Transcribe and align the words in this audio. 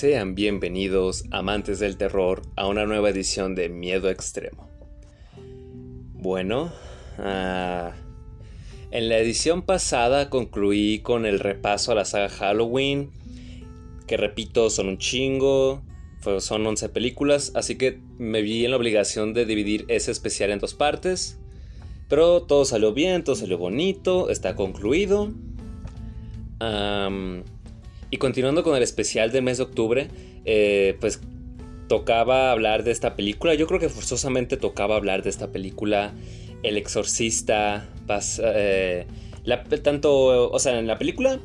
Sean 0.00 0.34
bienvenidos, 0.34 1.26
amantes 1.30 1.78
del 1.78 1.98
terror, 1.98 2.40
a 2.56 2.66
una 2.66 2.86
nueva 2.86 3.10
edición 3.10 3.54
de 3.54 3.68
Miedo 3.68 4.08
Extremo. 4.08 4.66
Bueno, 6.14 6.72
ah, 7.18 7.92
en 8.92 9.10
la 9.10 9.18
edición 9.18 9.60
pasada 9.60 10.30
concluí 10.30 11.00
con 11.00 11.26
el 11.26 11.38
repaso 11.38 11.92
a 11.92 11.96
la 11.96 12.06
saga 12.06 12.30
Halloween, 12.30 13.10
que 14.06 14.16
repito, 14.16 14.70
son 14.70 14.88
un 14.88 14.96
chingo, 14.96 15.82
son 16.38 16.66
11 16.66 16.88
películas, 16.88 17.52
así 17.54 17.76
que 17.76 18.00
me 18.16 18.40
vi 18.40 18.64
en 18.64 18.70
la 18.70 18.78
obligación 18.78 19.34
de 19.34 19.44
dividir 19.44 19.84
ese 19.88 20.12
especial 20.12 20.50
en 20.50 20.60
dos 20.60 20.72
partes. 20.72 21.38
Pero 22.08 22.40
todo 22.44 22.64
salió 22.64 22.94
bien, 22.94 23.22
todo 23.22 23.36
salió 23.36 23.58
bonito, 23.58 24.30
está 24.30 24.56
concluido. 24.56 25.30
Y 28.10 28.16
continuando 28.18 28.62
con 28.62 28.76
el 28.76 28.82
especial 28.82 29.30
del 29.30 29.42
mes 29.42 29.58
de 29.58 29.64
octubre, 29.64 30.08
eh, 30.44 30.96
pues 31.00 31.20
tocaba 31.88 32.52
hablar 32.52 32.84
de 32.84 32.90
esta 32.90 33.16
película. 33.16 33.54
Yo 33.54 33.66
creo 33.66 33.80
que 33.80 33.88
forzosamente 33.88 34.56
tocaba 34.56 34.96
hablar 34.96 35.22
de 35.22 35.30
esta 35.30 35.52
película. 35.52 36.12
El 36.62 36.76
exorcista. 36.76 37.88
Eh, 38.42 39.06
tanto, 39.82 40.50
o 40.50 40.58
sea, 40.58 40.78
en 40.78 40.86
la 40.86 40.98
película, 40.98 41.40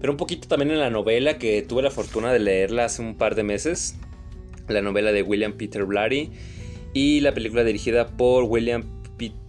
pero 0.00 0.12
un 0.12 0.16
poquito 0.16 0.48
también 0.48 0.70
en 0.70 0.78
la 0.78 0.90
novela 0.90 1.38
que 1.38 1.62
tuve 1.62 1.82
la 1.82 1.90
fortuna 1.90 2.32
de 2.32 2.38
leerla 2.38 2.86
hace 2.86 3.02
un 3.02 3.16
par 3.16 3.34
de 3.34 3.42
meses. 3.42 3.96
La 4.68 4.82
novela 4.82 5.12
de 5.12 5.22
William 5.22 5.52
Peter 5.54 5.84
Blatty. 5.84 6.30
Y 6.92 7.20
la 7.20 7.32
película 7.32 7.64
dirigida 7.64 8.08
por 8.08 8.44
William... 8.44 8.84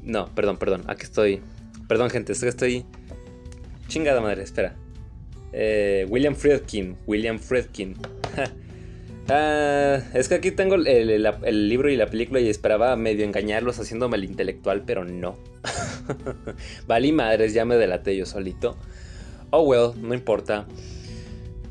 no, 0.02 0.34
perdón, 0.36 0.58
perdón. 0.58 0.84
Aquí 0.88 1.03
estoy. 1.03 1.42
Perdón, 1.88 2.09
gente, 2.09 2.34
estoy... 2.34 2.86
Chingada 3.88 4.22
madre, 4.22 4.44
espera. 4.44 4.76
Eh, 5.54 6.06
William 6.10 6.36
Friedkin. 6.36 6.98
William 7.08 7.40
Friedkin. 7.40 7.96
Ah, 9.30 10.02
es 10.14 10.28
que 10.28 10.36
aquí 10.36 10.52
tengo 10.52 10.76
el, 10.76 11.70
libro 11.70 11.90
y 11.90 11.96
la 11.96 12.08
película 12.08 12.42
y 12.42 12.50
esperaba 12.50 12.96
medio 12.98 13.24
engañarlos 13.24 13.80
haciéndome 13.80 14.18
el 14.18 14.26
intelectual, 14.26 14.84
pero 14.86 15.06
no. 15.06 15.38
Vale 16.88 17.14
madres, 17.14 17.54
ya 17.54 17.64
me 17.64 17.78
delaté 17.78 18.18
yo 18.18 18.26
solito. 18.26 18.76
Oh 19.52 19.62
well, 19.62 19.92
no 20.02 20.14
importa. 20.14 20.66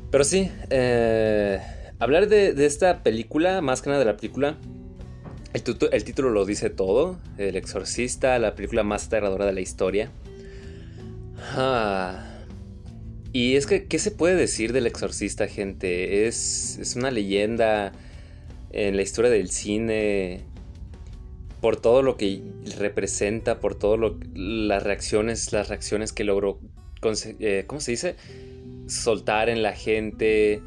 Pero 0.09 0.23
sí, 0.23 0.49
eh, 0.71 1.59
hablar 1.99 2.29
de, 2.29 2.65
esta 2.65 3.03
película, 3.03 3.61
más 3.61 3.83
que 3.83 3.89
nada 3.89 3.99
de 3.99 4.05
la 4.05 4.17
película, 4.17 4.57
el, 5.53 5.61
el, 5.91 6.03
título 6.03 6.31
lo 6.31 6.45
dice 6.45 6.71
todo. 6.71 7.19
El 7.37 7.55
exorcista, 7.57 8.39
la 8.39 8.55
película 8.55 8.81
más 8.81 9.05
aterradora 9.05 9.45
de 9.45 9.53
la 9.53 9.61
historia. 9.61 10.09
Ah. 11.55 12.30
Y 13.33 13.55
es 13.55 13.65
que, 13.65 13.85
¿qué 13.85 13.97
se 13.97 14.11
puede 14.11 14.35
decir 14.35 14.73
del 14.73 14.87
exorcista, 14.87 15.47
gente? 15.47 16.27
Es, 16.27 16.77
es 16.79 16.95
una 16.95 17.11
leyenda 17.11 17.93
en 18.71 18.95
la 18.95 19.01
historia 19.01 19.31
del 19.31 19.49
cine 19.49 20.41
por 21.61 21.79
todo 21.79 22.01
lo 22.01 22.17
que 22.17 22.41
representa, 22.77 23.59
por 23.59 23.75
todo 23.75 24.17
las 24.33 24.83
reacciones, 24.83 25.53
las 25.53 25.69
reacciones 25.69 26.11
que 26.11 26.23
logró, 26.23 26.59
eh, 27.39 27.63
¿cómo 27.67 27.79
se 27.79 27.91
dice? 27.91 28.15
Soltar 28.87 29.47
en 29.47 29.61
la 29.61 29.73
gente, 29.73 30.61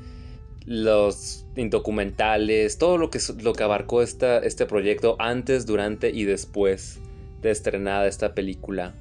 los 0.64 1.44
documentales, 1.56 2.78
todo 2.78 2.96
lo 2.96 3.10
que, 3.10 3.18
lo 3.42 3.52
que 3.52 3.62
abarcó 3.64 4.02
esta, 4.02 4.38
este 4.38 4.66
proyecto 4.66 5.16
antes, 5.18 5.66
durante 5.66 6.10
y 6.10 6.24
después 6.24 7.00
de 7.42 7.50
estrenada 7.50 8.06
esta 8.06 8.34
película. 8.34 8.94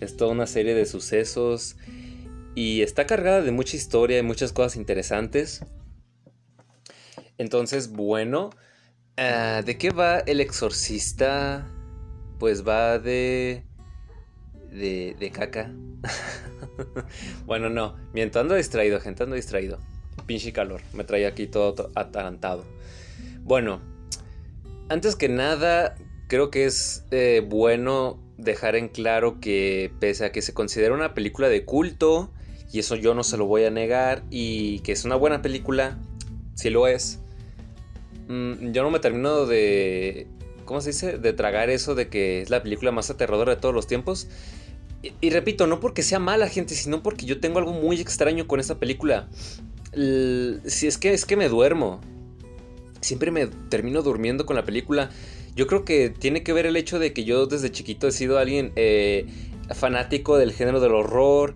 Es 0.00 0.16
toda 0.16 0.32
una 0.32 0.46
serie 0.46 0.74
de 0.74 0.86
sucesos 0.86 1.76
y 2.56 2.80
está 2.80 3.06
cargada 3.06 3.42
de 3.42 3.52
mucha 3.52 3.76
historia 3.76 4.18
y 4.18 4.22
muchas 4.22 4.52
cosas 4.52 4.76
interesantes. 4.76 5.60
Entonces, 7.36 7.92
bueno, 7.92 8.48
ah, 9.18 9.62
¿de 9.64 9.76
qué 9.76 9.90
va 9.90 10.20
el 10.20 10.40
exorcista? 10.40 11.70
Pues 12.38 12.66
va 12.66 12.98
de... 12.98 13.62
de, 14.70 15.14
de 15.20 15.30
caca. 15.30 15.70
bueno, 17.46 17.68
no, 17.68 17.94
miento, 18.14 18.40
ando 18.40 18.54
distraído, 18.54 19.00
gente, 19.00 19.24
ando 19.24 19.36
distraído. 19.36 19.78
Pinche 20.24 20.54
calor, 20.54 20.80
me 20.94 21.04
trae 21.04 21.26
aquí 21.26 21.46
todo 21.46 21.90
atarantado. 21.94 22.64
Bueno, 23.42 23.82
antes 24.88 25.14
que 25.14 25.28
nada, 25.28 25.94
creo 26.26 26.50
que 26.50 26.64
es 26.64 27.04
eh, 27.10 27.46
bueno 27.46 28.18
dejar 28.38 28.76
en 28.76 28.88
claro 28.88 29.40
que 29.40 29.92
pese 30.00 30.24
a 30.24 30.32
que 30.32 30.40
se 30.40 30.54
considera 30.54 30.94
una 30.94 31.12
película 31.12 31.50
de 31.50 31.66
culto, 31.66 32.32
y 32.72 32.78
eso 32.78 32.96
yo 32.96 33.14
no 33.14 33.22
se 33.22 33.36
lo 33.36 33.46
voy 33.46 33.64
a 33.64 33.70
negar. 33.70 34.22
Y 34.30 34.80
que 34.80 34.92
es 34.92 35.04
una 35.04 35.16
buena 35.16 35.42
película, 35.42 35.98
si 36.54 36.70
lo 36.70 36.86
es. 36.86 37.20
Mm, 38.28 38.72
yo 38.72 38.82
no 38.82 38.90
me 38.90 38.98
termino 38.98 39.46
de... 39.46 40.26
¿Cómo 40.64 40.80
se 40.80 40.90
dice? 40.90 41.18
De 41.18 41.32
tragar 41.32 41.70
eso 41.70 41.94
de 41.94 42.08
que 42.08 42.42
es 42.42 42.50
la 42.50 42.62
película 42.62 42.90
más 42.90 43.08
aterradora 43.08 43.54
de 43.54 43.60
todos 43.60 43.74
los 43.74 43.86
tiempos. 43.86 44.28
Y, 45.20 45.30
repito, 45.30 45.66
no 45.66 45.78
porque 45.78 46.02
sea 46.02 46.18
mala 46.18 46.48
gente, 46.48 46.74
sino 46.74 47.02
porque 47.02 47.26
yo 47.26 47.38
tengo 47.38 47.58
algo 47.58 47.72
muy 47.72 48.00
extraño 48.00 48.48
con 48.48 48.58
esta 48.58 48.78
película. 48.78 49.28
si 49.92 50.86
es 50.86 50.98
que 50.98 51.12
es 51.12 51.24
que 51.24 51.36
me 51.36 51.48
duermo. 51.48 52.00
Siempre 53.00 53.30
me 53.30 53.46
termino 53.46 54.02
durmiendo 54.02 54.46
con 54.46 54.56
la 54.56 54.64
película. 54.64 55.10
Yo 55.54 55.66
creo 55.66 55.84
que 55.84 56.10
tiene 56.10 56.42
que 56.42 56.52
ver 56.52 56.66
el 56.66 56.76
hecho 56.76 56.98
de 56.98 57.12
que 57.12 57.24
yo 57.24 57.46
desde 57.46 57.70
chiquito 57.70 58.08
he 58.08 58.12
sido 58.12 58.38
alguien 58.38 58.72
eh, 58.74 59.26
fanático 59.74 60.36
del 60.36 60.52
género 60.52 60.80
del 60.80 60.92
horror. 60.92 61.54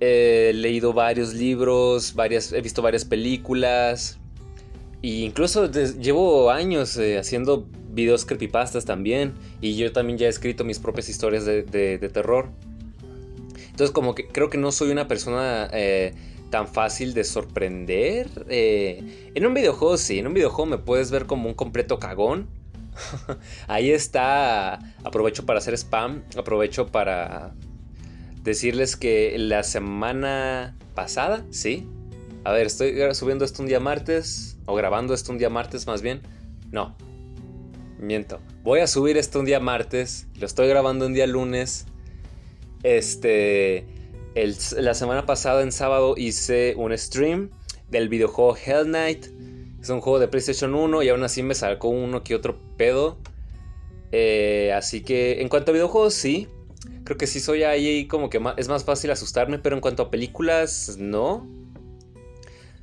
He 0.00 0.52
leído 0.54 0.92
varios 0.92 1.34
libros, 1.34 2.14
varias, 2.14 2.52
he 2.52 2.60
visto 2.60 2.82
varias 2.82 3.04
películas. 3.04 4.18
E 5.02 5.20
incluso 5.20 5.70
llevo 5.70 6.50
años 6.50 6.96
eh, 6.96 7.18
haciendo 7.18 7.66
videos 7.90 8.24
creepypastas 8.24 8.84
también. 8.84 9.34
Y 9.60 9.76
yo 9.76 9.92
también 9.92 10.18
ya 10.18 10.26
he 10.26 10.30
escrito 10.30 10.64
mis 10.64 10.78
propias 10.78 11.08
historias 11.08 11.44
de, 11.44 12.10
terror. 12.12 12.48
Entonces 13.70 13.92
como 13.92 14.14
que 14.14 14.26
creo 14.26 14.50
que 14.50 14.58
no 14.58 14.72
soy 14.72 14.90
una 14.90 15.06
persona 15.06 15.68
eh, 15.72 16.14
tan 16.50 16.68
fácil 16.68 17.14
de 17.14 17.24
sorprender. 17.24 18.28
Eh, 18.48 19.30
en 19.34 19.46
un 19.46 19.54
videojuego 19.54 19.96
sí, 19.96 20.18
en 20.18 20.26
un 20.26 20.34
videojuego 20.34 20.66
me 20.66 20.78
puedes 20.78 21.10
ver 21.10 21.26
como 21.26 21.48
un 21.48 21.54
completo 21.54 21.98
cagón. 21.98 22.48
Ahí 23.68 23.90
está. 23.90 24.78
Aprovecho 25.04 25.46
para 25.46 25.58
hacer 25.58 25.74
spam. 25.74 26.22
Aprovecho 26.36 26.88
para, 26.88 27.54
decirles 28.42 28.96
que 28.96 29.36
la 29.38 29.62
semana 29.62 30.76
pasada, 30.94 31.44
sí. 31.50 31.86
A 32.44 32.52
ver, 32.52 32.66
estoy 32.66 32.96
subiendo 33.14 33.44
esto 33.44 33.62
un 33.62 33.68
día 33.68 33.80
martes, 33.80 34.56
o 34.66 34.74
grabando 34.74 35.14
esto 35.14 35.32
un 35.32 35.38
día 35.38 35.50
martes 35.50 35.86
más 35.86 36.02
bien. 36.02 36.22
No, 36.70 36.96
miento. 37.98 38.40
Voy 38.62 38.80
a 38.80 38.86
subir 38.86 39.16
esto 39.16 39.40
un 39.40 39.44
día 39.44 39.60
martes, 39.60 40.26
lo 40.38 40.46
estoy 40.46 40.68
grabando 40.68 41.06
un 41.06 41.14
día 41.14 41.26
lunes. 41.26 41.86
Este, 42.82 43.86
la 44.76 44.94
semana 44.94 45.26
pasada 45.26 45.62
en 45.62 45.72
sábado 45.72 46.14
hice 46.16 46.74
un 46.76 46.96
stream 46.96 47.50
del 47.90 48.08
videojuego 48.08 48.56
Hell 48.56 48.84
Knight. 48.84 49.26
Es 49.80 49.90
un 49.90 50.00
juego 50.00 50.18
de 50.18 50.28
PlayStation 50.28 50.74
1 50.74 51.02
y 51.02 51.08
aún 51.08 51.22
así 51.22 51.42
me 51.42 51.54
sacó 51.54 51.88
uno 51.88 52.22
que 52.24 52.34
otro 52.34 52.58
pedo. 52.76 53.18
Eh, 54.10 54.72
así 54.74 55.02
que 55.02 55.42
en 55.42 55.48
cuanto 55.48 55.70
a 55.70 55.74
videojuegos, 55.74 56.14
sí 56.14 56.48
creo 57.08 57.16
que 57.16 57.26
sí 57.26 57.40
soy 57.40 57.62
ahí 57.62 58.06
como 58.06 58.28
que 58.28 58.38
es 58.58 58.68
más 58.68 58.84
fácil 58.84 59.10
asustarme, 59.10 59.58
pero 59.58 59.74
en 59.74 59.80
cuanto 59.80 60.02
a 60.02 60.10
películas, 60.10 60.98
no. 60.98 61.48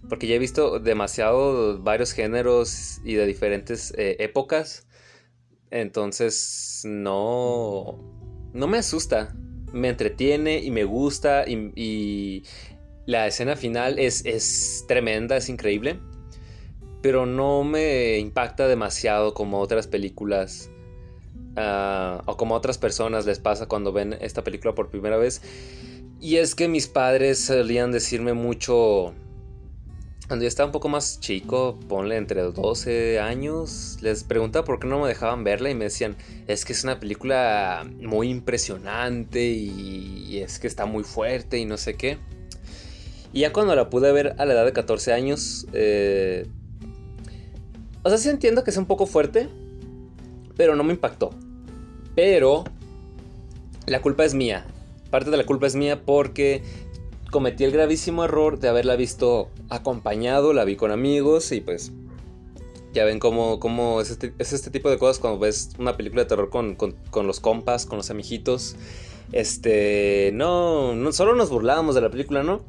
Porque 0.10 0.26
ya 0.26 0.34
he 0.34 0.40
visto 0.40 0.80
demasiado 0.80 1.78
varios 1.84 2.12
géneros 2.12 3.02
y 3.04 3.14
de 3.14 3.28
diferentes 3.28 3.94
eh, 3.96 4.16
épocas. 4.18 4.88
Entonces, 5.70 6.82
no. 6.86 8.00
No 8.52 8.66
me 8.66 8.80
asusta. 8.80 9.36
Me 9.72 9.90
entretiene 9.90 10.58
y 10.58 10.72
me 10.72 10.86
gusta. 10.86 11.46
Y, 11.48 12.46
la 13.06 13.28
escena 13.28 13.56
final 13.56 14.00
es, 14.00 14.26
es 14.26 14.86
tremenda, 14.88 15.38
es 15.38 15.50
increíble. 15.50 16.00
Pero 17.04 17.28
no 17.28 17.64
me 17.64 18.18
impacta 18.18 18.68
demasiado 18.68 19.36
como 19.36 19.60
otras 19.60 19.86
películas 19.86 20.72
Ah, 21.58 22.22
o 22.26 22.36
como 22.36 22.56
a 22.56 22.58
otras 22.58 22.78
personas 22.78 23.26
les 23.26 23.40
pasa 23.40 23.68
cuando 23.68 23.94
ven 23.94 24.18
esta 24.20 24.44
película 24.44 24.76
por 24.76 24.90
primera 24.90 25.18
vez. 25.18 25.42
Y 26.20 26.38
es 26.38 26.56
que 26.56 26.68
mis 26.68 26.88
padres 26.88 27.46
solían 27.46 27.92
decirme 27.92 28.34
mucho, 28.34 29.14
cuando 30.28 30.44
yo 30.44 30.48
estaba 30.48 30.68
un 30.68 30.72
poco 30.72 30.90
más 30.90 31.20
chico, 31.20 31.78
ponle 31.88 32.18
entre 32.18 32.42
12 32.42 33.20
años, 33.20 33.98
les 34.02 34.24
preguntaba 34.24 34.66
por 34.66 34.80
qué 34.80 34.88
no 34.88 35.00
me 35.00 35.08
dejaban 35.08 35.44
verla 35.44 35.70
y 35.70 35.76
me 35.76 35.86
decían, 35.86 36.16
es 36.48 36.66
que 36.66 36.74
es 36.74 36.84
una 36.84 37.00
película 37.00 37.88
muy 38.02 38.30
impresionante 38.30 39.46
y, 39.46 40.40
es 40.40 40.60
que 40.60 40.68
está 40.68 40.86
muy 40.86 41.04
fuerte 41.04 41.58
y 41.60 41.66
no 41.66 41.78
sé 41.78 41.96
qué. 41.96 42.18
Y 43.32 43.42
ya 43.42 43.54
cuando 43.54 43.76
la 43.76 43.90
pude 43.90 44.12
ver 44.12 44.36
a 44.38 44.46
la 44.46 44.54
edad 44.54 44.66
de 44.66 44.74
14 44.74 45.14
años, 45.14 45.68
eh, 45.74 46.48
o 48.04 48.10
sea, 48.10 48.18
sí 48.18 48.30
entiendo 48.30 48.64
que 48.64 48.72
es 48.72 48.78
un 48.78 48.86
poco 48.86 49.06
fuerte, 49.06 49.48
pero 50.58 50.76
no 50.76 50.84
me 50.84 50.94
impactó. 50.94 51.32
Pero 52.16 52.64
la 53.86 54.02
culpa 54.02 54.26
es 54.26 54.34
mía. 54.34 54.66
Parte 55.10 55.30
de 55.30 55.38
la 55.38 55.46
culpa 55.46 55.68
es 55.68 55.76
mía 55.76 56.02
porque 56.06 56.64
cometí 57.32 57.64
el 57.64 57.72
gravísimo 57.72 58.24
error 58.24 58.60
de 58.60 58.70
haberla 58.70 58.96
visto 58.96 59.50
acompañado, 59.70 60.54
la 60.54 60.64
vi 60.64 60.76
con 60.76 60.92
amigos 60.92 61.52
y 61.52 61.62
pues 61.62 61.92
ya 62.94 63.04
ven 63.04 63.20
cómo, 63.20 63.60
cómo 63.60 64.00
es, 64.00 64.10
este, 64.10 64.34
es, 64.40 64.54
este, 64.54 64.72
tipo 64.72 64.90
de 64.90 64.98
cosas 64.98 65.20
cuando 65.20 65.38
ves 65.38 65.72
una 65.78 65.98
película 65.98 66.24
de 66.24 66.30
terror 66.30 66.50
con, 66.50 66.76
con, 66.76 67.28
los 67.28 67.42
compas, 67.42 67.86
con 67.86 67.98
los 67.98 68.10
amijitos. 68.10 68.78
Este, 69.34 70.32
no, 70.34 70.96
no, 70.96 71.12
solo 71.12 71.36
nos 71.36 71.50
burlábamos 71.50 71.94
de 71.96 72.02
la 72.02 72.10
película, 72.10 72.42
¿no? 72.42 72.62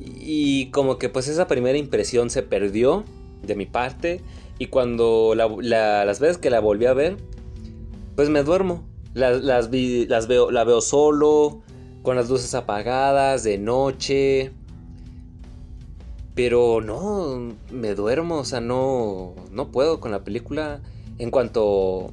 Y 0.00 0.70
como 0.70 0.98
que 0.98 1.10
pues 1.10 1.28
esa 1.28 1.46
primera 1.46 1.76
impresión 1.76 2.30
se 2.30 2.42
perdió 2.42 3.04
de 3.42 3.54
mi 3.56 3.66
parte. 3.66 4.22
Y 4.58 4.66
cuando 4.66 5.34
las 5.34 6.20
veces 6.20 6.38
que 6.38 6.50
la 6.50 6.60
volví 6.60 6.86
a 6.86 6.94
ver, 6.94 7.16
pues 8.20 8.28
me 8.28 8.42
duermo. 8.42 8.86
Las, 9.14 9.42
las, 9.42 9.70
las 9.72 10.26
veo, 10.26 10.50
la 10.50 10.64
veo 10.64 10.82
solo, 10.82 11.62
con 12.02 12.16
las 12.16 12.28
luces 12.28 12.54
apagadas, 12.54 13.44
de 13.44 13.56
noche. 13.56 14.52
Pero 16.34 16.82
no, 16.82 17.54
me 17.70 17.94
duermo, 17.94 18.40
o 18.40 18.44
sea, 18.44 18.60
no, 18.60 19.34
no 19.50 19.70
puedo 19.70 20.00
con 20.00 20.10
la 20.10 20.22
película. 20.22 20.82
En 21.16 21.30
cuanto... 21.30 22.12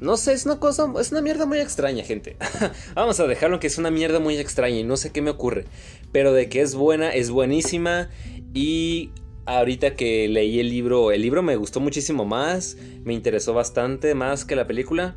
No 0.00 0.18
sé, 0.18 0.34
es 0.34 0.44
una 0.44 0.60
cosa, 0.60 0.92
es 1.00 1.10
una 1.10 1.22
mierda 1.22 1.46
muy 1.46 1.58
extraña, 1.58 2.04
gente. 2.04 2.36
Vamos 2.94 3.18
a 3.18 3.26
dejarlo 3.26 3.60
que 3.60 3.68
es 3.68 3.78
una 3.78 3.90
mierda 3.90 4.20
muy 4.20 4.36
extraña 4.36 4.76
y 4.76 4.84
no 4.84 4.98
sé 4.98 5.10
qué 5.10 5.22
me 5.22 5.30
ocurre. 5.30 5.64
Pero 6.12 6.34
de 6.34 6.50
que 6.50 6.60
es 6.60 6.74
buena, 6.74 7.14
es 7.14 7.30
buenísima. 7.30 8.10
Y 8.52 9.10
ahorita 9.46 9.94
que 9.94 10.28
leí 10.28 10.60
el 10.60 10.68
libro, 10.68 11.12
el 11.12 11.22
libro 11.22 11.42
me 11.42 11.56
gustó 11.56 11.80
muchísimo 11.80 12.24
más, 12.24 12.76
me 13.04 13.12
interesó 13.12 13.54
bastante 13.54 14.14
más 14.14 14.44
que 14.44 14.56
la 14.56 14.66
película. 14.66 15.16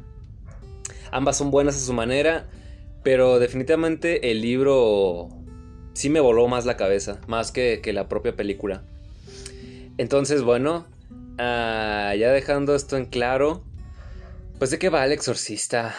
Ambas 1.11 1.37
son 1.37 1.51
buenas 1.51 1.75
a 1.75 1.79
su 1.79 1.93
manera, 1.93 2.47
pero 3.03 3.39
definitivamente 3.39 4.31
el 4.31 4.41
libro 4.41 5.29
sí 5.93 6.09
me 6.09 6.19
voló 6.19 6.47
más 6.47 6.65
la 6.65 6.77
cabeza, 6.77 7.21
más 7.27 7.51
que, 7.51 7.81
la 7.93 8.07
propia 8.07 8.35
película. 8.35 8.83
Entonces, 9.97 10.41
bueno, 10.41 10.87
ah, 11.37 12.13
ya 12.17 12.31
dejando 12.31 12.75
esto 12.75 12.97
en 12.97 13.05
claro, 13.05 13.63
pues 14.57 14.71
de 14.71 14.79
qué 14.79 14.89
va 14.89 15.05
el 15.05 15.11
exorcista. 15.11 15.95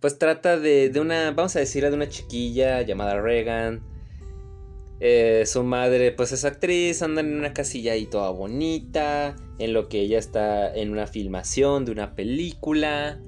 pues 0.00 0.18
trata 0.18 0.58
de, 0.58 0.90
de, 0.90 1.00
una, 1.00 1.30
vamos 1.30 1.56
a 1.56 1.60
decir, 1.60 1.88
de 1.88 1.94
una 1.94 2.08
chiquilla 2.08 2.82
llamada 2.82 3.20
Regan. 3.20 3.97
Eh, 5.00 5.44
su 5.46 5.62
madre, 5.62 6.12
pues 6.12 6.32
es 6.32 6.44
actriz, 6.44 7.02
anda 7.02 7.20
en 7.20 7.36
una 7.36 7.52
casilla 7.52 7.92
ahí 7.92 8.06
toda 8.06 8.30
bonita, 8.30 9.36
en 9.58 9.72
lo 9.72 9.88
que 9.88 10.00
ella 10.00 10.18
está 10.18 10.74
en 10.74 10.90
una 10.90 11.06
filmación 11.06 11.84
de 11.84 11.92
una 11.92 12.14
película. 12.14 13.20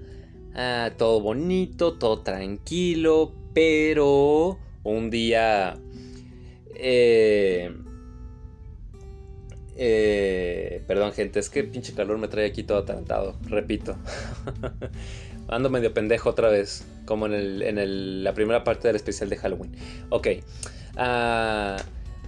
Ah, 0.54 0.90
todo 0.96 1.20
bonito, 1.20 1.98
todo 1.98 2.22
tranquilo, 2.22 3.32
pero 3.54 4.58
un 4.82 5.10
día... 5.10 5.78
Eh, 6.74 7.70
eh, 9.76 10.82
perdón 10.86 11.12
gente, 11.12 11.40
es 11.40 11.48
que 11.48 11.64
pinche 11.64 11.94
calor 11.94 12.18
me 12.18 12.28
trae 12.28 12.46
aquí 12.46 12.64
todo 12.64 12.78
atarantado, 12.78 13.36
repito. 13.46 13.96
Ando 15.48 15.70
medio 15.70 15.94
pendejo 15.94 16.28
otra 16.28 16.50
vez, 16.50 16.84
como 17.06 17.26
en, 17.26 18.22
la 18.22 18.34
primera 18.34 18.62
parte 18.62 18.88
del 18.88 18.96
especial 18.96 19.30
de 19.30 19.36
Halloween. 19.36 19.74
Ok. 20.10 20.28
Ah, 20.96 21.76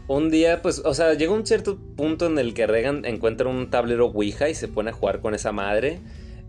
un 0.09 0.31
día, 0.31 0.62
pues, 0.62 0.82
o 0.85 0.94
sea, 0.94 1.14
llega 1.14 1.32
un 1.32 1.47
cierto 1.47 1.79
punto 1.97 2.26
en 2.26 2.38
el 2.38 2.55
que 2.55 2.67
Regan 2.67 3.05
encuentra 3.05 3.49
un 3.49 3.70
tablero 3.70 4.06
Ouija 4.06 4.49
y 4.49 4.55
se 4.55 4.69
pone 4.69 4.91
a 4.91 4.93
jugar 4.93 5.20
con 5.20 5.35
esa 5.35 5.53
madre. 5.53 6.00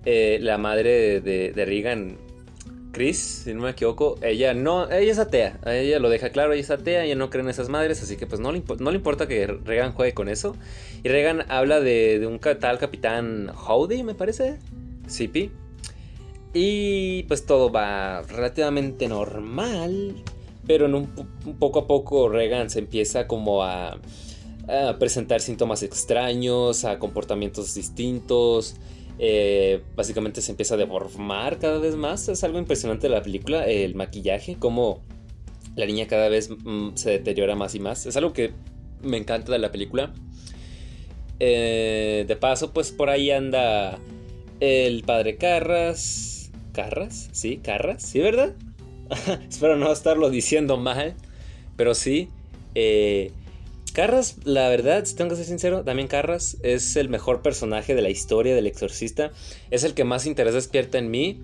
Eh, 0.06 0.38
la 0.42 0.58
madre 0.58 1.22
de, 1.22 1.54
de 1.54 1.66
Regan 1.66 2.18
Chris, 2.94 3.18
si 3.44 3.54
no 3.54 3.64
me 3.64 3.72
equivoco, 3.72 4.18
ella 4.22 4.54
no, 4.54 4.90
ella 4.90 5.12
es 5.12 5.18
atea, 5.18 5.60
ella 5.66 5.98
lo 6.00 6.10
deja 6.10 6.30
claro, 6.30 6.54
ella 6.54 6.62
es 6.62 6.70
atea, 6.70 7.04
ella 7.04 7.16
no 7.16 7.32
cree 7.32 7.44
en 7.44 7.50
esas 7.50 7.68
madres, 7.68 8.04
así 8.04 8.18
que 8.18 8.28
pues 8.28 8.40
no 8.40 8.52
le, 8.52 8.62
no 8.80 8.92
le 8.92 8.98
importa 8.98 9.28
que 9.28 9.48
Regan 9.48 9.94
juegue 9.94 10.14
con 10.14 10.30
eso. 10.30 10.56
Y 11.04 11.10
Regan 11.10 11.44
habla 11.50 11.82
de, 11.82 12.26
un 12.28 12.40
tal 12.40 12.78
capitán 12.78 13.50
Howdy, 13.50 14.04
me 14.04 14.14
parece, 14.14 14.60
Zippy. 15.10 15.52
Y 16.54 17.24
pues 17.24 17.48
todo 17.48 17.72
va 17.72 18.22
relativamente 18.22 19.08
normal, 19.08 20.24
pero 20.66 20.86
en 20.86 20.96
un, 20.96 21.08
poco 21.60 21.80
a 21.80 21.88
poco 21.88 22.30
Regan 22.30 22.70
se 22.70 22.80
empieza 22.80 23.28
como 23.28 23.64
a, 23.64 24.00
presentar 24.98 25.42
síntomas 25.42 25.84
extraños, 25.84 26.86
a 26.86 27.00
comportamientos 27.00 27.74
distintos. 27.76 28.78
Eh, 29.20 29.84
básicamente 29.96 30.42
se 30.42 30.52
empieza 30.52 30.76
a 30.76 30.78
deformar 30.78 31.60
cada 31.60 31.80
vez 31.80 31.96
más. 31.96 32.30
Es 32.30 32.44
algo 32.44 32.60
impresionante 32.60 33.08
de 33.08 33.14
la 33.14 33.22
película, 33.22 33.66
el 33.66 33.96
maquillaje, 33.96 34.56
como 34.56 35.04
la 35.76 35.86
niña 35.86 36.08
cada 36.08 36.30
vez 36.30 36.50
mm, 36.50 36.96
se 36.96 37.12
deteriora 37.12 37.56
más 37.56 37.76
y 37.76 37.80
más. 37.80 38.06
Es 38.06 38.16
algo 38.16 38.32
que 38.32 38.54
me 39.02 39.18
encanta 39.18 39.52
de 39.52 39.60
la 39.60 39.72
película. 39.72 40.14
Eh, 41.40 42.24
de 42.26 42.36
paso, 42.38 42.72
pues 42.72 42.92
por 42.92 43.10
ahí 43.10 43.32
anda 43.32 44.00
el 44.60 45.04
padre 45.04 45.36
Carras. 45.36 46.52
¿Carras? 46.72 47.30
Sí, 47.34 47.58
Carras, 47.58 48.02
¿sí, 48.02 48.20
verdad? 48.20 48.56
Espero 49.50 49.78
no 49.78 49.92
estarlo 49.92 50.30
diciendo 50.30 50.78
mal, 50.78 51.16
pero 51.76 51.96
sí. 51.96 52.30
Eh, 52.76 53.32
Carras, 53.94 54.38
la 54.44 54.70
verdad, 54.70 55.06
si 55.06 55.16
tengo 55.16 55.30
que 55.30 55.36
ser 55.36 55.46
sincero, 55.46 55.84
también 55.84 56.08
Carras 56.08 56.58
es 56.64 56.96
el 56.96 57.10
mejor 57.10 57.44
personaje 57.44 57.94
de 57.94 58.02
la 58.02 58.10
historia 58.10 58.56
del 58.56 58.66
exorcista. 58.66 59.32
Es 59.70 59.84
el 59.84 59.94
que 59.94 60.04
más 60.04 60.26
interés 60.26 60.56
despierta 60.56 60.98
en 60.98 61.12
mí. 61.12 61.42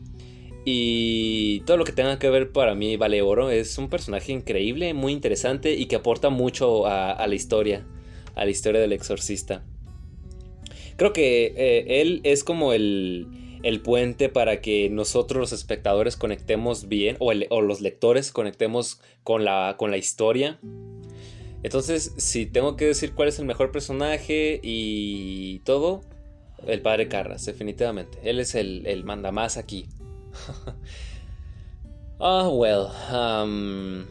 Y 0.65 1.61
todo 1.61 1.77
lo 1.77 1.85
que 1.85 1.91
tenga 1.91 2.19
que 2.19 2.29
ver 2.29 2.51
para 2.51 2.73
mí 2.73 2.97
vale 2.97 3.21
oro. 3.21 3.51
Es 3.51 3.77
un 3.77 3.87
personaje 3.87 4.31
increíble, 4.31 4.95
muy 4.95 5.13
interesante 5.13 5.73
y 5.73 5.85
que 5.85 5.97
aporta 5.97 6.29
mucho 6.29 6.87
a, 6.87 7.25
la 7.27 7.35
historia. 7.35 7.85
A 8.33 8.45
la 8.45 8.51
historia 8.51 8.81
del 8.81 8.93
exorcista. 8.93 9.63
Creo 10.97 11.13
que 11.13 11.53
eh, 11.55 12.01
él 12.01 12.19
es 12.23 12.43
como 12.43 12.73
el, 12.73 13.27
el, 13.63 13.81
puente 13.81 14.29
para 14.29 14.61
que 14.61 14.89
nosotros 14.89 15.39
los 15.39 15.53
espectadores 15.53 16.15
conectemos 16.15 16.87
bien. 16.87 17.17
O, 17.19 17.33
los 17.33 17.81
lectores 17.81 18.31
conectemos 18.31 19.01
con 19.23 19.45
la, 19.45 19.75
con 19.77 19.91
la 19.91 19.97
historia. 19.97 20.59
Entonces, 21.63 22.13
si 22.17 22.45
tengo 22.45 22.75
que 22.75 22.85
decir 22.85 23.13
cuál 23.13 23.27
es 23.27 23.39
el 23.39 23.45
mejor 23.45 23.71
personaje 23.71 24.59
y 24.63 25.59
todo, 25.59 26.01
el 26.67 26.81
padre 26.81 27.07
Carras, 27.07 27.45
definitivamente. 27.45 28.19
Él 28.23 28.39
es 28.39 28.55
el, 28.55 28.85
el 28.85 29.03
más 29.03 29.57
aquí. 29.57 29.87
Ah, 32.21 32.49
well. 32.49 32.87
Um, 33.13 34.05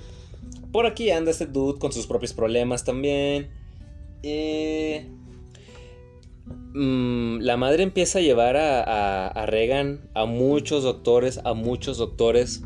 por 0.72 0.86
aquí 0.86 1.10
anda 1.10 1.30
este 1.30 1.44
dude 1.44 1.78
con 1.78 1.92
sus 1.92 2.06
propios 2.06 2.32
problemas 2.32 2.82
también. 2.82 3.50
Eh, 4.22 5.06
mm, 6.78 7.40
la 7.40 7.56
madre 7.56 7.82
empieza 7.82 8.18
a 8.18 8.22
llevar 8.22 8.56
a, 8.56 9.26
a 9.28 9.46
Regan 9.46 10.00
a 10.14 10.24
muchos 10.24 10.82
doctores, 10.82 11.40
a 11.44 11.54
muchos 11.54 11.98
doctores. 11.98 12.62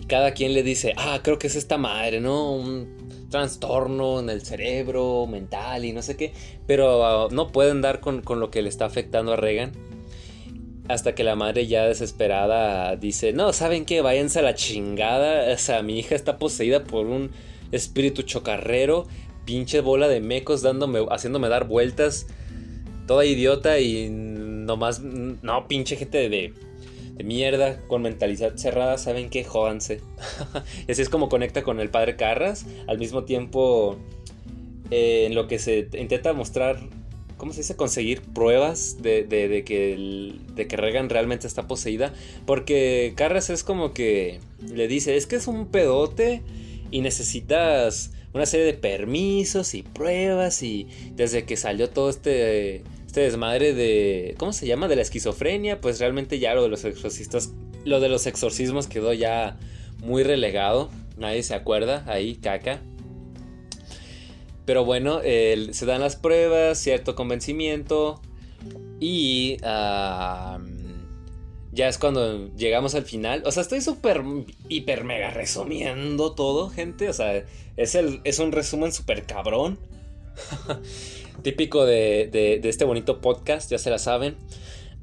Y 0.00 0.06
cada 0.06 0.32
quien 0.32 0.54
le 0.54 0.62
dice, 0.62 0.94
ah, 0.96 1.20
creo 1.22 1.38
que 1.38 1.48
es 1.48 1.56
esta 1.56 1.78
madre, 1.78 2.20
¿no? 2.20 2.52
Un 2.52 3.08
trastorno 3.30 4.20
en 4.20 4.30
el 4.30 4.42
cerebro, 4.42 5.26
mental 5.26 5.84
y 5.84 5.92
no 5.92 6.02
sé 6.02 6.16
qué, 6.16 6.32
pero 6.66 7.04
ah, 7.04 7.28
no 7.30 7.48
pueden 7.48 7.82
dar 7.82 8.00
con, 8.00 8.22
lo 8.26 8.50
que 8.50 8.62
le 8.62 8.68
está 8.68 8.86
afectando 8.86 9.32
a 9.32 9.36
Regan. 9.36 9.72
Hasta 10.88 11.14
que 11.14 11.22
la 11.22 11.36
madre 11.36 11.66
ya 11.66 11.84
desesperada 11.84 12.96
dice, 12.96 13.34
no, 13.34 13.52
¿saben 13.52 13.84
qué? 13.84 14.00
Váyanse 14.00 14.38
a 14.38 14.42
la 14.42 14.54
chingada. 14.54 15.52
O 15.52 15.58
sea, 15.58 15.82
mi 15.82 15.98
hija 15.98 16.14
está 16.14 16.38
poseída 16.38 16.84
por 16.84 17.06
un 17.06 17.30
espíritu 17.72 18.22
chocarrero, 18.22 19.06
pinche 19.44 19.80
bola 19.82 20.08
de 20.08 20.20
mecos 20.20 20.64
haciéndome 21.10 21.48
dar 21.50 21.68
vueltas, 21.68 22.26
toda 23.08 23.24
idiota 23.24 23.80
y 23.80 24.08
nomás, 24.08 25.00
no, 25.00 25.66
pinche 25.66 25.96
gente 25.96 26.28
de 26.28 26.54
de 27.18 27.24
mierda, 27.24 27.82
con 27.88 28.02
mentalidad 28.02 28.56
cerrada, 28.56 28.96
saben 28.96 29.28
que 29.28 29.42
jódanse. 29.42 30.00
y 30.88 30.92
así 30.92 31.02
es 31.02 31.08
como 31.08 31.28
conecta 31.28 31.64
con 31.64 31.80
el 31.80 31.90
padre 31.90 32.14
Carras. 32.14 32.64
Al 32.86 32.98
mismo 32.98 33.24
tiempo, 33.24 33.98
eh, 34.92 35.24
en 35.26 35.34
lo 35.34 35.48
que 35.48 35.58
se 35.58 35.88
intenta 35.98 36.32
mostrar, 36.32 36.78
¿cómo 37.36 37.52
se 37.52 37.62
dice? 37.62 37.74
Conseguir 37.74 38.22
pruebas 38.22 39.02
de, 39.02 39.26
que, 39.66 40.32
de 40.54 40.66
que 40.68 40.76
Regan 40.76 41.08
realmente 41.08 41.48
está 41.48 41.66
poseída. 41.66 42.14
Porque 42.46 43.14
Carras 43.16 43.50
es 43.50 43.64
como 43.64 43.92
que 43.92 44.38
le 44.72 44.86
dice, 44.86 45.16
es 45.16 45.26
que 45.26 45.34
es 45.34 45.48
un 45.48 45.66
pedote 45.66 46.42
y 46.92 47.00
necesitas 47.00 48.12
una 48.32 48.46
serie 48.46 48.66
de 48.66 48.74
permisos 48.74 49.74
y 49.74 49.82
pruebas 49.82 50.62
y 50.62 50.86
desde 51.16 51.44
que 51.44 51.56
salió 51.56 51.90
todo 51.90 52.10
este 52.10 52.84
este 53.08 53.22
desmadre 53.22 53.72
de. 53.72 54.34
¿Cómo 54.36 54.52
se 54.52 54.66
llama? 54.66 54.86
De 54.86 54.94
la 54.94 55.00
esquizofrenia. 55.00 55.80
Pues 55.80 55.98
realmente 55.98 56.38
ya 56.38 56.54
lo 56.54 56.62
de 56.62 56.68
los 56.68 56.84
exorcistas. 56.84 57.52
Lo 57.86 58.00
de 58.00 58.10
los 58.10 58.26
exorcismos 58.26 58.86
quedó 58.86 59.14
ya 59.14 59.56
muy 60.02 60.24
relegado. 60.24 60.90
Nadie 61.16 61.42
se 61.42 61.54
acuerda. 61.54 62.04
Ahí, 62.06 62.36
caca. 62.36 62.82
Pero 64.66 64.84
bueno, 64.84 65.22
se 65.22 65.86
dan 65.86 66.02
las 66.02 66.16
pruebas, 66.16 66.78
cierto 66.78 67.14
convencimiento. 67.14 68.20
Y. 69.00 69.56
ya 69.62 70.58
es 71.88 71.96
cuando 71.96 72.54
llegamos 72.56 72.94
al 72.94 73.04
final. 73.04 73.42
O 73.46 73.52
sea, 73.52 73.62
estoy 73.62 73.80
súper, 73.80 74.22
hiper, 74.68 75.04
mega 75.04 75.30
resumiendo 75.30 76.32
todo, 76.32 76.68
gente. 76.68 77.08
O 77.08 77.14
sea, 77.14 77.42
es, 77.78 77.94
el, 77.94 78.20
es 78.24 78.38
un 78.38 78.52
resumen 78.52 78.92
súper 78.92 79.24
cabrón. 79.24 79.78
Típico 81.42 81.86
de, 81.86 82.28
de, 82.30 82.68
este 82.68 82.84
bonito 82.84 83.20
podcast, 83.20 83.70
ya 83.70 83.78
se 83.78 83.90
la 83.90 83.98
saben. 83.98 84.36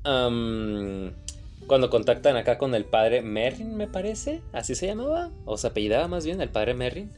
cuando 0.03 1.89
contactan 1.89 2.37
acá 2.37 2.57
con 2.57 2.75
el 2.75 2.85
padre 2.85 3.21
Merrin, 3.21 3.75
me 3.75 3.87
parece. 3.87 4.41
Así 4.51 4.75
se 4.75 4.87
llamaba. 4.87 5.31
O 5.45 5.57
se 5.57 5.67
apellidaba 5.67 6.07
más 6.07 6.25
bien, 6.25 6.41
el 6.41 6.49
padre 6.49 6.73
Merrin. 6.73 7.11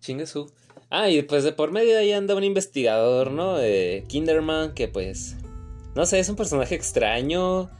Chingue 0.00 0.26
su. 0.26 0.50
Ah, 0.88 1.08
y 1.10 1.22
pues 1.22 1.44
de 1.44 1.52
por 1.52 1.72
medio 1.72 1.98
ahí 1.98 2.12
anda 2.12 2.34
un 2.34 2.44
investigador, 2.44 3.30
¿no? 3.30 3.56
De 3.56 4.04
Kinderman, 4.08 4.74
que 4.74 4.88
pues. 4.88 5.36
No 5.94 6.06
sé, 6.06 6.20
es 6.20 6.28
un 6.28 6.36
personaje 6.36 6.74
extraño 6.74 7.70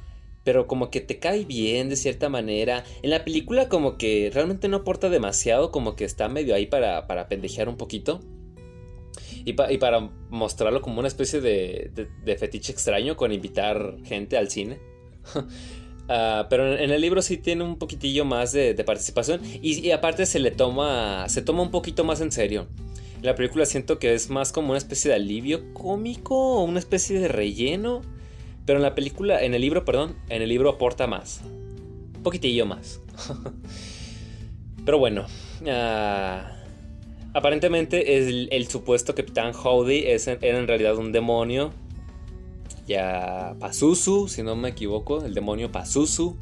pero 0.44 0.66
como 0.66 0.90
que 0.90 1.00
te 1.00 1.18
cae 1.18 1.44
bien 1.44 1.88
de 1.88 1.96
cierta 1.96 2.28
manera. 2.28 2.84
En 3.02 3.10
la 3.10 3.24
película 3.24 3.68
como 3.68 3.96
que 3.98 4.30
realmente 4.32 4.68
no 4.68 4.78
aporta 4.78 5.08
demasiado, 5.08 5.70
como 5.70 5.96
que 5.96 6.04
está 6.04 6.28
medio 6.28 6.54
ahí 6.54 6.66
para, 6.66 7.06
para 7.06 7.28
pendejear 7.28 7.68
un 7.68 7.76
poquito. 7.76 8.20
Y, 9.44 9.52
para 9.54 10.00
mostrarlo 10.28 10.82
como 10.82 10.98
una 10.98 11.08
especie 11.08 11.40
de, 11.40 11.90
de, 12.24 12.36
fetiche 12.36 12.72
extraño 12.72 13.16
con 13.16 13.32
invitar 13.32 13.96
gente 14.04 14.36
al 14.36 14.50
cine. 14.50 14.78
Ah, 16.12 16.48
pero 16.50 16.76
en, 16.76 16.90
el 16.90 17.00
libro 17.00 17.22
sí 17.22 17.36
tiene 17.36 17.62
un 17.62 17.78
poquitillo 17.78 18.24
más 18.24 18.50
de, 18.50 18.74
participación 18.84 19.40
y, 19.62 19.92
aparte 19.92 20.26
se 20.26 20.40
le 20.40 20.50
toma, 20.50 21.28
se 21.28 21.40
toma 21.40 21.62
un 21.62 21.70
poquito 21.70 22.02
más 22.02 22.20
en 22.20 22.32
serio. 22.32 22.66
La 23.22 23.36
película 23.36 23.64
siento 23.64 24.00
que 24.00 24.14
es 24.14 24.28
más 24.28 24.50
como 24.50 24.70
una 24.70 24.78
especie 24.78 25.08
de 25.08 25.14
alivio 25.14 25.72
cómico 25.72 26.56
o 26.56 26.64
una 26.64 26.80
especie 26.80 27.20
de 27.20 27.28
relleno. 27.28 28.02
Pero 28.66 28.78
en 28.78 28.82
la 28.82 28.96
película, 28.96 29.40
en 29.40 29.54
el 29.54 29.60
libro, 29.60 29.84
perdón, 29.84 30.16
en 30.28 30.42
el 30.42 30.48
libro 30.48 30.70
aporta 30.70 31.06
más. 31.06 31.42
Un 31.44 32.22
poquitillo 32.24 32.66
más. 32.66 33.00
Pero 34.84 34.98
bueno. 34.98 35.26
Ah, 35.68 36.59
aparentemente 37.34 38.18
el, 38.18 38.48
el, 38.50 38.68
supuesto 38.68 39.14
Capitán 39.14 39.52
Howdy 39.54 40.04
era 40.06 40.58
en 40.58 40.66
realidad 40.66 40.96
un 40.96 41.12
demonio. 41.12 41.72
Ya 42.86 43.54
Pazuzu, 43.60 44.28
si 44.28 44.42
no 44.42 44.56
me 44.56 44.70
equivoco, 44.70 45.24
el 45.24 45.34
demonio 45.34 45.70
Pazuzu. 45.70 46.36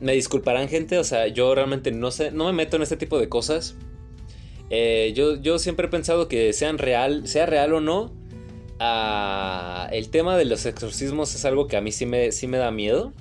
Me 0.00 0.12
disculparán 0.12 0.68
gente, 0.68 0.98
o 0.98 1.04
sea, 1.04 1.28
yo 1.28 1.54
realmente 1.54 1.90
no 1.90 2.10
sé, 2.10 2.30
no 2.32 2.44
me 2.46 2.52
meto 2.52 2.76
en 2.76 2.82
este 2.82 2.96
tipo 2.96 3.18
de 3.18 3.28
cosas. 3.28 3.76
Eh, 4.70 5.12
yo, 5.16 5.36
yo 5.36 5.58
siempre 5.58 5.86
he 5.86 5.90
pensado 5.90 6.28
que 6.28 6.52
sean 6.52 6.76
real, 6.78 7.26
sea 7.26 7.46
real 7.46 7.72
o 7.72 7.80
no, 7.80 8.12
Ah, 8.80 9.88
el 9.90 10.08
tema 10.08 10.36
de 10.36 10.44
los 10.44 10.64
exorcismos 10.64 11.34
es 11.34 11.44
algo 11.44 11.66
que 11.66 11.76
a 11.76 11.80
mí 11.80 11.90
sí 11.90 12.06
me, 12.06 12.30
sí 12.32 12.46
me 12.46 12.58
da 12.58 12.70
miedo. 12.70 13.12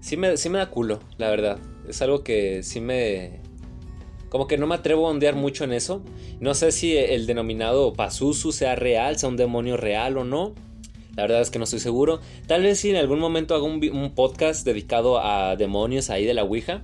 Sí 0.00 0.16
me, 0.16 0.36
sí 0.36 0.48
me 0.50 0.58
da 0.58 0.70
culo, 0.70 1.00
la 1.16 1.30
verdad. 1.30 1.58
Es 1.88 2.02
algo 2.02 2.22
que 2.22 2.62
sí 2.62 2.80
me... 2.80 3.40
Como 4.32 4.46
que 4.46 4.56
no 4.56 4.66
me 4.66 4.74
atrevo 4.74 5.06
a 5.06 5.10
ondear 5.10 5.34
mucho 5.34 5.64
en 5.64 5.74
eso. 5.74 6.02
No 6.40 6.54
sé 6.54 6.72
si 6.72 6.96
el 6.96 7.26
denominado 7.26 7.92
Pazuzu 7.92 8.50
sea 8.50 8.74
real, 8.74 9.18
sea 9.18 9.28
un 9.28 9.36
demonio 9.36 9.76
real 9.76 10.16
o 10.16 10.24
no. 10.24 10.54
La 11.14 11.24
verdad 11.24 11.42
es 11.42 11.50
que 11.50 11.58
no 11.58 11.64
estoy 11.64 11.80
seguro. 11.80 12.18
Tal 12.46 12.62
vez 12.62 12.78
si 12.78 12.88
en 12.88 12.96
algún 12.96 13.18
momento 13.18 13.54
hago 13.54 13.66
un, 13.66 14.12
podcast 14.14 14.64
dedicado 14.64 15.20
a 15.22 15.54
demonios 15.56 16.08
ahí 16.08 16.24
de 16.24 16.32
la 16.32 16.44
Ouija. 16.44 16.82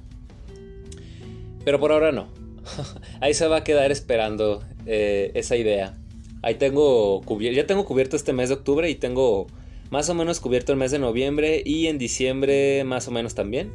Pero 1.65 1.81
por 1.81 1.91
ahora 1.91 2.13
no. 2.13 2.29
ahí 3.23 3.33
se 3.33 3.47
va 3.47 3.57
a 3.57 3.65
quedar 3.65 3.93
esperando 3.93 4.63
eh, 4.85 5.31
esa 5.33 5.57
idea. 5.57 5.97
Ahí 6.43 6.57
tengo 6.57 7.23
cubierto, 7.23 7.57
ya 7.57 7.67
tengo 7.67 7.87
cubierto 7.87 8.17
este 8.17 8.35
mes 8.35 8.51
de 8.51 8.57
octubre 8.57 8.91
y 8.91 8.95
tengo 8.95 9.47
más 9.89 10.11
o 10.11 10.15
menos 10.15 10.41
cubierto 10.41 10.73
el 10.73 10.79
mes 10.79 10.91
de 10.91 10.99
noviembre 10.99 11.63
y 11.65 11.87
en 11.87 11.97
diciembre 11.97 12.85
más 12.85 13.09
o 13.09 13.11
menos 13.11 13.35
también. 13.35 13.73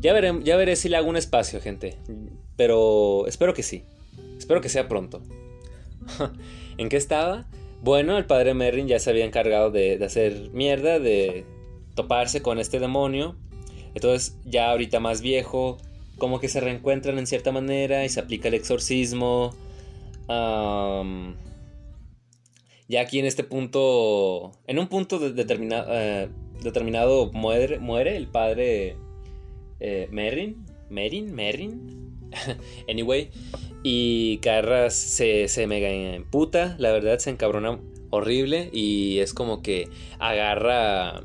Ya 0.00 0.12
veré, 0.12 0.32
ya 0.42 0.56
veré 0.56 0.74
si 0.74 0.88
le 0.88 0.96
hago 0.96 1.08
un 1.08 1.16
espacio, 1.16 1.60
gente. 1.60 1.96
Pero 2.56 3.26
espero 3.26 3.54
que 3.54 3.62
sí. 3.62 3.84
Espero 4.38 4.60
que 4.60 4.68
sea 4.68 4.88
pronto. 4.88 5.22
¿En 6.78 6.88
qué 6.88 6.96
estaba? 6.96 7.46
Bueno, 7.82 8.16
el 8.16 8.26
padre 8.26 8.54
Merrin 8.54 8.88
ya 8.88 8.98
se 8.98 9.10
había 9.10 9.24
encargado 9.24 9.70
de, 9.70 10.02
hacer 10.04 10.50
mierda, 10.52 10.98
de 10.98 11.44
toparse 11.94 12.42
con 12.42 12.58
este 12.58 12.80
demonio. 12.80 13.36
Entonces, 13.94 14.36
ya 14.44 14.70
ahorita 14.70 15.00
más 15.00 15.20
viejo, 15.20 15.76
como 16.18 16.40
que 16.40 16.48
se 16.48 16.60
reencuentran 16.60 17.18
en 17.18 17.26
cierta 17.26 17.52
manera 17.52 18.04
y 18.04 18.08
se 18.08 18.20
aplica 18.20 18.48
el 18.48 18.54
exorcismo. 18.54 19.54
Ya 22.88 23.00
aquí 23.00 23.18
en 23.18 23.26
este 23.26 23.44
punto, 23.44 24.52
en 24.66 24.78
un 24.78 24.88
punto 24.88 25.18
eh, 25.26 26.28
determinado 26.62 27.32
muere, 27.32 27.78
muere 27.78 28.16
el 28.16 28.28
padre 28.28 28.96
eh, 29.80 30.08
Merrin, 30.10 30.66
Merin, 30.90 31.34
Merrin, 31.34 32.03
anyway, 32.88 33.30
y 33.82 34.38
Carras 34.38 34.94
se, 34.94 35.48
se 35.48 35.66
mega 35.66 35.90
emputa, 35.90 36.76
la 36.78 36.92
verdad 36.92 37.18
se 37.18 37.30
encabrona 37.30 37.80
horrible 38.10 38.70
y 38.72 39.18
es 39.18 39.34
como 39.34 39.62
que 39.62 39.88
agarra 40.18 41.22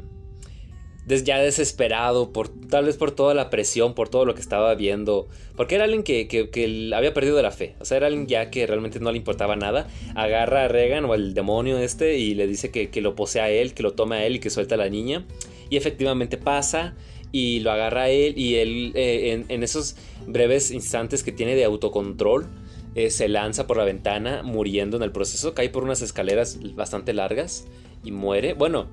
ya 1.17 1.39
desesperado, 1.39 2.31
por, 2.31 2.49
tal 2.49 2.85
vez 2.85 2.97
por 2.97 3.11
toda 3.11 3.33
la 3.33 3.49
presión, 3.49 3.95
por 3.95 4.09
todo 4.09 4.25
lo 4.25 4.35
que 4.35 4.41
estaba 4.41 4.75
viendo, 4.75 5.27
porque 5.55 5.75
era 5.75 5.85
alguien 5.85 6.03
que, 6.03 6.91
había 6.95 7.13
perdido 7.13 7.41
la 7.41 7.51
fe, 7.51 7.75
o 7.79 7.85
sea, 7.85 7.97
era 7.97 8.07
alguien 8.07 8.27
ya 8.27 8.49
que 8.51 8.67
realmente 8.67 8.99
no 8.99 9.11
le 9.11 9.17
importaba 9.17 9.55
nada, 9.55 9.87
agarra 10.15 10.65
a 10.65 10.67
Regan 10.67 11.05
o 11.05 11.13
al 11.13 11.33
demonio 11.33 11.79
este 11.79 12.17
y 12.17 12.35
le 12.35 12.47
dice 12.47 12.71
que, 12.71 13.01
lo 13.01 13.15
posee 13.15 13.41
a 13.41 13.49
él, 13.49 13.73
que 13.73 13.83
lo 13.83 13.93
tome 13.93 14.17
a 14.17 14.25
él 14.25 14.35
y 14.35 14.39
que 14.39 14.49
suelta 14.49 14.75
a 14.75 14.77
la 14.77 14.89
niña, 14.89 15.25
y 15.69 15.77
efectivamente 15.77 16.37
pasa 16.37 16.95
y 17.31 17.59
lo 17.59 17.71
agarra 17.71 18.09
él 18.09 18.33
y 18.37 18.55
él 18.55 18.91
eh, 18.95 19.45
en, 19.47 19.63
esos 19.63 19.95
breves 20.27 20.71
instantes 20.71 21.23
que 21.23 21.31
tiene 21.31 21.55
de 21.55 21.63
autocontrol, 21.63 22.47
eh, 22.95 23.09
se 23.09 23.27
lanza 23.27 23.67
por 23.67 23.77
la 23.77 23.85
ventana 23.85 24.41
muriendo 24.43 24.97
en 24.97 25.03
el 25.03 25.11
proceso, 25.11 25.53
cae 25.53 25.69
por 25.69 25.83
unas 25.83 26.01
escaleras 26.01 26.59
bastante 26.75 27.13
largas 27.13 27.65
y 28.03 28.11
muere. 28.11 28.53
Bueno, 28.53 28.87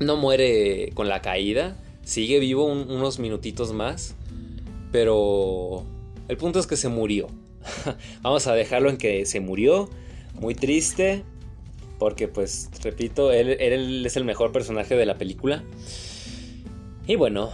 no 0.00 0.16
muere 0.16 0.90
con 0.94 1.08
la 1.08 1.22
caída, 1.22 1.76
sigue 2.02 2.38
vivo 2.40 2.64
unos 2.64 3.18
minutitos 3.18 3.72
más, 3.72 4.14
pero 4.90 5.84
el 6.28 6.36
punto 6.36 6.58
es 6.58 6.66
que 6.66 6.76
se 6.76 6.88
murió. 6.88 7.28
Vamos 8.22 8.46
a 8.46 8.54
dejarlo 8.54 8.90
en 8.90 8.96
que 8.96 9.26
se 9.26 9.40
murió, 9.40 9.88
muy 10.34 10.54
triste, 10.54 11.22
porque 11.98 12.28
pues, 12.28 12.70
repito, 12.82 13.32
él, 13.32 14.04
es 14.04 14.16
el 14.16 14.24
mejor 14.24 14.52
personaje 14.52 14.96
de 14.96 15.06
la 15.06 15.16
película. 15.16 15.64
Y 17.06 17.16
bueno, 17.16 17.50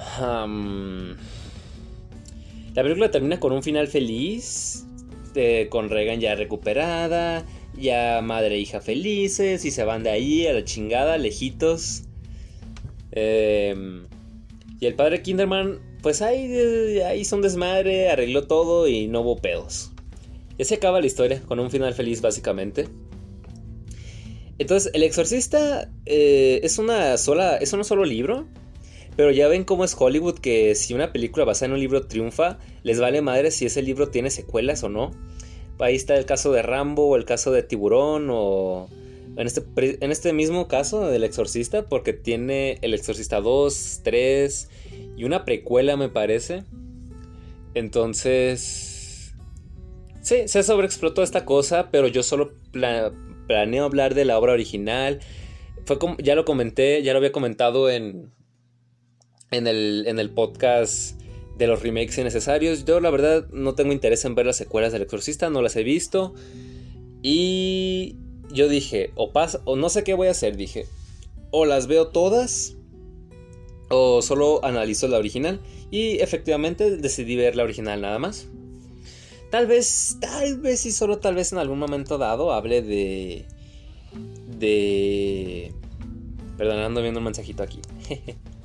la 2.74 2.82
película 2.82 3.10
termina 3.10 3.40
con 3.40 3.52
un 3.52 3.62
final 3.62 3.88
feliz, 3.88 4.86
eh, 5.34 5.66
con 5.70 5.90
Regan 5.90 6.20
ya 6.20 6.34
recuperada, 6.36 7.44
ya 7.76 8.20
madre 8.22 8.56
e 8.56 8.58
hija 8.60 8.80
felices 8.80 9.64
y 9.64 9.70
se 9.70 9.84
van 9.84 10.02
de 10.02 10.10
ahí 10.10 10.46
a 10.46 10.52
la 10.52 10.64
chingada, 10.64 11.18
lejitos. 11.18 12.04
Em, 13.12 14.06
y 14.78 14.86
el 14.86 14.94
padre 14.94 15.22
Kinderman, 15.22 15.80
pues 16.02 16.22
ahí, 16.22 17.00
ahí 17.00 17.20
hizo 17.20 17.36
un 17.36 17.42
desmadre, 17.42 18.08
arregló 18.08 18.46
todo 18.46 18.86
y 18.86 19.08
no 19.08 19.22
hubo 19.22 19.36
pedos. 19.36 19.90
Y 20.58 20.64
se 20.64 20.74
acaba 20.76 21.00
la 21.00 21.06
historia, 21.06 21.42
con 21.42 21.58
un 21.58 21.70
final 21.70 21.94
feliz 21.94 22.20
básicamente. 22.20 22.86
Entonces, 24.58 24.92
El 24.92 25.02
Exorcista 25.02 25.90
eh, 26.04 26.60
es 26.62 26.78
una 26.78 27.16
sola. 27.16 27.56
es 27.56 27.72
un 27.72 27.82
solo 27.82 28.04
libro. 28.04 28.46
Pero 29.16 29.30
ya 29.30 29.48
ven 29.48 29.64
cómo 29.64 29.84
es 29.84 29.96
Hollywood 29.98 30.38
que 30.38 30.74
si 30.74 30.94
una 30.94 31.12
película 31.12 31.44
basada 31.44 31.66
en 31.66 31.72
un 31.72 31.80
libro 31.80 32.06
triunfa, 32.06 32.58
les 32.82 33.00
vale 33.00 33.22
madre 33.22 33.50
si 33.50 33.66
ese 33.66 33.82
libro 33.82 34.08
tiene 34.08 34.30
secuelas 34.30 34.82
o 34.82 34.88
no. 34.88 35.10
Ahí 35.78 35.96
está 35.96 36.16
el 36.16 36.26
caso 36.26 36.52
de 36.52 36.62
Rambo 36.62 37.08
o 37.08 37.16
el 37.16 37.24
caso 37.24 37.52
de 37.52 37.62
Tiburón 37.62 38.28
o 38.30 38.88
en 39.36 39.46
este, 39.46 39.62
en 39.76 40.10
este 40.10 40.32
mismo 40.32 40.68
caso 40.68 41.06
del 41.06 41.24
Exorcista, 41.24 41.88
porque 41.88 42.12
tiene 42.12 42.78
El 42.82 42.94
Exorcista 42.94 43.40
2, 43.40 44.00
3 44.02 44.68
y 45.16 45.24
una 45.24 45.44
precuela, 45.44 45.96
me 45.96 46.08
parece. 46.08 46.64
Entonces. 47.74 49.34
Sí, 50.22 50.46
se 50.46 50.62
sobreexplotó 50.62 51.22
esta 51.22 51.44
cosa, 51.44 51.90
pero 51.90 52.06
yo 52.06 52.22
solo 52.22 52.52
planeo 53.46 53.84
hablar 53.84 54.14
de 54.14 54.24
la 54.24 54.38
obra 54.38 54.52
original. 54.52 55.20
Fue 55.86 55.98
como, 55.98 56.16
ya 56.18 56.34
lo 56.34 56.44
comenté, 56.44 57.02
ya 57.02 57.12
lo 57.12 57.18
había 57.18 57.32
comentado 57.32 57.88
en, 57.88 58.30
en, 59.50 59.66
el, 59.66 60.04
en 60.06 60.18
el 60.18 60.30
podcast 60.30 61.20
de 61.56 61.66
los 61.66 61.82
remakes 61.82 62.18
innecesarios. 62.18 62.84
Yo 62.84 63.00
la 63.00 63.10
verdad 63.10 63.48
no 63.50 63.74
tengo 63.74 63.92
interés 63.92 64.24
en 64.24 64.34
ver 64.34 64.46
las 64.46 64.56
secuelas 64.56 64.92
del 64.92 65.02
Exorcista, 65.02 65.50
no 65.50 65.62
las 65.62 65.76
he 65.76 65.82
visto. 65.82 66.34
Y 67.22 68.16
yo 68.52 68.68
dije, 68.68 69.12
o 69.14 69.32
pasa, 69.32 69.60
o 69.64 69.76
no 69.76 69.88
sé 69.88 70.04
qué 70.04 70.14
voy 70.14 70.28
a 70.28 70.32
hacer, 70.32 70.56
dije, 70.56 70.86
o 71.50 71.66
las 71.66 71.86
veo 71.86 72.08
todas, 72.08 72.76
o 73.90 74.22
solo 74.22 74.64
analizo 74.64 75.08
la 75.08 75.18
original. 75.18 75.60
Y 75.90 76.20
efectivamente 76.20 76.96
decidí 76.96 77.36
ver 77.36 77.56
la 77.56 77.64
original 77.64 78.00
nada 78.00 78.18
más. 78.18 78.46
Tal 79.50 79.66
vez, 79.66 80.16
tal 80.20 80.60
vez 80.60 80.86
y 80.86 80.92
solo 80.92 81.18
tal 81.18 81.34
vez 81.34 81.52
en 81.52 81.58
algún 81.58 81.78
momento 81.78 82.18
dado 82.18 82.52
hable 82.52 82.82
de... 82.82 83.44
De... 84.58 85.72
Perdón, 86.56 86.78
ando 86.78 87.02
viendo 87.02 87.18
un 87.18 87.24
mensajito 87.24 87.64
aquí. 87.64 87.80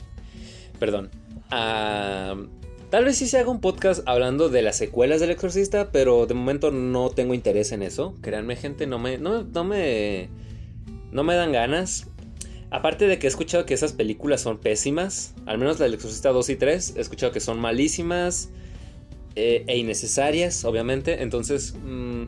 Perdón. 0.80 1.10
tal 1.50 3.06
vez 3.06 3.18
sí 3.18 3.28
se 3.28 3.38
haga 3.38 3.50
un 3.50 3.62
podcast 3.62 4.02
hablando 4.06 4.50
de 4.50 4.62
las 4.62 4.78
secuelas 4.78 5.20
del 5.20 5.32
exorcista, 5.32 5.92
pero 5.92 6.26
de 6.26 6.34
momento 6.34 6.72
no 6.72 7.10
tengo 7.10 7.34
interés 7.34 7.72
en 7.72 7.82
eso. 7.82 8.16
Créanme, 8.22 8.56
gente, 8.56 8.88
no 8.88 9.00
me, 9.00 9.18
no, 9.18 9.44
no 9.44 9.64
me, 9.64 10.30
no 11.12 11.24
me 11.24 11.36
dan 11.36 11.52
ganas. 11.52 12.08
Aparte 12.72 13.08
de 13.08 13.20
que 13.20 13.28
he 13.28 13.30
escuchado 13.30 13.66
que 13.66 13.74
esas 13.74 13.94
películas 13.94 14.42
son 14.42 14.58
pésimas, 14.58 15.34
al 15.46 15.58
menos 15.58 15.80
la 15.80 15.86
del 15.86 15.94
Exorcista 15.94 16.30
2 16.30 16.50
y 16.50 16.56
3, 16.56 16.94
he 16.98 17.02
escuchado 17.02 17.32
que 17.32 17.40
son 17.40 17.60
malísimas 17.60 18.50
eh, 19.36 19.64
e 19.68 19.78
innecesarias, 19.78 20.66
obviamente. 20.66 21.22
Entonces, 21.22 21.74
mm, 21.74 22.24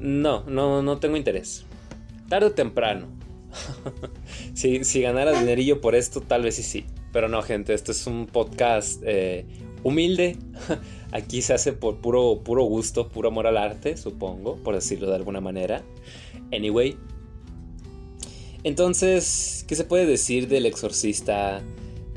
no, 0.00 0.44
no, 0.44 0.82
no 0.82 0.98
tengo 0.98 1.16
interés. 1.16 1.64
Tarde 2.28 2.48
o 2.48 2.52
temprano. 2.52 3.06
si, 4.54 4.84
si, 4.84 5.00
ganara 5.00 5.38
dinerillo 5.38 5.80
por 5.80 5.94
esto, 5.94 6.20
tal 6.20 6.42
vez 6.42 6.56
sí 6.56 6.62
sí. 6.62 6.86
Pero 7.12 7.28
no, 7.28 7.42
gente, 7.42 7.74
esto 7.74 7.92
es 7.92 8.06
un 8.06 8.26
podcast 8.26 9.02
eh, 9.04 9.44
humilde. 9.82 10.36
Aquí 11.12 11.42
se 11.42 11.52
hace 11.52 11.72
por 11.72 12.00
puro, 12.00 12.40
puro 12.42 12.64
gusto, 12.64 13.08
puro 13.08 13.28
amor 13.28 13.46
al 13.46 13.58
arte, 13.58 13.96
supongo, 13.96 14.56
por 14.56 14.74
decirlo 14.74 15.08
de 15.08 15.16
alguna 15.16 15.40
manera. 15.40 15.82
Anyway, 16.52 16.96
entonces, 18.64 19.64
¿qué 19.68 19.74
se 19.74 19.84
puede 19.84 20.06
decir 20.06 20.48
del 20.48 20.66
exorcista? 20.66 21.62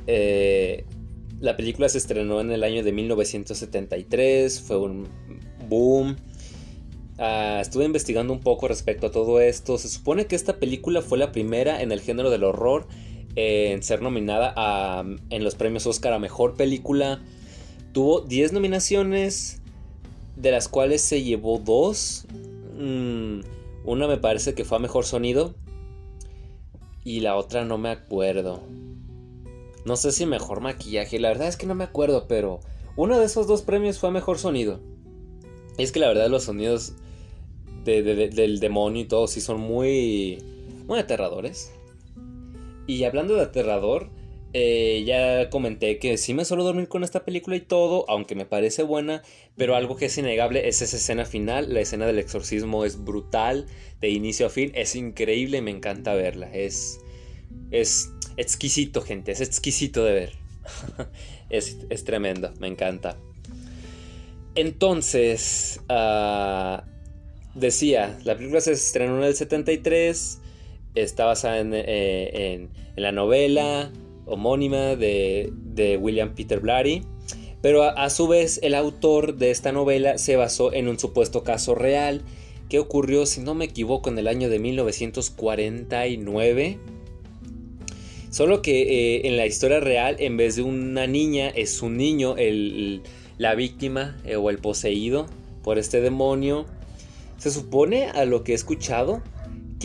Eh, 0.07 0.85
la 1.39 1.57
película 1.57 1.89
se 1.89 1.97
estrenó 1.97 2.39
en 2.39 2.51
el 2.51 2.63
año 2.63 2.83
de 2.83 2.91
1973, 2.91 4.61
fue 4.61 4.77
un 4.77 5.07
boom. 5.67 6.15
Ah, 7.17 7.59
estuve 7.61 7.85
investigando 7.85 8.33
un 8.33 8.41
poco 8.41 8.67
respecto 8.67 9.07
a 9.07 9.11
todo 9.11 9.39
esto. 9.39 9.77
Se 9.77 9.89
supone 9.89 10.27
que 10.27 10.35
esta 10.35 10.57
película 10.57 11.01
fue 11.01 11.17
la 11.17 11.31
primera 11.31 11.81
en 11.81 11.91
el 11.91 12.01
género 12.01 12.29
del 12.29 12.43
horror 12.43 12.87
en 13.35 13.83
ser 13.83 14.01
nominada 14.01 15.03
en 15.29 15.43
los 15.43 15.55
premios 15.55 15.85
Oscar 15.87 16.13
a 16.13 16.19
Mejor 16.19 16.55
Película. 16.55 17.21
Tuvo 17.93 18.21
10 18.21 18.53
nominaciones, 18.53 19.61
de 20.35 20.51
las 20.51 20.67
cuales 20.67 21.01
se 21.01 21.23
llevó 21.23 21.59
2. 21.59 22.25
Mm, 22.77 23.39
una 23.85 24.07
me 24.07 24.17
parece 24.17 24.53
que 24.53 24.65
fue 24.65 24.77
a 24.77 24.81
Mejor 24.81 25.05
Sonido 25.05 25.55
y 27.05 27.19
la 27.19 27.37
otra 27.37 27.63
no 27.63 27.77
me 27.77 27.89
acuerdo. 27.89 28.61
No 29.85 29.95
sé 29.95 30.11
si 30.11 30.25
mejor 30.25 30.61
maquillaje, 30.61 31.19
la 31.19 31.29
verdad 31.29 31.47
es 31.47 31.55
que 31.55 31.67
no 31.67 31.75
me 31.75 31.83
acuerdo, 31.83 32.27
pero 32.27 32.59
uno 32.95 33.19
de 33.19 33.25
esos 33.25 33.45
dos 33.45 33.61
premios 33.61 33.99
fue 33.99 34.09
mejor 34.09 34.39
sonido. 34.39 34.79
Y 35.77 35.83
es 35.83 35.91
que 35.91 35.99
la 35.99 36.07
verdad 36.07 36.27
los 36.27 36.43
sonidos 36.43 36.93
del 37.85 38.59
demonio 38.59 39.03
y 39.03 39.05
todo 39.05 39.27
sí 39.27 39.41
son 39.41 39.61
muy, 39.61 40.41
muy 40.87 40.97
aterradores. 40.97 41.71
Y 42.87 43.03
hablando 43.03 43.35
de 43.35 43.41
aterrador, 43.41 44.09
eh, 44.53 45.03
ya 45.05 45.49
comenté 45.49 45.99
que 45.99 46.17
sí 46.17 46.33
me 46.33 46.45
suelo 46.45 46.63
dormir 46.63 46.87
con 46.87 47.03
esta 47.03 47.25
película 47.25 47.57
y 47.57 47.61
todo, 47.61 48.05
aunque 48.07 48.35
me 48.35 48.45
parece 48.45 48.83
buena, 48.83 49.21
pero 49.57 49.75
algo 49.75 49.97
que 49.97 50.05
es 50.05 50.17
innegable 50.17 50.67
es 50.69 50.81
esa 50.81 50.95
escena 50.95 51.25
final. 51.25 51.73
La 51.73 51.81
escena 51.81 52.05
del 52.05 52.19
exorcismo 52.19 52.85
es 52.85 53.03
brutal, 53.03 53.65
de 53.99 54.09
inicio 54.09 54.45
a 54.45 54.49
fin, 54.49 54.71
es 54.75 54.95
increíble, 54.95 55.61
me 55.61 55.71
encanta 55.71 56.13
verla. 56.13 56.49
Es, 56.53 56.99
es 57.71 58.11
exquisito, 58.37 59.01
gente, 59.01 59.33
es 59.33 59.41
exquisito 59.41 60.05
de 60.05 60.13
ver. 60.13 60.33
es, 61.49 62.05
tremendo, 62.05 62.53
me 62.59 62.67
encanta. 62.67 63.17
Entonces, 64.55 65.81
ah, 65.89 66.85
decía, 67.55 68.17
la 68.23 68.37
película 68.37 68.61
se 68.61 68.71
estrenó 68.71 69.17
en 69.17 69.23
el 69.23 69.35
73, 69.35 70.39
está 70.95 71.25
basada 71.25 71.59
en, 71.59 71.73
eh, 71.73 72.69
en 72.95 72.95
la 72.95 73.11
novela 73.11 73.91
homónima 74.25 74.95
de, 74.95 75.51
William 76.01 76.33
Peter 76.35 76.59
Blatty. 76.59 77.03
Pero 77.61 77.83
a, 77.83 78.09
su 78.09 78.27
vez 78.27 78.59
el 78.63 78.73
autor 78.75 79.37
de 79.37 79.51
esta 79.51 79.71
novela 79.71 80.17
se 80.17 80.35
basó 80.35 80.73
en 80.73 80.87
un 80.87 80.97
supuesto 80.99 81.43
caso 81.43 81.75
real 81.75 82.23
que 82.69 82.79
ocurrió, 82.79 83.25
si 83.25 83.41
no 83.41 83.55
me 83.55 83.65
equivoco, 83.65 84.09
en 84.09 84.17
el 84.19 84.27
año 84.27 84.49
de 84.49 84.59
1949. 84.59 86.77
Solo 88.29 88.61
que 88.61 88.81
eh, 88.81 89.27
en 89.27 89.37
la 89.37 89.45
historia 89.45 89.79
real, 89.79 90.17
en 90.19 90.35
vez 90.37 90.57
de 90.57 90.63
una 90.63 91.07
niña, 91.07 91.47
es 91.49 91.81
un 91.81 91.97
niño 91.97 92.35
la 93.37 93.55
víctima 93.55 94.17
eh, 94.25 94.35
o 94.35 94.49
el 94.49 94.57
poseído 94.59 95.27
por 95.63 95.79
este 95.79 96.01
demonio. 96.01 96.65
Se 97.37 97.49
supone, 97.49 98.09
a 98.09 98.25
lo 98.25 98.43
que 98.43 98.51
he 98.51 98.55
escuchado, 98.55 99.23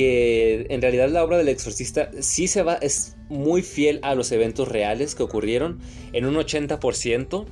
que 0.00 0.66
en 0.70 0.80
realidad 0.80 1.10
la 1.10 1.22
obra 1.22 1.36
del 1.36 1.50
exorcista 1.50 2.10
sí 2.20 2.48
se 2.48 2.62
va, 2.62 2.76
es 2.76 3.18
muy 3.28 3.60
fiel 3.60 4.00
a 4.00 4.14
los 4.14 4.32
eventos 4.32 4.66
reales 4.66 5.14
que 5.14 5.22
ocurrieron 5.22 5.78
en 6.14 6.24
un 6.24 6.36
80%. 6.36 7.44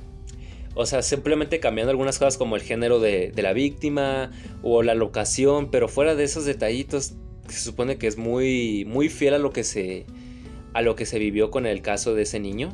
O 0.73 0.85
sea, 0.87 1.03
simplemente 1.03 1.59
cambiando 1.59 1.91
algunas 1.91 2.17
cosas 2.17 2.37
como 2.37 2.55
el 2.55 2.63
género 2.63 2.99
de, 2.99 3.31
la 3.35 3.53
víctima 3.53 4.31
o 4.63 4.81
la 4.81 4.95
locación, 4.95 5.69
pero 5.69 5.87
fuera 5.87 6.15
de 6.15 6.23
esos 6.23 6.43
detallitos, 6.45 7.13
se 7.49 7.59
supone 7.59 7.99
que 7.99 8.07
es 8.07 8.17
muy, 8.17 8.83
muy 8.85 9.09
fiel 9.09 9.35
a 9.35 9.37
lo 9.37 9.51
que 9.51 9.63
se, 9.63 10.07
a 10.73 10.81
lo 10.81 10.95
que 10.95 11.05
se 11.05 11.19
vivió 11.19 11.51
con 11.51 11.67
el 11.67 11.83
caso 11.83 12.15
de 12.15 12.23
ese 12.23 12.39
niño. 12.39 12.73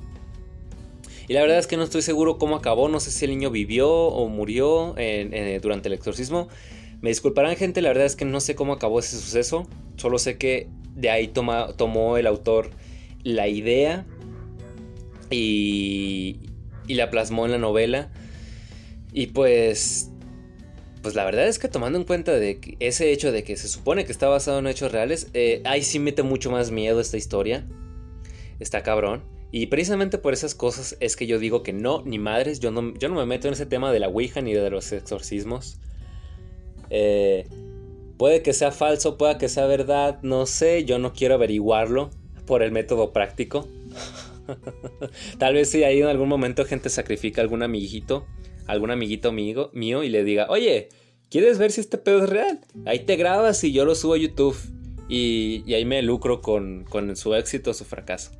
Y 1.27 1.33
la 1.33 1.41
verdad 1.41 1.59
es 1.59 1.67
que 1.67 1.75
no 1.75 1.83
estoy 1.83 2.01
seguro 2.01 2.37
cómo 2.37 2.55
acabó, 2.55 2.87
no 2.87 3.01
sé 3.01 3.11
si 3.11 3.25
el 3.25 3.31
niño 3.31 3.51
vivió 3.51 3.91
o 3.91 4.29
murió 4.29 4.95
durante 5.61 5.89
el 5.89 5.93
exorcismo. 5.93 6.47
Me 7.05 7.11
disculparán 7.11 7.55
gente, 7.55 7.83
la 7.83 7.89
verdad 7.89 8.07
es 8.07 8.15
que 8.15 8.25
no 8.25 8.39
sé 8.39 8.55
cómo 8.55 8.73
acabó 8.73 8.97
ese 8.97 9.15
suceso, 9.19 9.67
solo 9.95 10.17
sé 10.17 10.39
que 10.39 10.69
de 10.95 11.11
ahí 11.11 11.27
tomó 11.27 12.17
el 12.17 12.25
autor 12.25 12.71
la 13.21 13.47
idea 13.47 14.07
y, 15.29 16.39
y 16.87 16.95
la 16.95 17.11
plasmó 17.11 17.45
en 17.45 17.51
la 17.51 17.59
novela. 17.59 18.09
Y 19.13 19.27
pues 19.27 20.09
pues 21.03 21.13
la 21.13 21.25
verdad 21.25 21.47
es 21.47 21.59
que 21.59 21.67
tomando 21.67 21.99
en 21.99 22.05
cuenta 22.05 22.31
de 22.31 22.75
ese 22.79 23.11
hecho 23.11 23.31
de 23.31 23.43
que 23.43 23.55
se 23.55 23.67
supone 23.67 24.05
que 24.05 24.11
está 24.11 24.27
basado 24.27 24.57
en 24.57 24.65
hechos 24.65 24.91
reales, 24.91 25.27
eh, 25.35 25.61
ahí 25.65 25.83
sí 25.83 25.99
mete 25.99 26.23
mucho 26.23 26.49
más 26.49 26.71
miedo 26.71 26.99
esta 26.99 27.17
historia. 27.17 27.67
Está 28.59 28.81
cabrón. 28.81 29.23
Y 29.51 29.67
precisamente 29.67 30.17
por 30.17 30.33
esas 30.33 30.55
cosas 30.55 30.97
es 30.99 31.15
que 31.15 31.27
yo 31.27 31.37
digo 31.37 31.61
que 31.61 31.71
no, 31.71 32.01
ni 32.03 32.17
madres, 32.17 32.59
yo 32.61 32.71
no, 32.71 32.95
yo 32.95 33.09
no 33.09 33.15
me 33.15 33.27
meto 33.27 33.47
en 33.47 33.53
ese 33.53 33.67
tema 33.67 33.91
de 33.91 33.99
la 33.99 34.07
Ouija 34.07 34.41
ni 34.41 34.55
de 34.55 34.71
los 34.71 34.91
exorcismos. 34.91 35.77
Eh, 36.89 37.47
puede 38.17 38.41
que 38.41 38.53
sea 38.53 38.71
falso, 38.71 39.17
puede 39.17 39.37
que 39.37 39.49
sea 39.49 39.65
verdad, 39.65 40.19
no 40.21 40.45
sé, 40.45 40.85
yo 40.85 40.99
no 40.99 41.13
quiero 41.13 41.35
averiguarlo 41.35 42.09
por 42.45 42.63
el 42.63 42.71
método 42.71 43.11
práctico. 43.13 43.67
Tal 45.39 45.53
vez 45.55 45.69
si 45.69 45.83
ahí 45.83 46.01
en 46.01 46.07
algún 46.07 46.29
momento 46.29 46.65
gente 46.65 46.89
sacrifica 46.89 47.41
algún 47.41 47.63
amiguito, 47.63 48.25
algún 48.67 48.91
amiguito 48.91 49.31
mío, 49.31 49.69
mío 49.73 50.03
y 50.03 50.09
le 50.09 50.23
diga, 50.23 50.47
oye, 50.49 50.89
¿quieres 51.29 51.57
ver 51.57 51.71
si 51.71 51.81
este 51.81 51.97
pedo 51.97 52.23
es 52.23 52.29
real? 52.29 52.59
Ahí 52.85 52.99
te 52.99 53.15
grabas 53.15 53.63
y 53.63 53.71
yo 53.71 53.85
lo 53.85 53.95
subo 53.95 54.13
a 54.13 54.17
YouTube. 54.17 54.57
Y, 55.07 55.63
y 55.67 55.75
ahí 55.75 55.85
me 55.85 56.01
lucro 56.01 56.41
con, 56.41 56.83
con 56.85 57.15
su 57.15 57.35
éxito 57.35 57.71
o 57.71 57.73
su 57.75 57.85
fracaso. 57.85 58.31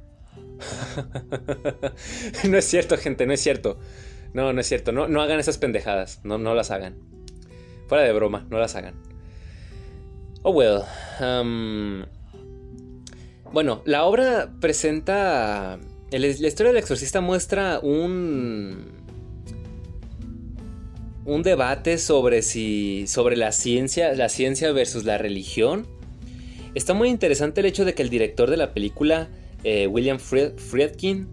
no 2.50 2.58
es 2.58 2.66
cierto, 2.66 2.98
gente, 2.98 3.28
no 3.28 3.34
es 3.34 3.42
cierto. 3.42 3.78
No, 4.34 4.52
no 4.52 4.62
es 4.62 4.68
cierto. 4.68 4.92
No, 4.92 5.08
no 5.08 5.22
hagan 5.22 5.40
esas 5.40 5.58
pendejadas. 5.58 6.22
No, 6.24 6.38
no 6.38 6.56
las 6.56 6.72
hagan. 6.72 6.98
Fuera 7.88 8.04
de 8.04 8.14
broma, 8.14 8.46
no 8.50 8.58
las 8.58 8.76
hagan. 8.76 8.96
Oh 10.42 10.52
well. 10.52 10.84
Um, 11.20 12.04
bueno, 13.52 13.82
la 13.86 14.06
obra 14.06 14.52
presenta. 14.60 15.80
La 16.12 16.28
historia 16.28 16.72
del 16.72 16.78
exorcista 16.78 17.22
muestra 17.22 17.80
un. 17.80 18.94
Un 21.26 21.42
debate 21.42 21.98
sobre 21.98 22.42
si. 22.42 23.06
sobre 23.08 23.38
la 23.38 23.52
ciencia. 23.52 24.14
La 24.14 24.30
ciencia 24.30 24.72
versus 24.72 25.04
la 25.04 25.18
religión. 25.18 25.88
Está 26.76 26.94
muy 26.94 27.10
interesante 27.10 27.62
el 27.62 27.68
hecho 27.68 27.86
de 27.86 27.94
que 27.94 28.04
el 28.04 28.10
director 28.10 28.50
de 28.50 28.58
la 28.58 28.74
película, 28.74 29.30
eh, 29.64 29.88
William 29.88 30.20
Friedkin, 30.20 31.28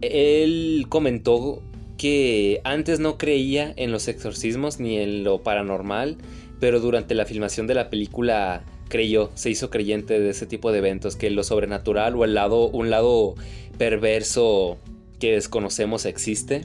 él 0.00 0.86
comentó 0.88 1.62
que 2.00 2.62
antes 2.64 2.98
no 2.98 3.18
creía 3.18 3.74
en 3.76 3.92
los 3.92 4.08
exorcismos 4.08 4.80
ni 4.80 4.96
en 4.96 5.22
lo 5.22 5.42
paranormal, 5.42 6.16
pero 6.58 6.80
durante 6.80 7.14
la 7.14 7.26
filmación 7.26 7.66
de 7.66 7.74
la 7.74 7.90
película 7.90 8.64
creyó, 8.88 9.30
se 9.34 9.50
hizo 9.50 9.68
creyente 9.68 10.18
de 10.18 10.30
ese 10.30 10.46
tipo 10.46 10.72
de 10.72 10.78
eventos, 10.78 11.14
que 11.16 11.28
lo 11.28 11.44
sobrenatural 11.44 12.16
o 12.16 12.24
el 12.24 12.32
lado, 12.32 12.68
un 12.68 12.88
lado 12.88 13.34
perverso 13.76 14.78
que 15.18 15.32
desconocemos 15.32 16.06
existe. 16.06 16.64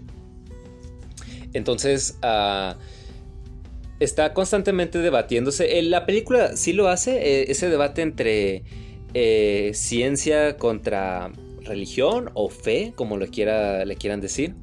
Entonces, 1.51 2.17
ah, 2.21 2.77
está 3.99 4.33
constantemente 4.33 4.99
debatiéndose. 4.99 5.81
La 5.81 6.05
película 6.05 6.55
sí 6.55 6.71
lo 6.71 6.87
hace, 6.87 7.17
eh, 7.17 7.51
ese 7.51 7.69
debate 7.69 8.03
entre 8.03 8.63
eh, 9.13 9.71
ciencia 9.73 10.55
contra 10.55 11.29
religión 11.59 12.31
o 12.35 12.47
fe, 12.47 12.93
como 12.95 13.17
lo 13.17 13.27
quiera, 13.27 13.83
le 13.83 13.97
quieran 13.97 14.21
decir. 14.21 14.55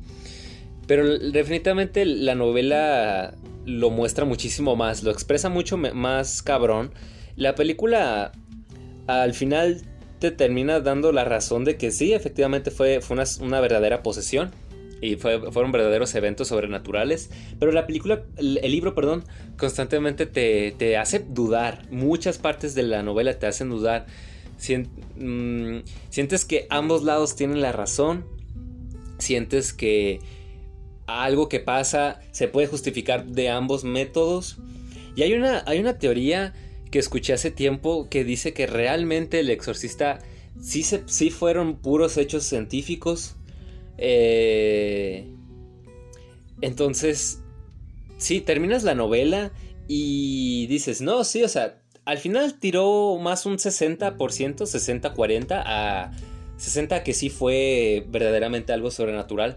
Pero 0.93 1.19
definitivamente 1.19 2.05
la 2.05 2.35
novela 2.35 3.33
lo 3.65 3.89
muestra 3.89 4.27
muchísimo 4.27 4.77
más, 4.77 5.03
lo 5.03 5.11
expresa 5.11 5.49
mucho 5.49 5.79
más 5.79 6.43
cabrón. 6.43 6.93
La 7.35 7.55
película 7.55 8.33
al 9.07 9.33
final 9.33 9.81
te 10.19 10.33
termina 10.33 10.81
dando 10.81 11.11
la 11.11 11.25
razón 11.25 11.65
de 11.65 11.79
que 11.79 11.93
sí, 11.93 12.13
efectivamente 12.13 12.71
fue, 12.71 13.01
una, 13.09 13.61
verdadera 13.63 14.03
posesión 14.03 14.51
y 15.01 15.17
fueron 15.17 15.73
verdaderos 15.73 16.15
eventos 16.15 16.49
sobrenaturales. 16.49 17.31
Pero 17.59 17.73
la 17.73 17.87
película, 17.87 18.25
el, 18.37 18.61
libro, 18.61 18.95
perdón, 18.95 19.25
constantemente 19.57 20.27
te, 20.27 20.97
hace 20.99 21.21
dudar. 21.21 21.87
Muchas 21.91 22.37
partes 22.37 22.75
de 22.75 22.83
la 22.83 23.03
novela 23.03 23.39
te 23.39 23.47
hacen 23.47 23.71
dudar. 23.71 24.05
Mm, 25.17 25.79
sientes 26.11 26.45
que 26.45 26.67
ambos 26.69 27.03
lados 27.03 27.35
tienen 27.35 27.63
la 27.63 27.73
razón. 27.73 28.27
Sientes 29.17 29.73
que 29.73 30.21
algo 31.07 31.49
que 31.49 31.61
pasa 31.61 32.21
se 32.31 32.49
puede 32.49 32.67
justificar 32.67 33.27
de 33.27 33.49
ambos 33.49 33.85
métodos. 33.85 34.59
Y 35.17 35.23
hay 35.23 35.35
una, 35.35 35.63
hay 35.67 35.79
una 35.79 35.99
teoría 35.99 36.55
que 36.91 36.99
escuché 36.99 37.33
hace 37.33 37.51
tiempo 37.51 38.09
que 38.09 38.25
dice 38.25 38.53
que 38.53 38.67
realmente 38.67 39.41
el 39.41 39.51
exorcista 39.51 40.19
sí, 40.61 40.83
se, 40.83 41.03
sí 41.07 41.31
fueron 41.31 41.77
puros 41.77 42.17
hechos 42.17 42.45
científicos. 42.45 43.37
Eh, 43.99 45.27
entonces, 46.61 47.41
sí, 48.19 48.41
terminas 48.41 48.85
la 48.85 48.95
novela 48.95 49.53
y 49.89 50.67
dices, 50.69 51.01
no, 51.01 51.25
sí, 51.25 51.43
o 51.43 51.49
sea, 51.49 51.79
al 52.05 52.19
final 52.19 52.59
tiró 52.59 53.19
más 53.19 53.47
un 53.47 53.59
60%, 53.59 54.17
60-40 54.17 55.63
a 55.65 56.13
60 56.57 57.03
que 57.03 57.13
sí 57.13 57.31
fue 57.31 58.07
verdaderamente 58.09 58.73
algo 58.73 58.91
sobrenatural. 58.91 59.57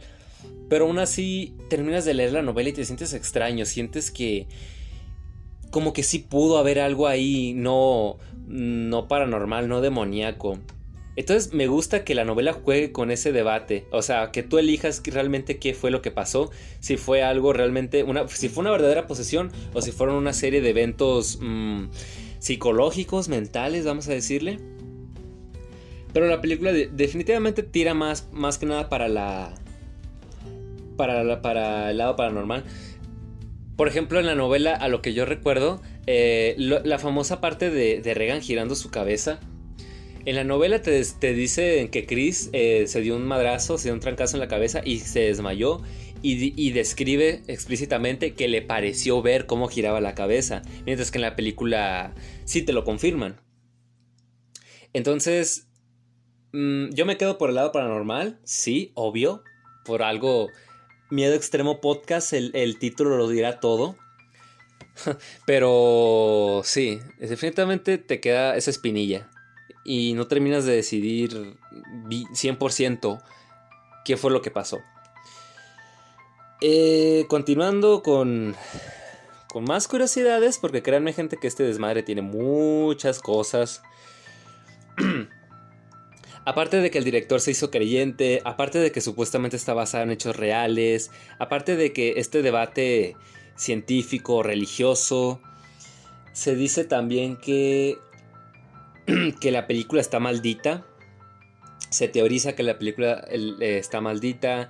Pero 0.70 0.86
aún 0.86 1.00
así 1.00 1.56
terminas 1.70 2.06
de 2.06 2.14
leer 2.14 2.34
la 2.34 2.42
novela 2.42 2.70
y 2.70 2.74
te 2.74 2.86
sientes 2.86 3.14
extraño, 3.14 3.66
sientes 3.66 4.12
que 4.12 4.48
como 5.70 5.94
que 5.94 6.04
sí 6.04 6.20
pudo 6.20 6.58
haber 6.58 6.80
algo 6.80 7.08
ahí, 7.08 7.54
no, 7.54 8.18
no 8.48 9.08
paranormal, 9.08 9.68
no 9.68 9.82
demoníaco. 9.82 10.58
Entonces 11.18 11.54
me 11.54 11.68
gusta 11.68 12.04
que 12.04 12.16
la 12.16 12.26
novela 12.26 12.54
juegue 12.54 12.92
con 12.92 13.10
ese 13.10 13.32
debate, 13.32 13.86
o 13.92 14.02
sea, 14.02 14.32
que 14.32 14.44
tú 14.44 14.58
elijas 14.58 15.02
realmente 15.06 15.60
qué 15.60 15.74
fue 15.74 15.92
lo 15.92 16.02
que 16.02 16.12
pasó, 16.12 16.52
si 16.80 16.98
fue 16.98 17.24
algo 17.24 17.54
realmente, 17.54 18.04
una, 18.04 18.28
si 18.28 18.50
fue 18.50 18.62
una 18.62 18.72
verdadera 18.72 19.08
posesión 19.08 19.52
o 19.74 19.82
si 19.82 19.92
fueron 19.92 20.16
una 20.16 20.34
serie 20.34 20.62
de 20.62 20.70
eventos 20.70 21.40
mm, 21.42 21.86
psicológicos, 22.40 23.30
mentales, 23.30 23.86
vamos 23.86 24.08
a 24.10 24.14
decirle. 24.14 24.60
Pero 26.12 26.28
la 26.28 26.42
película 26.42 26.72
definitivamente 26.72 27.64
tira 27.64 27.94
más, 27.94 28.30
más 28.32 28.58
que 28.58 28.66
nada 28.66 28.90
para 28.90 29.08
la, 29.08 29.54
para, 30.96 31.22
el 31.92 31.98
lado 31.98 32.16
paranormal. 32.16 32.64
Por 33.76 33.88
ejemplo, 33.88 34.20
en 34.20 34.26
la 34.26 34.36
novela, 34.36 34.74
a 34.74 34.88
lo 34.88 35.02
que 35.02 35.14
yo 35.14 35.26
recuerdo, 35.26 35.82
eh, 36.08 36.56
la 36.58 37.00
famosa 37.00 37.42
parte 37.42 37.70
de, 37.70 38.14
Regan 38.14 38.42
girando 38.42 38.76
su 38.76 38.90
cabeza. 38.90 39.40
En 40.26 40.36
la 40.36 40.44
novela 40.44 40.82
te, 40.82 41.04
te 41.20 41.34
dicen 41.34 41.90
que 41.90 42.06
Chris 42.06 42.50
eh, 42.54 42.86
se 42.88 43.02
dio 43.02 43.16
un 43.16 43.28
madrazo, 43.28 43.78
se 43.78 43.90
dio 43.90 43.94
un 43.94 44.00
trancazo 44.00 44.38
en 44.38 44.40
la 44.40 44.48
cabeza 44.48 44.82
y 44.84 45.00
se 45.00 45.22
desmayó. 45.22 45.82
Y, 46.28 46.72
describe 46.72 47.44
explícitamente 47.46 48.34
que 48.34 48.48
le 48.48 48.64
pareció 48.64 49.22
ver 49.22 49.46
cómo 49.46 49.68
giraba 49.68 50.02
la 50.02 50.16
cabeza. 50.16 50.64
Mientras 50.84 51.12
que 51.12 51.20
en 51.20 51.22
la 51.22 51.36
película 51.36 52.16
sí 52.46 52.64
te 52.64 52.74
lo 52.74 52.84
confirman. 52.84 53.40
Entonces, 54.94 55.68
mm, 56.52 56.90
yo 56.94 57.06
me 57.06 57.18
quedo 57.18 57.38
por 57.38 57.50
el 57.50 57.56
lado 57.56 57.72
paranormal, 57.72 58.40
sí, 58.44 58.92
obvio. 58.96 59.44
Por 59.86 60.02
algo 60.02 60.48
Miedo 61.10 61.36
Extremo 61.36 61.82
Podcast, 61.82 62.34
el, 62.34 62.80
título 62.80 63.18
lo 63.18 63.28
dirá 63.28 63.60
todo. 63.60 63.96
Pero 65.46 66.62
sí, 66.64 67.00
definitivamente 67.20 67.98
te 67.98 68.20
queda 68.20 68.56
esa 68.56 68.72
espinilla. 68.72 69.30
Y 69.84 70.14
no 70.14 70.28
terminas 70.28 70.66
de 70.66 70.76
decidir 70.76 71.58
100% 72.08 73.24
qué 74.04 74.18
fue 74.18 74.32
lo 74.32 74.42
que 74.42 74.52
pasó. 74.52 74.80
Eh, 76.62 77.26
continuando 77.28 78.02
con, 78.02 78.56
con 79.48 79.64
más 79.66 79.88
curiosidades, 79.88 80.58
porque 80.58 80.82
créanme 80.82 81.14
gente 81.14 81.38
que 81.38 81.48
este 81.48 81.64
desmadre 81.64 82.02
tiene 82.02 82.24
muchas 82.24 83.20
cosas. 83.20 83.84
Aparte 86.46 86.78
de 86.78 86.92
que 86.92 87.00
el 87.00 87.04
director 87.04 87.42
se 87.42 87.52
hizo 87.52 87.72
creyente, 87.72 88.42
aparte 88.46 88.78
de 88.78 88.92
que 88.92 89.02
supuestamente 89.02 89.58
está 89.58 89.74
basado 89.74 90.04
en 90.04 90.12
hechos 90.12 90.36
reales, 90.36 91.10
aparte 91.40 91.76
de 91.76 91.92
que 91.92 92.14
este 92.18 92.44
debate 92.44 93.16
científico, 93.56 94.44
religioso, 94.44 95.42
se 96.34 96.56
dice 96.56 96.84
también 96.84 97.38
que, 97.38 97.98
que 99.42 99.52
la 99.52 99.66
película 99.66 100.02
está 100.02 100.20
maldita. 100.20 100.86
Se 101.90 102.08
teoriza 102.08 102.56
que 102.56 102.62
la 102.62 102.78
película 102.78 103.26
eh, 103.30 103.78
está 103.80 104.00
maldita 104.00 104.70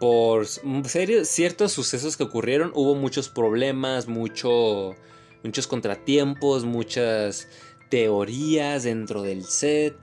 por 0.00 0.46
ciertos 0.46 1.70
sucesos 1.70 2.16
que 2.16 2.24
ocurrieron. 2.24 2.72
Hubo 2.74 2.96
muchos 2.96 3.28
problemas, 3.28 4.08
mucho, 4.08 4.96
muchos 5.44 5.68
contratiempos, 5.68 6.64
muchas 6.64 7.46
teorías 7.88 8.82
dentro 8.82 9.22
del 9.22 9.44
set 9.44 9.94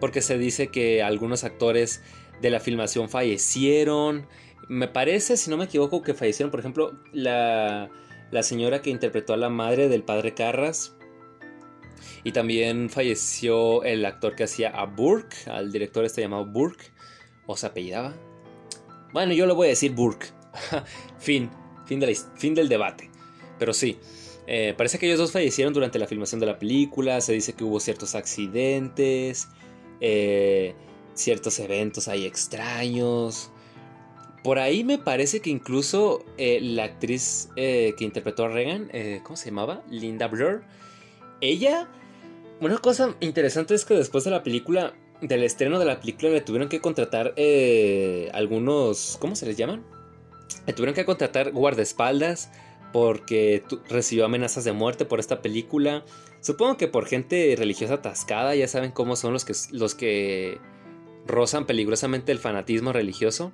porque 0.00 0.22
se 0.22 0.38
dice 0.38 0.68
que 0.68 1.02
algunos 1.02 1.44
actores 1.44 2.02
de 2.40 2.50
la 2.50 2.60
filmación 2.60 3.08
fallecieron. 3.08 4.26
Me 4.68 4.88
parece, 4.88 5.36
si 5.36 5.50
no 5.50 5.56
me 5.56 5.64
equivoco, 5.64 6.02
que 6.02 6.14
fallecieron, 6.14 6.50
por 6.50 6.60
ejemplo, 6.60 6.98
la, 7.12 7.90
la 8.30 8.42
señora 8.42 8.82
que 8.82 8.90
interpretó 8.90 9.32
a 9.34 9.36
la 9.36 9.48
madre 9.48 9.88
del 9.88 10.02
padre 10.02 10.34
Carras. 10.34 10.96
Y 12.24 12.32
también 12.32 12.90
falleció 12.90 13.84
el 13.84 14.04
actor 14.04 14.34
que 14.34 14.44
hacía 14.44 14.70
a 14.70 14.84
Burke, 14.84 15.36
al 15.46 15.70
director 15.70 16.04
este 16.04 16.22
llamado 16.22 16.44
Burke, 16.44 16.90
o 17.46 17.56
se 17.56 17.66
apellidaba. 17.66 18.14
Bueno, 19.12 19.32
yo 19.32 19.46
lo 19.46 19.54
voy 19.54 19.68
a 19.68 19.70
decir 19.70 19.92
Burke. 19.92 20.26
fin, 21.18 21.50
fin, 21.86 22.02
fin 22.34 22.54
del 22.54 22.68
debate. 22.68 23.10
Pero 23.58 23.72
sí, 23.72 23.98
eh, 24.46 24.74
parece 24.76 24.98
que 24.98 25.06
ellos 25.06 25.18
dos 25.18 25.32
fallecieron 25.32 25.72
durante 25.72 25.98
la 25.98 26.06
filmación 26.06 26.40
de 26.40 26.46
la 26.46 26.58
película. 26.58 27.20
Se 27.20 27.32
dice 27.32 27.54
que 27.54 27.64
hubo 27.64 27.80
ciertos 27.80 28.14
accidentes. 28.14 29.48
Eh, 30.00 30.74
ciertos 31.14 31.58
eventos 31.58 32.08
ahí 32.08 32.26
extraños. 32.26 33.50
Por 34.42 34.58
ahí 34.58 34.84
me 34.84 34.98
parece 34.98 35.40
que 35.40 35.50
incluso 35.50 36.24
eh, 36.38 36.60
la 36.60 36.84
actriz 36.84 37.48
eh, 37.56 37.94
que 37.96 38.04
interpretó 38.04 38.44
a 38.44 38.48
Regan, 38.48 38.90
¿cómo 39.24 39.36
se 39.36 39.46
llamaba? 39.46 39.82
Linda 39.90 40.28
Blur. 40.28 40.62
Ella, 41.40 41.88
una 42.60 42.78
cosa 42.78 43.16
interesante 43.20 43.74
es 43.74 43.84
que 43.84 43.94
después 43.94 44.24
de 44.24 44.30
la 44.30 44.42
película, 44.42 44.94
del 45.20 45.42
estreno 45.42 45.78
de 45.78 45.86
la 45.86 46.00
película, 46.00 46.30
le 46.30 46.42
tuvieron 46.42 46.68
que 46.68 46.80
contratar 46.80 47.34
algunos, 48.32 49.16
¿cómo 49.20 49.34
se 49.34 49.46
les 49.46 49.56
llaman? 49.56 49.84
Le 50.66 50.72
tuvieron 50.72 50.94
que 50.94 51.04
contratar 51.04 51.50
guardaespaldas 51.50 52.50
porque 52.92 53.62
recibió 53.88 54.24
amenazas 54.24 54.64
de 54.64 54.72
muerte 54.72 55.04
por 55.04 55.20
esta 55.20 55.42
película. 55.42 56.04
Supongo 56.46 56.76
que 56.76 56.86
por 56.86 57.06
gente 57.06 57.56
religiosa 57.58 57.94
atascada, 57.94 58.54
ya 58.54 58.68
saben 58.68 58.92
cómo 58.92 59.16
son 59.16 59.32
los 59.32 59.44
que, 59.44 59.52
los 59.72 59.96
que 59.96 60.60
rozan 61.26 61.66
peligrosamente 61.66 62.30
el 62.30 62.38
fanatismo 62.38 62.92
religioso. 62.92 63.50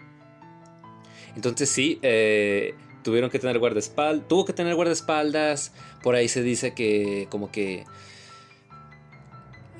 Entonces 1.34 1.70
sí, 1.70 1.98
eh, 2.02 2.74
tuvieron 3.02 3.30
que 3.30 3.38
tener 3.38 3.58
guardaespaldas, 3.58 4.28
tuvo 4.28 4.44
que 4.44 4.52
tener 4.52 4.74
guardaespaldas, 4.74 5.72
por 6.02 6.16
ahí 6.16 6.28
se 6.28 6.42
dice 6.42 6.74
que 6.74 7.28
como 7.30 7.50
que 7.50 7.86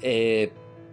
eh, 0.01 0.51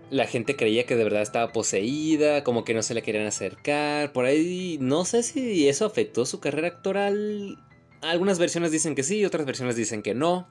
la 0.09 0.27
gente 0.27 0.57
creía 0.57 0.85
que 0.85 0.97
de 0.97 1.05
verdad 1.05 1.21
estaba 1.21 1.53
poseída, 1.53 2.43
como 2.43 2.65
que 2.65 2.73
no 2.73 2.83
se 2.83 2.95
le 2.95 3.01
querían 3.01 3.27
acercar, 3.27 4.11
por 4.11 4.25
ahí 4.25 4.77
no 4.81 5.05
sé 5.05 5.23
si 5.23 5.69
eso 5.69 5.85
afectó 5.85 6.25
su 6.25 6.41
carrera 6.41 6.67
actoral 6.67 7.57
algunas 8.01 8.39
versiones 8.39 8.71
dicen 8.71 8.95
que 8.95 9.03
sí, 9.03 9.23
otras 9.25 9.45
versiones 9.45 9.77
dicen 9.77 10.01
que 10.01 10.13
no. 10.13 10.47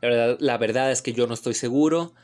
La 0.00 0.58
verdad, 0.58 0.92
es 0.92 1.02
que 1.02 1.12
yo 1.12 1.26
no 1.26 1.34
estoy 1.34 1.54
seguro. 1.54 2.14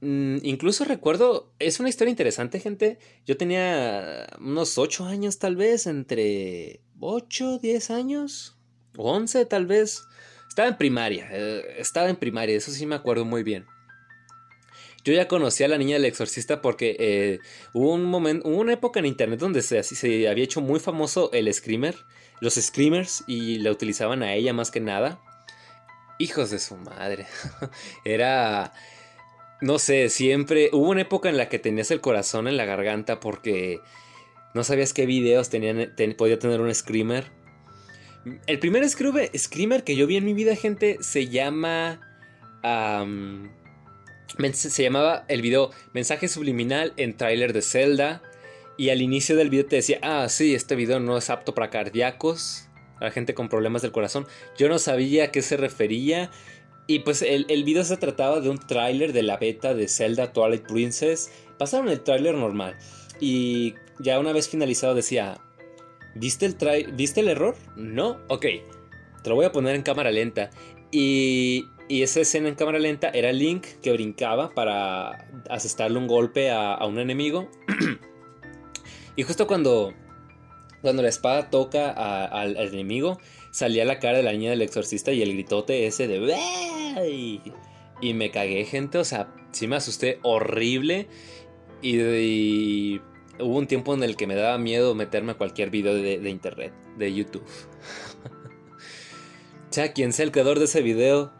Mm, 0.00 0.38
incluso 0.42 0.84
recuerdo, 0.84 1.52
es 1.58 1.80
una 1.80 1.88
historia 1.88 2.10
interesante, 2.10 2.60
gente. 2.60 2.98
Yo 3.24 3.36
tenía 3.36 4.26
unos 4.38 4.78
8 4.78 5.06
años 5.06 5.38
tal 5.38 5.56
vez, 5.56 5.86
entre 5.86 6.80
8, 7.00 7.58
10 7.58 7.90
años, 7.90 8.56
11 8.96 9.46
tal 9.46 9.66
vez. 9.66 10.02
Estaba 10.48 10.68
en 10.68 10.76
primaria, 10.76 11.28
eh, 11.32 11.76
estaba 11.78 12.08
en 12.08 12.16
primaria, 12.16 12.56
eso 12.56 12.70
sí 12.70 12.86
me 12.86 12.94
acuerdo 12.94 13.24
muy 13.24 13.42
bien. 13.42 13.66
Yo 15.04 15.12
ya 15.12 15.28
conocí 15.28 15.62
a 15.62 15.68
la 15.68 15.78
niña 15.78 15.94
del 15.94 16.04
exorcista 16.04 16.60
porque 16.60 16.96
eh, 16.98 17.38
hubo 17.72 17.94
un 17.94 18.04
momento, 18.04 18.48
hubo 18.48 18.56
una 18.56 18.72
época 18.72 18.98
en 18.98 19.06
internet 19.06 19.38
donde 19.38 19.62
se, 19.62 19.82
se 19.82 20.28
había 20.28 20.44
hecho 20.44 20.60
muy 20.60 20.80
famoso 20.80 21.30
el 21.32 21.52
screamer 21.52 21.94
los 22.40 22.54
screamers 22.54 23.24
y 23.26 23.58
la 23.58 23.70
utilizaban 23.70 24.22
a 24.22 24.34
ella 24.34 24.52
más 24.52 24.70
que 24.70 24.80
nada. 24.80 25.20
Hijos 26.18 26.50
de 26.50 26.58
su 26.58 26.76
madre. 26.76 27.26
Era... 28.04 28.72
No 29.60 29.78
sé, 29.78 30.08
siempre... 30.08 30.70
Hubo 30.72 30.90
una 30.90 31.02
época 31.02 31.28
en 31.28 31.36
la 31.36 31.48
que 31.48 31.58
tenías 31.58 31.90
el 31.90 32.00
corazón 32.00 32.48
en 32.48 32.56
la 32.56 32.64
garganta 32.64 33.20
porque 33.20 33.80
no 34.54 34.64
sabías 34.64 34.92
qué 34.92 35.06
videos 35.06 35.50
tenían, 35.50 35.94
podía 36.16 36.38
tener 36.38 36.60
un 36.60 36.74
screamer. 36.74 37.30
El 38.46 38.58
primer 38.58 38.88
screamer 38.88 39.84
que 39.84 39.96
yo 39.96 40.06
vi 40.06 40.16
en 40.16 40.24
mi 40.24 40.34
vida, 40.34 40.56
gente, 40.56 40.98
se 41.00 41.28
llama... 41.28 42.00
se 44.52 44.82
llamaba 44.82 45.24
el 45.28 45.42
video 45.42 45.70
Mensaje 45.92 46.28
subliminal 46.28 46.92
en 46.96 47.16
tráiler 47.16 47.52
de 47.52 47.62
Zelda. 47.62 48.22
Y 48.78 48.90
al 48.90 49.00
inicio 49.00 49.36
del 49.36 49.48
video 49.48 49.66
te 49.66 49.76
decía, 49.76 49.98
ah, 50.02 50.28
sí, 50.28 50.54
este 50.54 50.74
video 50.74 51.00
no 51.00 51.16
es 51.16 51.30
apto 51.30 51.54
para 51.54 51.70
cardíacos, 51.70 52.65
a 53.00 53.10
gente 53.10 53.34
con 53.34 53.48
problemas 53.48 53.82
del 53.82 53.92
corazón. 53.92 54.26
Yo 54.56 54.68
no 54.68 54.78
sabía 54.78 55.24
a 55.24 55.30
qué 55.30 55.42
se 55.42 55.56
refería. 55.56 56.30
Y 56.88 57.00
pues 57.00 57.22
el, 57.22 57.46
el 57.48 57.64
video 57.64 57.82
se 57.84 57.96
trataba 57.96 58.40
de 58.40 58.48
un 58.48 58.58
tráiler 58.58 59.12
de 59.12 59.24
la 59.24 59.36
beta 59.36 59.74
de 59.74 59.88
Zelda 59.88 60.32
Twilight 60.32 60.66
Princess. 60.66 61.30
Pasaron 61.58 61.88
el 61.88 62.00
tráiler 62.00 62.34
normal. 62.34 62.76
Y 63.20 63.74
ya 63.98 64.20
una 64.20 64.32
vez 64.32 64.48
finalizado 64.48 64.94
decía, 64.94 65.38
¿viste 66.14 66.46
el, 66.46 66.92
¿viste 66.92 67.20
el 67.20 67.28
error? 67.28 67.56
No, 67.74 68.18
ok. 68.28 68.46
Te 69.22 69.30
lo 69.30 69.34
voy 69.34 69.46
a 69.46 69.52
poner 69.52 69.74
en 69.74 69.82
cámara 69.82 70.10
lenta. 70.12 70.50
Y 70.92 71.66
y 71.88 72.02
esa 72.02 72.20
escena 72.20 72.48
en 72.48 72.56
cámara 72.56 72.78
lenta 72.80 73.10
era 73.10 73.32
Link 73.32 73.64
que 73.80 73.92
brincaba 73.92 74.50
para 74.50 75.28
asestarle 75.48 75.98
un 75.98 76.08
golpe 76.08 76.50
a, 76.50 76.84
un 76.84 76.98
enemigo. 76.98 77.48
y 79.16 79.22
justo 79.22 79.46
cuando, 79.46 79.94
cuando 80.82 81.02
la 81.02 81.08
espada 81.08 81.50
toca 81.50 81.90
al, 81.90 82.56
enemigo, 82.56 83.18
salía 83.50 83.84
la 83.84 83.98
cara 83.98 84.18
de 84.18 84.22
la 84.22 84.32
niña 84.32 84.50
del 84.50 84.62
exorcista 84.62 85.12
y 85.12 85.22
el 85.22 85.32
gritote 85.32 85.86
ese 85.86 86.08
de... 86.08 86.36
Y, 87.08 87.40
y 88.00 88.14
me 88.14 88.30
cagué, 88.30 88.64
gente. 88.64 88.98
O 88.98 89.04
sea, 89.04 89.28
sí 89.52 89.66
me 89.66 89.76
asusté 89.76 90.18
horrible. 90.22 91.08
Y, 91.82 93.00
hubo 93.38 93.58
un 93.58 93.66
tiempo 93.66 93.94
en 93.94 94.02
el 94.02 94.16
que 94.16 94.26
me 94.26 94.34
daba 94.34 94.58
miedo 94.58 94.94
meterme 94.94 95.32
a 95.32 95.34
cualquier 95.34 95.70
video 95.70 95.94
de, 95.94 96.18
de 96.18 96.30
internet, 96.30 96.72
de 96.96 97.14
YouTube. 97.14 97.44
o 99.70 99.72
sea, 99.72 99.92
quien 99.92 100.12
sea 100.12 100.24
el 100.24 100.32
creador 100.32 100.58
de 100.58 100.64
ese 100.64 100.80
video, 100.80 101.32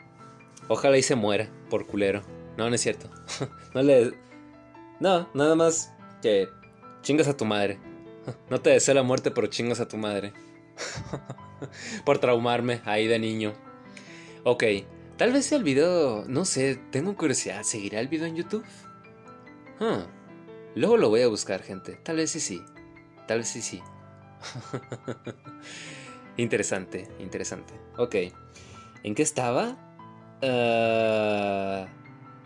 Ojalá 0.69 0.99
y 0.99 1.03
se 1.03 1.15
muera 1.15 1.49
por 1.71 1.87
culero. 1.87 2.23
No, 2.57 2.69
no 2.69 2.75
es 2.75 2.81
cierto. 2.81 3.09
no 3.75 3.83
le. 3.83 4.13
No, 4.99 5.29
nada 5.35 5.55
más 5.55 5.93
que 6.23 6.49
chingas 7.03 7.29
a 7.29 7.37
tu 7.37 7.45
madre. 7.45 7.79
No 8.51 8.61
te 8.61 8.71
deseo 8.71 8.95
la 8.95 9.03
muerte, 9.03 9.31
pero 9.31 9.47
chingas 9.47 9.81
a 9.81 9.89
tu 9.89 9.97
madre. 9.97 10.33
por 12.05 12.19
traumarme 12.19 12.81
ahí 12.85 13.07
de 13.07 13.19
niño. 13.19 13.55
Ok, 14.45 14.65
tal 15.17 15.33
vez 15.33 15.51
el 15.53 15.65
video. 15.65 16.25
No 16.27 16.45
sé, 16.45 16.79
tengo 16.91 17.17
curiosidad. 17.17 17.63
¿Seguirá 17.63 18.01
el 18.01 18.09
video 18.09 18.27
en 18.27 18.37
YouTube? 18.37 18.65
Luego 20.75 20.97
lo 20.97 21.09
voy 21.09 21.23
a 21.23 21.29
buscar, 21.29 21.63
gente. 21.63 21.97
Tal 22.03 22.17
vez 22.17 22.31
sí, 22.31 22.41
sí. 22.41 22.63
Tal 23.27 23.39
vez 23.39 23.49
sí, 23.49 23.63
sí. 23.63 23.83
interesante, 26.37 27.09
interesante. 27.19 27.75
Ok. 27.97 28.17
¿En 29.03 29.15
qué 29.15 29.23
estaba? 29.23 29.77
Uh, 30.43 31.89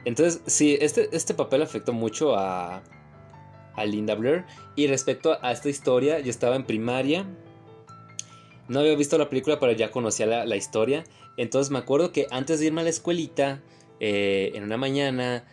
entonces, 0.04 0.42
sí, 0.46 0.78
este, 0.80 1.08
este 1.14 1.34
papel 1.34 1.62
afectó 1.62 1.92
mucho 1.92 2.36
a, 2.36 2.82
a 3.74 3.84
Linda 3.84 4.14
Blair. 4.14 4.44
Y 4.76 4.86
respecto 4.86 5.38
a 5.42 5.52
esta 5.52 5.68
historia, 5.68 6.20
yo 6.20 6.30
estaba 6.30 6.56
en 6.56 6.64
primaria. 6.64 7.26
No 8.68 8.80
había 8.80 8.94
visto 8.96 9.18
la 9.18 9.28
película, 9.28 9.58
pero 9.58 9.72
ya 9.72 9.90
conocía 9.90 10.26
la, 10.26 10.56
historia. 10.56 11.04
Entonces 11.36 11.70
me 11.70 11.78
acuerdo 11.78 12.12
que 12.12 12.26
antes 12.30 12.60
de 12.60 12.66
irme 12.66 12.82
a 12.82 12.84
la 12.84 12.90
escuelita, 12.90 13.60
eh, 13.98 14.52
en 14.54 14.62
una 14.62 14.76
mañana, 14.76 15.44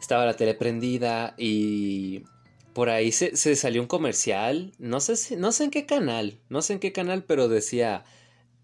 estaba 0.00 0.24
la 0.26 0.34
tele 0.34 0.54
prendida 0.54 1.34
y 1.38 2.24
por 2.72 2.88
ahí 2.88 3.12
se, 3.12 3.36
salió 3.36 3.80
un 3.82 3.88
comercial. 3.88 4.72
No 4.78 5.00
sé, 5.00 5.16
si, 5.16 5.36
no 5.36 5.52
sé 5.52 5.64
en 5.64 5.70
qué 5.70 5.86
canal, 5.86 6.38
no 6.48 6.62
sé 6.62 6.74
en 6.74 6.78
qué 6.80 6.92
canal, 6.92 7.24
pero 7.24 7.48
decía, 7.48 8.04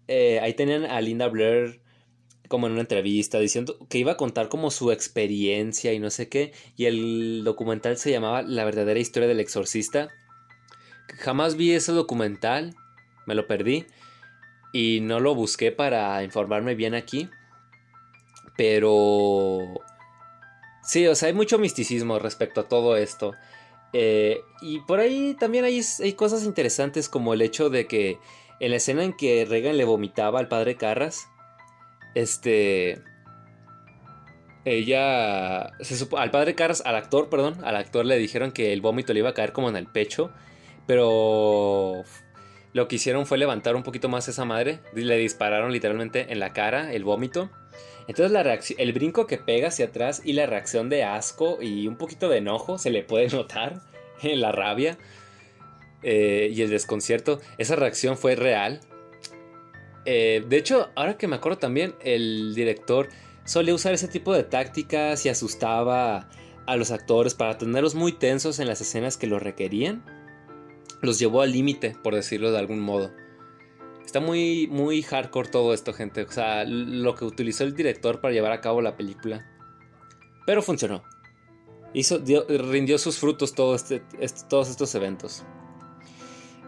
eh, 0.07 0.39
ahí 0.41 0.53
tenían 0.53 0.85
a 0.85 0.99
Linda 1.01 1.27
Blair 1.27 1.81
como 2.47 2.67
en 2.67 2.73
una 2.73 2.81
entrevista 2.81 3.39
diciendo 3.39 3.77
que 3.89 3.97
iba 3.97 4.13
a 4.13 4.17
contar 4.17 4.49
como 4.49 4.71
su 4.71 4.91
experiencia 4.91 5.93
y 5.93 5.99
no 5.99 6.09
sé 6.09 6.29
qué. 6.29 6.53
Y 6.75 6.85
el 6.85 7.43
documental 7.43 7.97
se 7.97 8.11
llamaba 8.11 8.41
La 8.41 8.65
verdadera 8.65 8.99
historia 8.99 9.27
del 9.27 9.39
exorcista. 9.39 10.09
Jamás 11.19 11.55
vi 11.55 11.71
ese 11.71 11.91
documental, 11.91 12.75
me 13.25 13.35
lo 13.35 13.47
perdí 13.47 13.85
y 14.73 14.99
no 15.01 15.19
lo 15.19 15.35
busqué 15.35 15.71
para 15.71 16.23
informarme 16.23 16.75
bien 16.75 16.95
aquí. 16.95 17.29
Pero... 18.55 19.59
Sí, 20.83 21.05
o 21.07 21.15
sea, 21.15 21.27
hay 21.27 21.33
mucho 21.33 21.59
misticismo 21.59 22.17
respecto 22.17 22.61
a 22.61 22.67
todo 22.67 22.95
esto. 22.95 23.33
Eh, 23.93 24.39
y 24.61 24.79
por 24.81 24.99
ahí 24.99 25.35
también 25.39 25.65
hay, 25.65 25.81
hay 26.01 26.13
cosas 26.13 26.43
interesantes 26.43 27.09
como 27.09 27.33
el 27.33 27.41
hecho 27.41 27.69
de 27.69 27.87
que 27.87 28.19
en 28.59 28.71
la 28.71 28.77
escena 28.77 29.03
en 29.03 29.13
que 29.13 29.45
Regan 29.45 29.77
le 29.77 29.85
vomitaba 29.85 30.39
al 30.39 30.47
padre 30.47 30.75
Carras, 30.75 31.27
este. 32.21 33.01
Ella. 34.65 35.71
al 36.17 36.31
padre 36.31 36.55
Carras, 36.55 36.81
al 36.85 36.95
actor, 36.95 37.29
perdón, 37.29 37.57
al 37.63 37.75
actor 37.75 38.05
le 38.05 38.17
dijeron 38.17 38.51
que 38.51 38.73
el 38.73 38.81
vómito 38.81 39.13
le 39.13 39.19
iba 39.19 39.29
a 39.29 39.33
caer 39.33 39.53
como 39.53 39.69
en 39.69 39.75
el 39.75 39.87
pecho. 39.87 40.31
Pero. 40.85 42.03
Lo 42.73 42.87
que 42.87 42.97
hicieron 42.97 43.25
fue 43.25 43.37
levantar 43.37 43.75
un 43.75 43.81
poquito 43.81 44.07
más 44.09 44.27
a 44.27 44.31
esa 44.31 44.45
madre. 44.45 44.79
Le 44.93 45.17
dispararon 45.17 45.71
literalmente 45.71 46.31
en 46.31 46.39
la 46.39 46.53
cara 46.53 46.93
el 46.93 47.03
vómito. 47.03 47.49
Entonces 48.07 48.31
la 48.31 48.59
el 48.77 48.93
brinco 48.93 49.27
que 49.27 49.37
pega 49.37 49.67
hacia 49.69 49.87
atrás 49.87 50.21
y 50.23 50.33
la 50.33 50.45
reacción 50.45 50.89
de 50.89 51.03
asco 51.03 51.61
y 51.61 51.87
un 51.87 51.97
poquito 51.97 52.29
de 52.29 52.37
enojo 52.37 52.77
se 52.77 52.89
le 52.89 53.03
puede 53.03 53.27
notar 53.35 53.81
en 54.21 54.41
la 54.41 54.51
rabia 54.51 54.97
eh, 56.03 56.51
y 56.53 56.61
el 56.61 56.69
desconcierto. 56.69 57.39
Esa 57.57 57.75
reacción 57.75 58.17
fue 58.17 58.35
real. 58.35 58.79
Eh, 60.09 60.41
de 60.47 60.55
hecho, 60.55 60.89
ahora 60.95 61.17
que 61.17 61.27
me 61.27 61.35
acuerdo 61.35 61.57
también, 61.59 61.93
el 61.99 62.55
director 62.55 63.09
solía 63.43 63.75
usar 63.75 63.93
ese 63.93 64.07
tipo 64.07 64.33
de 64.33 64.43
tácticas 64.43 65.25
y 65.25 65.29
asustaba 65.29 66.29
a 66.65 66.77
los 66.77 66.91
actores 66.91 67.33
para 67.33 67.57
tenerlos 67.57 67.93
muy 67.93 68.13
tensos 68.13 68.59
en 68.59 68.67
las 68.67 68.79
escenas 68.79 69.17
que 69.17 69.27
lo 69.27 69.37
requerían. 69.37 70.05
Los 71.01 71.19
llevó 71.19 71.41
al 71.41 71.51
límite, 71.51 71.97
por 72.03 72.15
decirlo 72.15 72.53
de 72.53 72.57
algún 72.57 72.79
modo. 72.79 73.11
Está 74.05 74.21
muy, 74.21 74.67
muy 74.67 75.01
hardcore 75.01 75.49
todo 75.49 75.73
esto, 75.73 75.91
gente. 75.91 76.21
O 76.21 76.31
sea, 76.31 76.63
lo 76.63 77.13
que 77.13 77.25
utilizó 77.25 77.65
el 77.65 77.75
director 77.75 78.21
para 78.21 78.33
llevar 78.33 78.53
a 78.53 78.61
cabo 78.61 78.81
la 78.81 78.95
película. 78.95 79.45
Pero 80.45 80.61
funcionó. 80.61 81.03
Hizo, 81.93 82.23
rindió 82.47 82.97
sus 82.97 83.17
frutos 83.17 83.53
este, 83.59 84.01
todos 84.47 84.69
estos 84.69 84.95
eventos. 84.95 85.43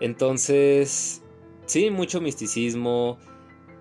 Entonces, 0.02 1.22
sí, 1.68 1.90
mucho 1.90 2.20
misticismo. 2.20 3.18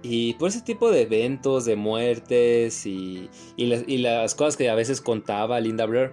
Y 0.02 0.34
por 0.34 0.48
ese 0.48 0.62
tipo 0.62 0.90
de 0.90 1.02
eventos, 1.02 1.64
de 1.64 1.76
muertes 1.76 2.86
y, 2.86 3.28
las, 3.56 4.34
cosas 4.34 4.56
que 4.56 4.70
a 4.70 4.74
veces 4.74 5.00
contaba 5.00 5.58
Linda 5.60 5.86
Blair, 5.86 6.12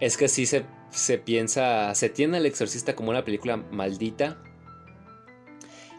es 0.00 0.16
que 0.16 0.28
sí 0.28 0.46
se, 0.46 0.64
se 0.90 1.18
piensa, 1.18 1.94
se 1.94 2.08
tiene 2.08 2.38
al 2.38 2.46
exorcista 2.46 2.96
como 2.96 3.10
una 3.10 3.24
película 3.24 3.58
maldita. 3.58 4.38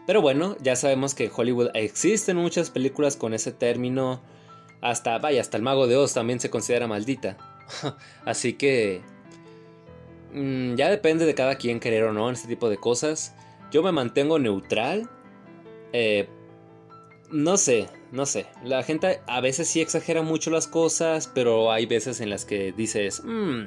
Pero 0.06 0.20
bueno, 0.20 0.56
ya 0.60 0.74
sabemos 0.74 1.14
que 1.14 1.26
en 1.26 1.30
Hollywood 1.34 1.70
existen 1.74 2.36
muchas 2.36 2.70
películas 2.70 3.16
con 3.16 3.34
ese 3.34 3.52
término. 3.52 4.20
Hasta, 4.80 5.18
vaya, 5.18 5.40
hasta 5.40 5.56
el 5.56 5.62
mago 5.62 5.86
de 5.86 5.96
Oz 5.96 6.12
también 6.12 6.40
se 6.40 6.50
considera 6.50 6.88
maldita. 6.88 7.36
Así 8.24 8.54
que... 8.54 9.00
Mm, 10.34 10.74
ya 10.74 10.90
depende 10.90 11.26
de 11.26 11.34
cada 11.34 11.56
quien 11.56 11.78
querer 11.78 12.04
o 12.04 12.12
no 12.12 12.28
en 12.28 12.34
este 12.34 12.48
tipo 12.48 12.68
de 12.68 12.78
cosas. 12.78 13.34
Yo 13.70 13.82
me 13.84 13.92
mantengo 13.92 14.40
neutral. 14.40 15.08
Eh, 15.92 16.28
no 17.32 17.56
sé, 17.56 17.88
no 18.12 18.26
sé. 18.26 18.46
La 18.62 18.82
gente 18.82 19.20
a 19.26 19.40
veces 19.40 19.68
sí 19.68 19.80
exagera 19.80 20.22
mucho 20.22 20.50
las 20.50 20.66
cosas, 20.66 21.30
pero 21.32 21.72
hay 21.72 21.86
veces 21.86 22.20
en 22.20 22.30
las 22.30 22.44
que 22.44 22.72
dices, 22.72 23.22
mmm, 23.24 23.64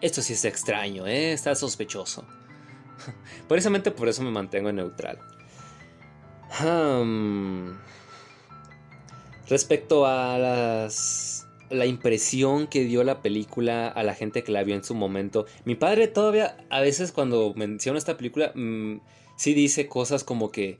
esto 0.00 0.22
sí 0.22 0.34
es 0.34 0.44
extraño, 0.44 1.06
¿eh? 1.06 1.32
está 1.32 1.54
sospechoso. 1.54 2.24
Precisamente 3.48 3.90
por 3.90 4.08
eso 4.08 4.22
me 4.22 4.30
mantengo 4.30 4.72
neutral. 4.72 5.18
respecto 9.48 10.06
a 10.06 10.38
las, 10.38 11.46
la 11.70 11.86
impresión 11.86 12.68
que 12.68 12.84
dio 12.84 13.02
la 13.02 13.22
película 13.22 13.88
a 13.88 14.02
la 14.02 14.14
gente 14.14 14.44
que 14.44 14.52
la 14.52 14.62
vio 14.62 14.76
en 14.76 14.84
su 14.84 14.94
momento, 14.94 15.46
mi 15.64 15.74
padre 15.74 16.06
todavía 16.06 16.56
a 16.70 16.80
veces 16.80 17.12
cuando 17.12 17.52
menciona 17.54 17.98
esta 17.98 18.16
película, 18.16 18.52
mm, 18.54 19.00
sí 19.36 19.54
dice 19.54 19.88
cosas 19.88 20.24
como 20.24 20.50
que 20.50 20.78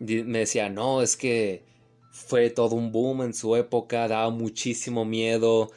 me 0.00 0.40
decía, 0.40 0.68
no, 0.68 1.02
es 1.02 1.16
que 1.16 1.62
fue 2.10 2.50
todo 2.50 2.74
un 2.74 2.90
boom 2.90 3.22
en 3.22 3.34
su 3.34 3.54
época, 3.56 4.08
daba 4.08 4.30
muchísimo 4.30 5.04
miedo. 5.04 5.70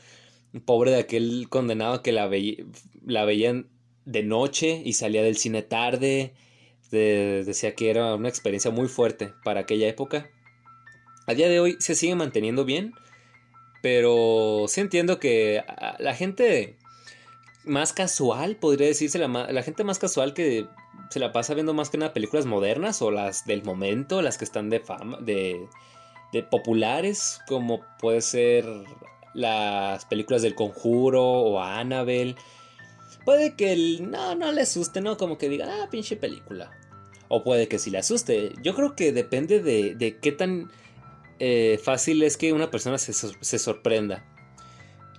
Pobre 0.66 0.92
de 0.92 1.00
aquel 1.00 1.48
condenado 1.50 2.02
que 2.02 2.12
la, 2.12 2.30
la 3.06 3.26
veían 3.26 3.70
de 4.06 4.24
noche 4.24 4.82
y 4.84 4.94
salía 4.94 5.24
del 5.24 5.38
cine 5.38 5.62
tarde. 5.62 6.34
decía 6.92 7.76
que 7.76 7.90
era 7.90 8.16
una 8.16 8.30
experiencia 8.30 8.72
muy 8.72 8.88
fuerte 8.88 9.34
para 9.44 9.62
aquella 9.62 9.88
época. 9.88 10.30
A 11.28 11.34
día 11.34 11.48
de 11.48 11.60
hoy 11.60 11.78
se 11.80 11.96
sigue 11.96 12.16
manteniendo 12.16 12.66
bien, 12.66 12.94
pero 13.82 14.66
sí 14.68 14.82
entiendo 14.82 15.20
que 15.20 15.64
la 16.00 16.16
gente 16.16 16.78
más 17.66 17.94
casual, 17.94 18.58
podría 18.58 18.88
decirse, 18.88 19.18
la, 19.20 19.28
la 19.28 19.64
gente 19.64 19.84
más 19.84 20.00
casual 20.00 20.34
que 20.34 20.68
se 21.10 21.20
la 21.20 21.32
pasa 21.32 21.54
viendo 21.54 21.74
más 21.74 21.90
que 21.90 21.98
nada 21.98 22.14
películas 22.14 22.46
modernas 22.46 23.02
o 23.02 23.12
las 23.12 23.46
del 23.46 23.64
momento, 23.64 24.22
las 24.22 24.38
que 24.38 24.46
están 24.46 24.70
de 24.70 24.80
fama, 24.80 25.20
de, 25.22 25.68
de 26.32 26.44
populares, 26.44 27.40
como 27.48 27.82
puede 28.00 28.22
ser 28.22 28.66
las 29.34 30.06
películas 30.06 30.42
del 30.42 30.56
conjuro 30.56 31.24
o 31.24 31.60
Annabelle. 31.60 32.36
Puede 33.26 33.56
que 33.56 33.74
el, 33.74 34.12
no, 34.12 34.36
no 34.36 34.52
le 34.52 34.62
asuste, 34.62 35.02
¿no? 35.02 35.18
Como 35.18 35.38
que 35.38 35.50
diga, 35.50 35.68
ah, 35.70 35.88
pinche 35.90 36.16
película. 36.16 36.72
O 37.28 37.44
puede 37.44 37.68
que 37.68 37.80
sí 37.80 37.90
le 37.90 38.00
asuste. 38.00 38.54
Yo 38.62 38.76
creo 38.76 38.96
que 38.96 39.12
depende 39.12 39.62
de, 39.62 40.18
qué 40.22 40.32
tan 40.32 40.72
eh, 41.40 41.80
fácil 41.82 42.24
es 42.24 42.38
que 42.38 42.54
una 42.54 42.70
persona 42.70 42.98
se, 42.98 43.14
se, 43.14 43.60
sorprenda. 43.60 44.26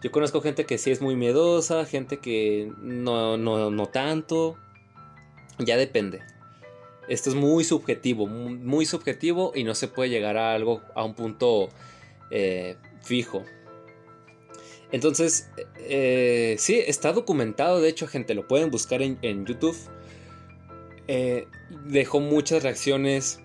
Yo 0.02 0.10
conozco 0.10 0.42
gente 0.42 0.66
que 0.66 0.76
sí 0.76 0.90
es 0.90 1.00
muy 1.00 1.16
miedosa, 1.16 1.86
gente 1.86 2.18
que 2.18 2.70
no, 2.82 3.36
no, 3.36 3.70
no 3.70 3.86
tanto. 3.86 4.58
Ya 5.58 5.76
depende. 5.76 6.22
Esto 7.08 7.30
es 7.30 7.36
muy 7.36 7.64
subjetivo, 7.64 8.26
muy, 8.26 8.86
subjetivo 8.86 9.52
y 9.54 9.64
no 9.64 9.74
se 9.74 9.88
puede 9.88 10.08
llegar 10.08 10.36
a 10.36 10.54
algo, 10.54 10.82
a 10.94 11.04
un 11.04 11.14
punto 11.14 11.68
eh, 12.30 12.76
fijo. 13.02 13.44
Entonces, 14.90 15.50
eh, 15.76 16.56
sí, 16.58 16.80
está 16.86 17.12
documentado, 17.12 17.80
de 17.80 17.88
hecho, 17.88 18.06
gente, 18.06 18.34
lo 18.34 18.46
pueden 18.46 18.70
buscar 18.70 19.02
en, 19.02 19.44
YouTube. 19.44 19.76
Eh, 21.08 21.46
dejó 21.86 22.20
muchas 22.20 22.62
reacciones. 22.62 23.40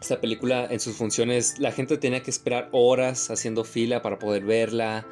Esta 0.00 0.20
película 0.20 0.66
en 0.70 0.78
sus 0.78 0.96
funciones, 0.96 1.58
la 1.58 1.72
gente 1.72 1.96
tenía 1.96 2.22
que 2.22 2.30
esperar 2.30 2.68
horas 2.72 3.30
haciendo 3.30 3.64
fila 3.64 4.02
para 4.02 4.18
poder 4.18 4.44
verla. 4.44 5.06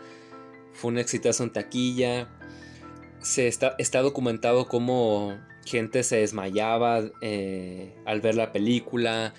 Fue 0.72 0.90
un 0.90 0.98
exitazo 0.98 1.42
en 1.42 1.52
taquilla. 1.52 2.28
Se 3.20 3.48
está, 3.48 3.74
está 3.78 4.02
documentado 4.02 4.68
cómo 4.68 5.36
gente 5.66 6.02
se 6.02 6.16
desmayaba 6.16 7.02
eh, 7.20 7.94
al 8.06 8.20
ver 8.20 8.36
la 8.36 8.52
película, 8.52 9.34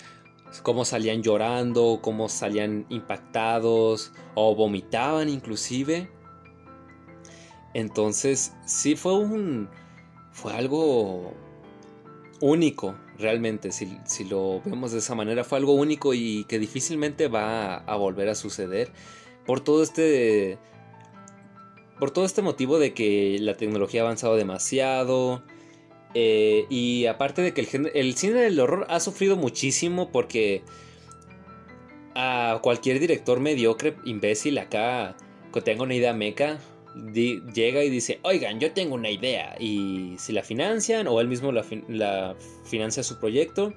cómo 0.62 0.86
salían 0.86 1.24
llorando, 1.24 2.00
cómo 2.02 2.30
salían 2.30 2.86
impactados 2.90 4.14
o 4.36 4.56
vomitaban 4.56 5.30
inclusive. 5.30 6.10
Entonces, 7.74 8.54
sí 8.66 8.96
fue 8.96 9.16
un 9.16 9.70
fue 10.32 10.54
algo 10.54 11.34
único, 12.42 12.96
realmente, 13.18 13.72
si, 13.72 13.98
si, 14.06 14.24
lo 14.24 14.62
vemos 14.64 14.92
de 14.92 15.00
esa 15.00 15.16
manera, 15.16 15.44
fue 15.44 15.58
algo 15.58 15.74
único 15.74 16.14
y 16.14 16.44
que 16.44 16.60
difícilmente 16.60 17.28
va 17.28 17.78
a 17.78 17.96
volver 17.96 18.30
a 18.30 18.36
suceder 18.36 18.92
por 19.48 19.62
todo 19.62 19.82
este 19.82 20.60
por 22.00 22.12
todo 22.12 22.26
este 22.26 22.44
motivo 22.44 22.78
de 22.78 22.94
que 22.94 23.38
la 23.40 23.58
tecnología 23.58 24.02
ha 24.02 24.06
avanzado 24.06 24.36
demasiado, 24.36 25.42
eh, 26.14 26.66
y 26.70 27.06
aparte 27.06 27.42
de 27.42 27.54
que 27.54 27.62
el, 27.94 28.16
cine 28.16 28.40
del 28.42 28.60
horror 28.60 28.86
ha 28.90 29.00
sufrido 29.00 29.36
muchísimo 29.36 30.12
porque 30.12 30.64
a 32.16 32.60
cualquier 32.62 33.00
director 33.00 33.40
mediocre, 33.40 33.96
imbécil, 34.06 34.58
acá, 34.58 35.16
que 35.54 35.62
tenga 35.62 35.84
una 35.84 35.96
idea 35.96 36.14
meca, 36.14 36.60
llega 37.14 37.84
y 37.84 37.90
dice, 37.90 38.20
oigan, 38.24 38.60
yo 38.60 38.72
tengo 38.72 38.96
una 38.96 39.10
idea. 39.10 39.56
Y 39.60 40.16
si 40.18 40.34
la 40.34 40.44
financian 40.44 41.08
o 41.08 41.22
él 41.22 41.28
mismo 41.28 41.52
la, 41.52 42.36
financia 42.66 43.04
su 43.04 43.20
proyecto. 43.20 43.74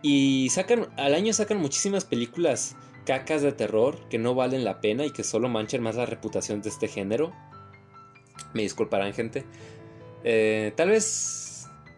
Y 0.00 0.48
sacan, 0.50 0.88
al 0.96 1.14
año 1.14 1.32
sacan 1.32 1.58
muchísimas 1.58 2.04
películas 2.04 2.76
cacas 3.04 3.42
de 3.42 3.52
terror 3.52 3.98
que 4.08 4.18
no 4.18 4.34
valen 4.34 4.64
la 4.64 4.80
pena 4.80 5.04
y 5.04 5.10
que 5.10 5.22
solo 5.22 5.48
manchan 5.48 5.82
más 5.82 5.96
la 5.96 6.06
reputación 6.06 6.62
de 6.62 6.70
este 6.70 6.88
género. 6.88 7.32
Me 8.54 8.62
disculparán 8.62 9.12
gente. 9.12 9.44
Eh, 10.24 10.72
tal 10.76 10.90
vez 10.90 11.52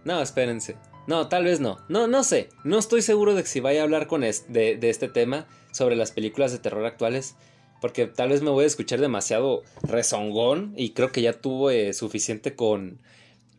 no, 0.04 0.20
espérense. 0.20 0.76
No, 1.06 1.28
tal 1.28 1.44
vez 1.44 1.60
no. 1.60 1.78
No, 1.88 2.06
no 2.06 2.22
sé. 2.24 2.50
No 2.62 2.78
estoy 2.78 3.02
seguro 3.02 3.34
de 3.34 3.42
que 3.42 3.48
si 3.48 3.60
vaya 3.60 3.80
a 3.80 3.84
hablar 3.84 4.06
con 4.06 4.20
de, 4.20 4.78
este 4.82 5.08
tema 5.08 5.46
sobre 5.72 5.96
las 5.96 6.12
películas 6.12 6.52
de 6.52 6.58
terror 6.58 6.84
actuales. 6.84 7.36
Porque 7.80 8.06
tal 8.06 8.30
vez 8.30 8.42
me 8.42 8.50
voy 8.50 8.64
a 8.64 8.68
escuchar 8.68 9.00
demasiado 9.00 9.62
rezongón. 9.82 10.74
Y 10.76 10.90
creo 10.90 11.10
que 11.10 11.22
ya 11.22 11.32
tuvo 11.32 11.70
eh, 11.70 11.92
suficiente 11.94 12.54
con, 12.54 13.00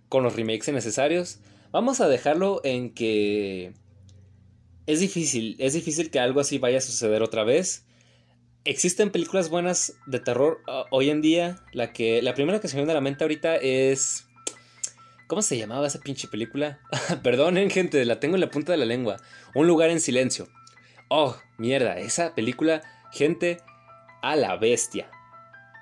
con 0.08 0.24
los 0.24 0.36
remakes 0.36 0.74
necesarios. 0.74 1.40
Vamos 1.72 2.00
a 2.00 2.08
dejarlo 2.08 2.62
en 2.64 2.94
que 2.94 3.74
es 4.86 5.00
difícil. 5.00 5.56
Es 5.60 5.74
difícil 5.74 6.12
que 6.12 6.20
algo 6.20 6.40
así 6.40 6.58
vaya 6.60 6.78
a 6.78 6.82
suceder 6.82 7.24
otra 7.24 7.44
vez. 7.44 7.86
Existen 8.66 9.12
películas 9.12 9.50
buenas 9.50 9.94
de 10.08 10.20
terror 10.20 10.62
uh, 10.68 10.86
hoy 10.90 11.10
en 11.10 11.22
día. 11.22 11.64
La, 11.72 11.92
que, 11.92 12.22
la 12.24 12.34
primera 12.34 12.60
que 12.60 12.68
se 12.68 12.76
me 12.76 12.82
viene 12.82 12.94
a 12.94 12.96
la 12.96 13.02
mente 13.02 13.24
ahorita 13.24 13.58
es 13.58 14.25
¿Cómo 15.28 15.42
se 15.42 15.58
llamaba 15.58 15.88
esa 15.88 16.00
pinche 16.02 16.28
película? 16.28 16.80
Perdonen, 17.24 17.72
gente, 17.72 18.04
la 18.06 18.20
tengo 18.20 18.36
en 18.36 18.42
la 18.42 18.52
punta 18.52 18.72
de 18.72 18.78
la 18.78 18.86
lengua. 18.86 19.18
Un 19.56 19.66
lugar 19.68 19.90
en 19.90 20.00
silencio. 20.00 20.48
Oh, 21.08 21.36
mierda, 21.58 21.98
esa 21.98 22.36
película, 22.36 22.84
gente, 23.12 23.58
a 24.22 24.36
la 24.36 24.56
bestia. 24.56 25.10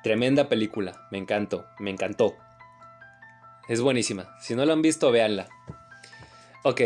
Tremenda 0.01 0.47
película, 0.47 1.07
me 1.11 1.17
encantó, 1.17 1.65
me 1.79 1.89
encantó. 1.89 2.37
Es 3.67 3.81
buenísima. 3.81 4.35
Si 4.39 4.55
no 4.55 4.65
la 4.65 4.73
han 4.73 4.81
visto, 4.81 5.11
véanla. 5.11 5.47
Ok. 6.63 6.81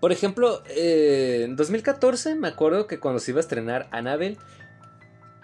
por 0.00 0.12
ejemplo, 0.12 0.62
eh, 0.68 1.42
en 1.44 1.56
2014 1.56 2.36
me 2.36 2.48
acuerdo 2.48 2.86
que 2.86 3.00
cuando 3.00 3.18
se 3.18 3.32
iba 3.32 3.38
a 3.38 3.42
estrenar 3.42 3.88
Annabelle, 3.90 4.38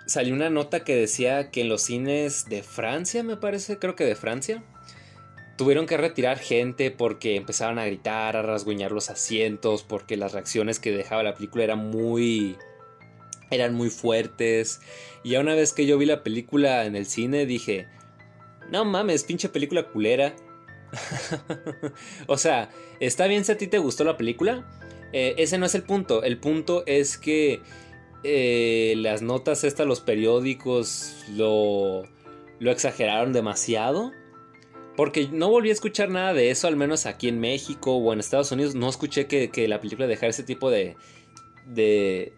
salió 0.08 0.34
una 0.34 0.50
nota 0.50 0.84
que 0.84 0.96
decía 0.96 1.50
que 1.50 1.60
en 1.60 1.68
los 1.68 1.82
cines 1.82 2.46
de 2.48 2.62
Francia, 2.62 3.22
me 3.22 3.36
parece, 3.36 3.78
creo 3.78 3.94
que 3.94 4.04
de 4.04 4.16
Francia, 4.16 4.64
tuvieron 5.56 5.86
que 5.86 5.98
retirar 5.98 6.38
gente 6.38 6.90
porque 6.90 7.36
empezaron 7.36 7.78
a 7.78 7.84
gritar, 7.84 8.36
a 8.36 8.42
rasguñar 8.42 8.90
los 8.90 9.10
asientos, 9.10 9.82
porque 9.82 10.16
las 10.16 10.32
reacciones 10.32 10.78
que 10.78 10.92
dejaba 10.92 11.22
la 11.22 11.34
película 11.34 11.64
eran 11.64 11.90
muy 11.90 12.56
eran 13.50 13.74
muy 13.74 13.90
fuertes. 13.90 14.80
Y 15.22 15.30
ya 15.30 15.40
una 15.40 15.54
vez 15.54 15.72
que 15.72 15.86
yo 15.86 15.98
vi 15.98 16.06
la 16.06 16.22
película 16.22 16.86
en 16.86 16.96
el 16.96 17.06
cine 17.06 17.44
dije, 17.44 17.86
no 18.70 18.84
mames, 18.84 19.24
pinche 19.24 19.48
película 19.50 19.88
culera. 19.88 20.34
o 22.26 22.38
sea, 22.38 22.70
está 23.00 23.26
bien 23.26 23.44
si 23.44 23.52
a 23.52 23.58
ti 23.58 23.66
te 23.66 23.78
gustó 23.78 24.04
la 24.04 24.16
película. 24.16 24.66
Eh, 25.12 25.34
ese 25.38 25.58
no 25.58 25.66
es 25.66 25.74
el 25.74 25.82
punto. 25.82 26.22
El 26.22 26.38
punto 26.38 26.82
es 26.86 27.18
que 27.18 27.60
eh, 28.24 28.94
las 28.96 29.22
notas 29.22 29.64
estas, 29.64 29.86
los 29.86 30.00
periódicos, 30.00 31.24
lo, 31.36 32.02
lo 32.58 32.70
exageraron 32.70 33.32
demasiado. 33.32 34.12
Porque 34.96 35.28
no 35.28 35.48
volví 35.48 35.70
a 35.70 35.72
escuchar 35.72 36.08
nada 36.10 36.34
de 36.34 36.50
eso, 36.50 36.66
al 36.66 36.74
menos 36.74 37.06
aquí 37.06 37.28
en 37.28 37.38
México 37.38 37.94
o 37.94 38.12
en 38.12 38.18
Estados 38.18 38.50
Unidos. 38.50 38.74
No 38.74 38.88
escuché 38.88 39.26
que, 39.28 39.68
la 39.68 39.80
película 39.80 40.08
dejara 40.08 40.30
ese 40.30 40.42
tipo 40.42 40.70
de, 40.70 40.96
de. 41.66 42.32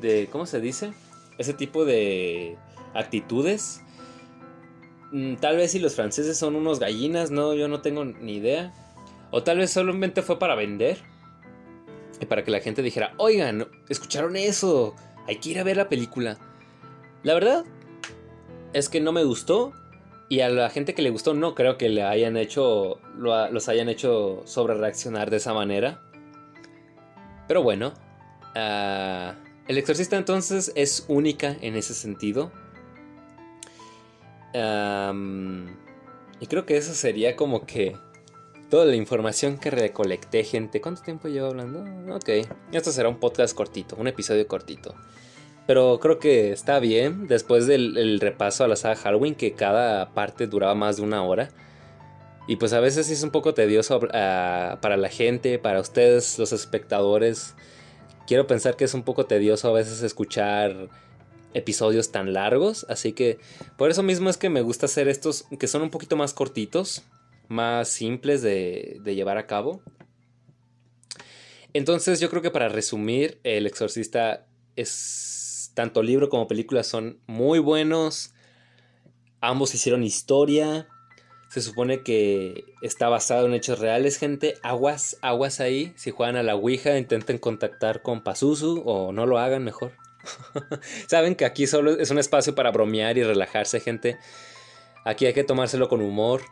de. 0.00 0.28
¿Cómo 0.30 0.46
se 0.46 0.60
dice? 0.60 0.92
Ese 1.38 1.54
tipo 1.54 1.84
de 1.84 2.56
actitudes. 2.94 3.82
Mm, 5.10 5.34
tal 5.36 5.56
vez 5.56 5.72
si 5.72 5.80
los 5.80 5.96
franceses 5.96 6.38
son 6.38 6.54
unos 6.54 6.78
gallinas, 6.78 7.32
no, 7.32 7.52
yo 7.54 7.66
no 7.66 7.80
tengo 7.80 8.04
ni 8.04 8.36
idea. 8.36 8.72
O 9.32 9.42
tal 9.42 9.58
vez 9.58 9.72
solamente 9.72 10.22
fue 10.22 10.38
para 10.38 10.54
vender 10.54 10.98
para 12.26 12.44
que 12.44 12.50
la 12.50 12.60
gente 12.60 12.82
dijera, 12.82 13.14
oigan, 13.16 13.66
¿escucharon 13.88 14.36
eso? 14.36 14.94
Hay 15.26 15.36
que 15.36 15.50
ir 15.50 15.58
a 15.58 15.64
ver 15.64 15.76
la 15.76 15.88
película. 15.88 16.38
La 17.22 17.34
verdad 17.34 17.64
es 18.72 18.88
que 18.88 19.00
no 19.00 19.12
me 19.12 19.24
gustó 19.24 19.72
y 20.28 20.40
a 20.40 20.48
la 20.48 20.70
gente 20.70 20.94
que 20.94 21.02
le 21.02 21.10
gustó 21.10 21.34
no 21.34 21.54
creo 21.54 21.76
que 21.76 21.88
le 21.88 22.02
hayan 22.02 22.36
hecho, 22.36 22.98
los 23.16 23.68
hayan 23.68 23.88
hecho 23.88 24.42
sobre 24.46 24.74
reaccionar 24.74 25.30
de 25.30 25.36
esa 25.36 25.52
manera. 25.52 26.00
Pero 27.46 27.62
bueno, 27.62 27.92
ah, 28.54 29.34
el 29.68 29.78
exorcista 29.78 30.16
entonces 30.16 30.72
es 30.74 31.04
única 31.08 31.56
en 31.60 31.76
ese 31.76 31.94
sentido. 31.94 32.50
y 36.40 36.46
creo 36.46 36.66
que 36.66 36.76
eso 36.76 36.94
sería 36.94 37.36
como 37.36 37.66
que 37.66 37.96
toda 38.72 38.86
la 38.86 38.96
información 38.96 39.58
que 39.58 39.70
recolecté, 39.70 40.44
gente. 40.44 40.80
¿Cuánto 40.80 41.02
tiempo 41.02 41.28
llevo 41.28 41.48
hablando? 41.48 41.84
Ok, 42.14 42.30
esto 42.72 42.90
será 42.90 43.10
un 43.10 43.20
podcast 43.20 43.54
cortito, 43.54 43.96
un 43.96 44.06
episodio 44.06 44.48
cortito. 44.48 44.94
Pero 45.66 46.00
creo 46.00 46.18
que 46.18 46.52
está 46.52 46.78
bien 46.78 47.26
después 47.26 47.66
del 47.66 48.18
repaso 48.18 48.64
a 48.64 48.68
la 48.68 48.76
saga 48.76 48.96
Halloween, 48.96 49.34
que 49.34 49.52
cada 49.52 50.14
parte 50.14 50.46
duraba 50.46 50.74
más 50.74 50.96
de 50.96 51.02
una 51.02 51.22
hora. 51.22 51.50
Y 52.48 52.56
pues 52.56 52.72
a 52.72 52.80
veces 52.80 53.10
es 53.10 53.22
un 53.22 53.30
poco 53.30 53.52
tedioso 53.52 54.00
ah, 54.14 54.78
para 54.80 54.96
la 54.96 55.10
gente, 55.10 55.58
para 55.58 55.78
ustedes, 55.78 56.38
los 56.38 56.54
espectadores. 56.54 57.54
Quiero 58.26 58.46
pensar 58.46 58.76
que 58.76 58.84
es 58.84 58.94
un 58.94 59.02
poco 59.02 59.26
tedioso 59.26 59.68
a 59.68 59.72
veces 59.72 60.02
escuchar 60.02 60.88
episodios 61.52 62.10
tan 62.10 62.32
largos. 62.32 62.86
Así 62.88 63.12
que 63.12 63.38
por 63.76 63.90
eso 63.90 64.02
mismo 64.02 64.30
es 64.30 64.38
que 64.38 64.48
me 64.48 64.62
gusta 64.62 64.86
hacer 64.86 65.08
estos 65.08 65.44
que 65.60 65.66
son 65.66 65.82
un 65.82 65.90
poquito 65.90 66.16
más 66.16 66.32
cortitos 66.32 67.02
más 67.48 67.88
simples 67.88 68.42
de, 68.42 69.00
llevar 69.04 69.38
a 69.38 69.46
cabo. 69.46 69.82
Entonces 71.72 72.20
yo 72.20 72.28
creo 72.28 72.42
que 72.42 72.50
para 72.50 72.68
resumir, 72.68 73.40
El 73.44 73.66
Exorcista 73.66 74.46
es 74.76 75.72
tanto 75.74 76.02
libro 76.02 76.28
como 76.28 76.48
película 76.48 76.82
son 76.82 77.18
muy 77.26 77.58
buenos. 77.58 78.34
Ambos 79.40 79.74
hicieron 79.74 80.04
historia. 80.04 80.88
Se 81.48 81.60
supone 81.60 82.02
que 82.02 82.64
está 82.80 83.08
basado 83.08 83.46
en 83.46 83.54
hechos 83.54 83.78
reales, 83.78 84.16
gente. 84.16 84.54
Aguas, 84.62 85.18
aguas 85.20 85.60
ahí. 85.60 85.92
Si 85.96 86.10
juegan 86.10 86.36
a 86.36 86.42
la 86.42 86.54
Ouija, 86.54 86.96
intenten 86.96 87.38
contactar 87.38 88.02
con 88.02 88.22
Pazuzu 88.22 88.82
o 88.86 89.12
no 89.12 89.26
lo 89.26 89.38
hagan 89.38 89.64
mejor. 89.64 89.92
Saben 91.08 91.34
que 91.34 91.44
aquí 91.44 91.66
solo 91.66 91.98
es 91.98 92.10
un 92.10 92.18
espacio 92.18 92.54
para 92.54 92.70
bromear 92.70 93.18
y 93.18 93.22
relajarse, 93.22 93.80
gente. 93.80 94.18
Aquí 95.04 95.26
hay 95.26 95.34
que 95.34 95.44
tomárselo 95.44 95.88
con 95.88 96.00
humor. 96.00 96.42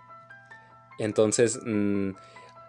Entonces, 1.00 1.58
mm, 1.64 2.10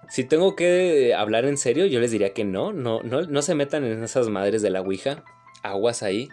si 0.10 0.24
tengo 0.24 0.56
que 0.56 1.14
hablar 1.14 1.46
en 1.46 1.58
serio, 1.58 1.86
yo 1.86 2.00
les 2.00 2.12
diría 2.12 2.34
que 2.34 2.46
no, 2.46 2.72
no, 2.72 3.04
no, 3.04 3.24
no 3.24 3.42
se 3.42 3.56
metan 3.56 3.84
en 3.84 4.04
esas 4.04 4.30
madres 4.30 4.62
de 4.62 4.70
la 4.70 4.82
Ouija. 4.82 5.24
Aguas 5.64 6.02
ahí. 6.02 6.30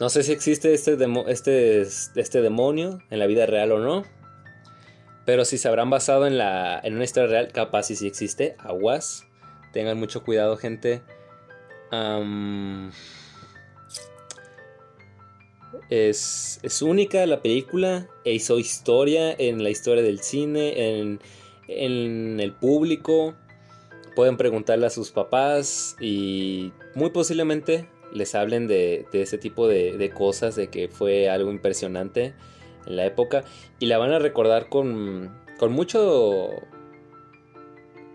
No 0.00 0.10
sé 0.10 0.24
si 0.24 0.32
existe 0.32 0.74
este, 0.74 0.98
este, 1.28 1.80
este 1.80 2.42
demonio 2.42 2.98
en 3.08 3.18
la 3.20 3.26
vida 3.26 3.46
real 3.46 3.72
o 3.72 3.78
no. 3.78 4.04
Pero 5.24 5.44
si 5.44 5.58
se 5.58 5.68
habrán 5.68 5.90
basado 5.90 6.26
en, 6.26 6.38
la, 6.38 6.80
en 6.82 6.94
una 6.94 7.04
historia 7.04 7.30
real, 7.30 7.52
capaz 7.52 7.90
y 7.90 7.96
si 7.96 8.06
existe, 8.06 8.56
aguas. 8.58 9.24
Tengan 9.72 9.96
mucho 9.96 10.24
cuidado, 10.24 10.56
gente. 10.56 11.02
Es, 15.90 16.60
es, 16.62 16.82
única 16.82 17.24
la 17.26 17.42
película. 17.42 18.08
E 18.24 18.34
hizo 18.34 18.58
historia 18.58 19.32
en 19.32 19.62
la 19.62 19.70
historia 19.70 20.02
del 20.02 20.20
cine, 20.20 21.00
en, 21.00 21.20
en 21.68 22.40
el 22.40 22.52
público. 22.52 23.34
Pueden 24.14 24.36
preguntarle 24.36 24.86
a 24.86 24.90
sus 24.90 25.10
papás 25.10 25.96
y 26.00 26.72
muy 26.94 27.10
posiblemente 27.10 27.88
les 28.12 28.34
hablen 28.34 28.66
de, 28.66 29.06
de 29.12 29.22
ese 29.22 29.38
tipo 29.38 29.68
de, 29.68 29.96
de 29.96 30.10
cosas, 30.10 30.56
de 30.56 30.68
que 30.68 30.88
fue 30.88 31.28
algo 31.28 31.50
impresionante 31.50 32.34
en 32.86 32.96
la 32.96 33.04
época 33.04 33.44
y 33.78 33.86
la 33.86 33.98
van 33.98 34.12
a 34.12 34.18
recordar 34.18 34.68
con, 34.68 35.36
con 35.58 35.72
mucho... 35.72 36.50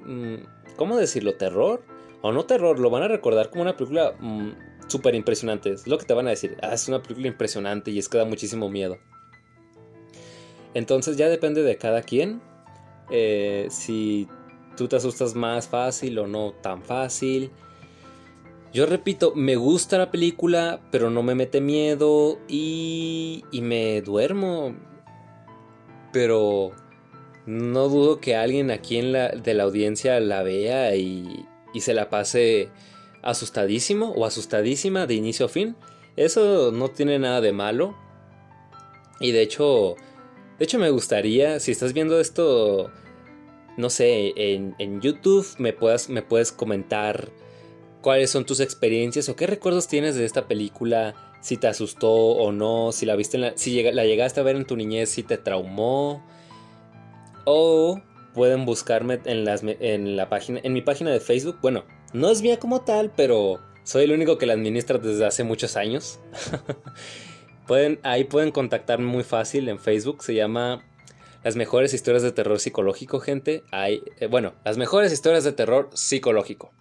Mm, 0.05 0.35
¿Cómo 0.77 0.97
decirlo? 0.97 1.35
¿Terror? 1.35 1.83
O 2.21 2.31
no 2.31 2.45
terror, 2.45 2.79
lo 2.79 2.89
van 2.89 3.03
a 3.03 3.07
recordar 3.07 3.49
como 3.49 3.63
una 3.63 3.75
película 3.75 4.13
mm, 4.19 4.51
súper 4.91 5.15
impresionante. 5.15 5.71
Es 5.71 5.87
lo 5.87 5.97
que 5.97 6.05
te 6.05 6.13
van 6.13 6.27
a 6.27 6.31
decir. 6.31 6.57
Ah, 6.61 6.73
es 6.73 6.87
una 6.87 7.01
película 7.01 7.27
impresionante 7.27 7.91
y 7.91 7.99
es 7.99 8.07
que 8.07 8.17
da 8.17 8.25
muchísimo 8.25 8.69
miedo. 8.69 8.97
Entonces 10.73 11.17
ya 11.17 11.29
depende 11.29 11.63
de 11.63 11.77
cada 11.77 12.01
quien. 12.01 12.41
Eh, 13.09 13.67
si 13.69 14.27
tú 14.77 14.87
te 14.87 14.95
asustas 14.95 15.35
más 15.35 15.67
fácil 15.67 16.19
o 16.19 16.27
no 16.27 16.53
tan 16.53 16.81
fácil. 16.83 17.51
Yo 18.73 18.85
repito, 18.85 19.33
me 19.35 19.57
gusta 19.57 19.97
la 19.97 20.11
película, 20.11 20.79
pero 20.91 21.09
no 21.09 21.23
me 21.23 21.35
mete 21.35 21.59
miedo 21.59 22.39
y, 22.47 23.43
y 23.51 23.61
me 23.61 24.01
duermo. 24.01 24.75
Pero 26.13 26.71
no 27.45 27.89
dudo 27.89 28.19
que 28.21 28.35
alguien 28.35 28.71
aquí 28.71 28.97
en 28.97 29.11
la, 29.11 29.29
de 29.29 29.53
la 29.53 29.63
audiencia 29.63 30.19
la 30.21 30.41
vea 30.41 30.95
y, 30.95 31.45
y 31.73 31.81
se 31.81 31.93
la 31.93 32.09
pase 32.09 32.69
asustadísimo 33.21 34.11
o 34.11 34.25
asustadísima 34.25 35.07
de 35.07 35.15
inicio 35.15 35.45
a 35.45 35.49
fin. 35.49 35.75
Eso 36.15 36.71
no 36.71 36.89
tiene 36.89 37.19
nada 37.19 37.41
de 37.41 37.51
malo. 37.51 37.95
Y 39.19 39.31
de 39.31 39.41
hecho, 39.41 39.95
de 40.57 40.65
hecho 40.65 40.79
me 40.79 40.89
gustaría, 40.89 41.59
si 41.59 41.71
estás 41.71 41.93
viendo 41.93 42.19
esto, 42.19 42.91
no 43.77 43.89
sé, 43.89 44.33
en, 44.35 44.75
en 44.79 45.01
YouTube 45.01 45.47
me, 45.57 45.73
puedas, 45.73 46.09
me 46.09 46.21
puedes 46.21 46.51
comentar 46.51 47.29
cuáles 48.01 48.31
son 48.31 48.45
tus 48.45 48.59
experiencias 48.59 49.29
o 49.29 49.35
qué 49.35 49.47
recuerdos 49.47 49.87
tienes 49.87 50.15
de 50.15 50.25
esta 50.25 50.47
película, 50.47 51.37
si 51.41 51.57
te 51.57 51.67
asustó 51.67 52.11
o 52.11 52.51
no, 52.51 52.91
si 52.91 53.05
la 53.05 53.15
viste 53.15 53.37
la, 53.37 53.53
si 53.55 53.81
la 53.83 54.05
llegaste 54.05 54.39
a 54.39 54.43
ver 54.43 54.55
en 54.55 54.65
tu 54.65 54.75
niñez, 54.75 55.09
si 55.09 55.23
te 55.23 55.37
traumó. 55.37 56.23
O 57.45 57.99
pueden 58.33 58.65
buscarme 58.65 59.19
en, 59.25 59.47
en 59.47 60.15
la 60.15 60.29
página, 60.29 60.59
en 60.63 60.73
mi 60.73 60.81
página 60.81 61.11
de 61.11 61.19
Facebook. 61.19 61.57
Bueno, 61.61 61.85
no 62.13 62.29
es 62.29 62.41
mía 62.41 62.59
como 62.59 62.81
tal, 62.81 63.11
pero 63.15 63.59
soy 63.83 64.05
el 64.05 64.11
único 64.11 64.37
que 64.37 64.45
la 64.45 64.53
administra 64.53 64.97
desde 64.97 65.25
hace 65.25 65.43
muchos 65.43 65.75
años. 65.75 66.19
pueden, 67.67 67.99
ahí 68.03 68.23
pueden 68.23 68.51
contactarme 68.51 69.05
muy 69.05 69.23
fácil 69.23 69.69
en 69.69 69.79
Facebook. 69.79 70.23
Se 70.23 70.33
llama 70.33 70.83
Las 71.43 71.55
mejores 71.55 71.93
historias 71.93 72.23
de 72.23 72.31
terror 72.31 72.59
psicológico, 72.59 73.19
gente. 73.19 73.63
Hay, 73.71 74.01
eh, 74.19 74.27
bueno, 74.27 74.53
las 74.65 74.77
mejores 74.77 75.11
historias 75.11 75.43
de 75.43 75.53
terror 75.53 75.89
psicológico. 75.93 76.71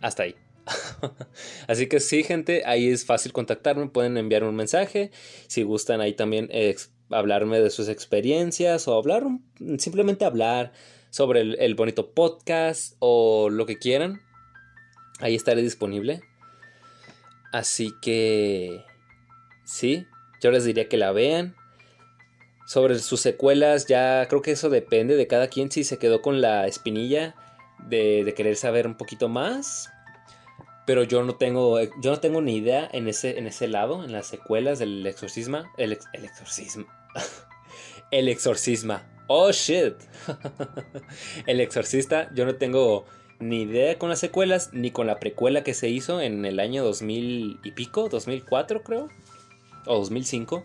Hasta 0.00 0.24
ahí. 0.24 0.36
Así 1.66 1.88
que 1.88 2.00
sí, 2.00 2.22
gente, 2.22 2.62
ahí 2.66 2.88
es 2.88 3.04
fácil 3.04 3.32
contactarme, 3.32 3.88
pueden 3.88 4.16
enviar 4.16 4.44
un 4.44 4.56
mensaje, 4.56 5.10
si 5.46 5.62
gustan 5.62 6.00
ahí 6.00 6.14
también 6.14 6.48
hablarme 7.10 7.60
de 7.60 7.70
sus 7.70 7.88
experiencias 7.88 8.88
o 8.88 8.94
hablar, 8.94 9.24
simplemente 9.78 10.24
hablar 10.24 10.72
sobre 11.10 11.40
el, 11.40 11.74
bonito 11.74 12.10
podcast 12.12 12.96
o 12.98 13.48
lo 13.50 13.66
que 13.66 13.78
quieran, 13.78 14.20
ahí 15.24 15.34
estaré 15.34 15.62
disponible. 15.62 16.20
Así 17.50 17.94
que 18.02 18.84
sí, 19.64 20.06
yo 20.42 20.50
les 20.50 20.64
diría 20.64 20.88
que 20.88 20.98
la 20.98 21.12
vean. 21.12 21.56
Sobre 22.66 22.98
sus 22.98 23.20
secuelas, 23.20 23.86
ya 23.86 24.26
creo 24.28 24.42
que 24.42 24.52
eso 24.52 24.68
depende 24.70 25.16
de 25.16 25.26
cada 25.26 25.48
quien. 25.48 25.70
Si 25.70 25.82
se 25.82 25.98
quedó 25.98 26.20
con 26.20 26.40
la 26.40 26.66
espinilla 26.66 27.34
de, 27.88 28.32
querer 28.36 28.56
saber 28.56 28.86
un 28.86 28.96
poquito 28.96 29.28
más. 29.28 29.90
Pero 30.86 31.04
yo 31.04 31.22
no 31.22 31.36
tengo 31.36 31.80
yo 31.80 32.10
no 32.10 32.20
tengo 32.20 32.42
ni 32.42 32.56
idea 32.56 32.86
en 32.92 33.08
ese 33.08 33.38
en 33.38 33.46
ese 33.46 33.68
lado 33.68 34.04
en 34.04 34.12
las 34.12 34.26
secuelas 34.26 34.78
del 34.78 35.06
exorcisma. 35.06 35.72
El, 35.78 35.98
el 36.12 36.24
exorcismo 36.26 36.86
el 38.10 38.36
oh 39.28 39.50
shit. 39.52 39.94
El 41.46 41.60
exorcista 41.60 42.30
yo 42.34 42.44
no 42.44 42.56
tengo 42.56 43.06
ni 43.38 43.62
idea 43.62 43.98
con 43.98 44.08
las 44.08 44.20
secuelas 44.20 44.70
ni 44.72 44.90
con 44.90 45.06
la 45.06 45.18
precuela 45.18 45.64
que 45.64 45.74
se 45.74 45.88
hizo 45.88 46.20
en 46.20 46.44
el 46.44 46.60
año 46.60 46.84
2000 46.84 47.60
y 47.62 47.70
pico 47.72 48.08
2004 48.08 48.82
creo 48.82 49.08
o 49.86 49.98
2005 49.98 50.64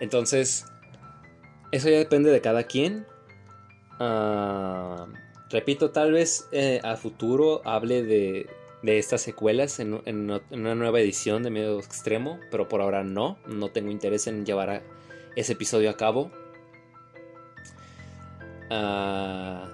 entonces 0.00 0.66
eso 1.70 1.88
ya 1.88 1.98
depende 1.98 2.30
de 2.30 2.40
cada 2.40 2.64
quien 2.64 3.06
ah, 3.98 5.06
repito 5.50 5.90
tal 5.90 6.12
vez 6.12 6.48
eh, 6.52 6.80
a 6.84 6.96
futuro 6.96 7.62
hable 7.64 8.02
de 8.02 8.46
de 8.84 8.98
estas 8.98 9.22
secuelas 9.22 9.80
en, 9.80 9.94
una 10.50 10.74
nueva 10.74 11.00
edición 11.00 11.42
de 11.42 11.48
Medio 11.48 11.78
Extremo, 11.78 12.38
pero 12.50 12.68
por 12.68 12.82
ahora 12.82 13.02
no, 13.02 13.38
no 13.46 13.70
tengo 13.70 13.90
interés 13.90 14.26
en 14.26 14.44
llevar 14.44 14.82
ese 15.36 15.54
episodio 15.54 15.88
a 15.88 15.96
cabo. 15.96 16.30
Ah, 18.68 19.70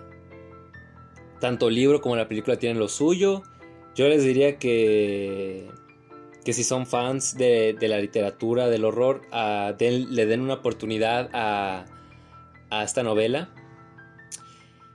tanto 1.41 1.69
el 1.69 1.75
libro 1.75 2.01
como 2.01 2.17
la 2.17 2.29
película 2.29 2.59
tienen 2.59 2.79
lo 2.79 2.89
suyo. 2.89 3.43
Yo 3.95 4.09
les 4.09 4.25
diría 4.25 4.59
que, 4.59 5.69
que 6.45 6.53
si 6.53 6.63
son 6.63 6.87
fans 6.87 7.37
de, 7.37 7.77
la 7.81 7.99
literatura, 7.99 8.69
del 8.69 8.85
horror, 8.85 9.23
ah, 9.33 9.75
le 9.79 10.27
den 10.27 10.41
una 10.41 10.55
oportunidad 10.55 11.31
a, 11.33 11.87
a 12.71 12.85
esta 12.85 13.03
novela. 13.03 13.51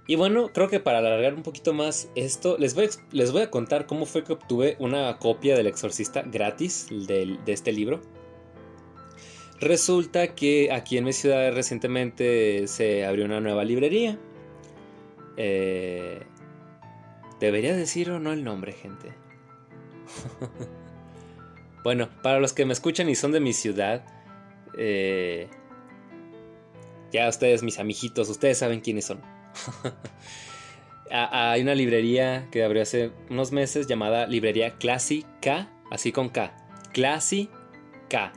Y 0.08 0.16
bueno, 0.16 0.52
creo 0.54 0.70
que 0.70 0.80
para 0.80 1.00
alargar 1.00 1.34
un 1.34 1.42
poquito 1.42 1.74
más 1.74 2.10
esto, 2.16 2.58
les 2.60 2.76
voy, 2.76 2.86
a, 2.86 2.90
les 3.12 3.32
voy 3.32 3.42
a 3.42 3.50
contar 3.50 3.88
cómo 3.88 4.06
fue 4.06 4.24
que 4.24 4.34
obtuve 4.34 4.76
una 4.80 5.18
copia 5.18 5.56
del 5.56 5.66
Exorcista 5.66 6.22
gratis 6.22 6.88
de, 6.90 7.40
este 7.48 7.72
libro. 7.72 8.02
Resulta 9.60 10.36
que 10.36 10.72
aquí 10.72 10.98
en 10.98 11.06
mi 11.06 11.14
ciudad 11.14 11.52
recientemente 11.54 12.68
se 12.68 13.06
abrió 13.06 13.26
una 13.26 13.40
nueva 13.40 13.64
librería. 13.64 14.20
Eh, 15.38 16.22
debería 17.40 17.76
decir 17.76 18.10
o 18.12 18.20
no 18.20 18.32
el 18.32 18.44
nombre, 18.44 18.74
gente. 18.74 19.14
bueno, 21.84 22.10
para 22.22 22.40
los 22.40 22.54
que 22.54 22.66
me 22.66 22.74
escuchan 22.74 23.10
y 23.10 23.16
son 23.16 23.32
de 23.32 23.40
mi 23.40 23.54
ciudad, 23.54 24.06
eh, 24.78 25.50
ya 27.12 27.30
ustedes, 27.30 27.64
mis 27.64 27.80
amiguitos, 27.80 28.30
ustedes 28.30 28.58
saben 28.58 28.82
quiénes 28.82 29.06
son. 29.06 29.22
Hay 31.12 31.62
una 31.62 31.76
librería 31.76 32.48
que 32.52 32.64
abrió 32.64 32.82
hace 32.82 33.12
unos 33.30 33.52
meses 33.52 33.88
llamada 33.88 34.26
Librería 34.26 34.78
Clásica, 34.78 35.72
así 35.92 36.12
con 36.12 36.30
K. 36.30 36.56
Clásica. 36.94 38.34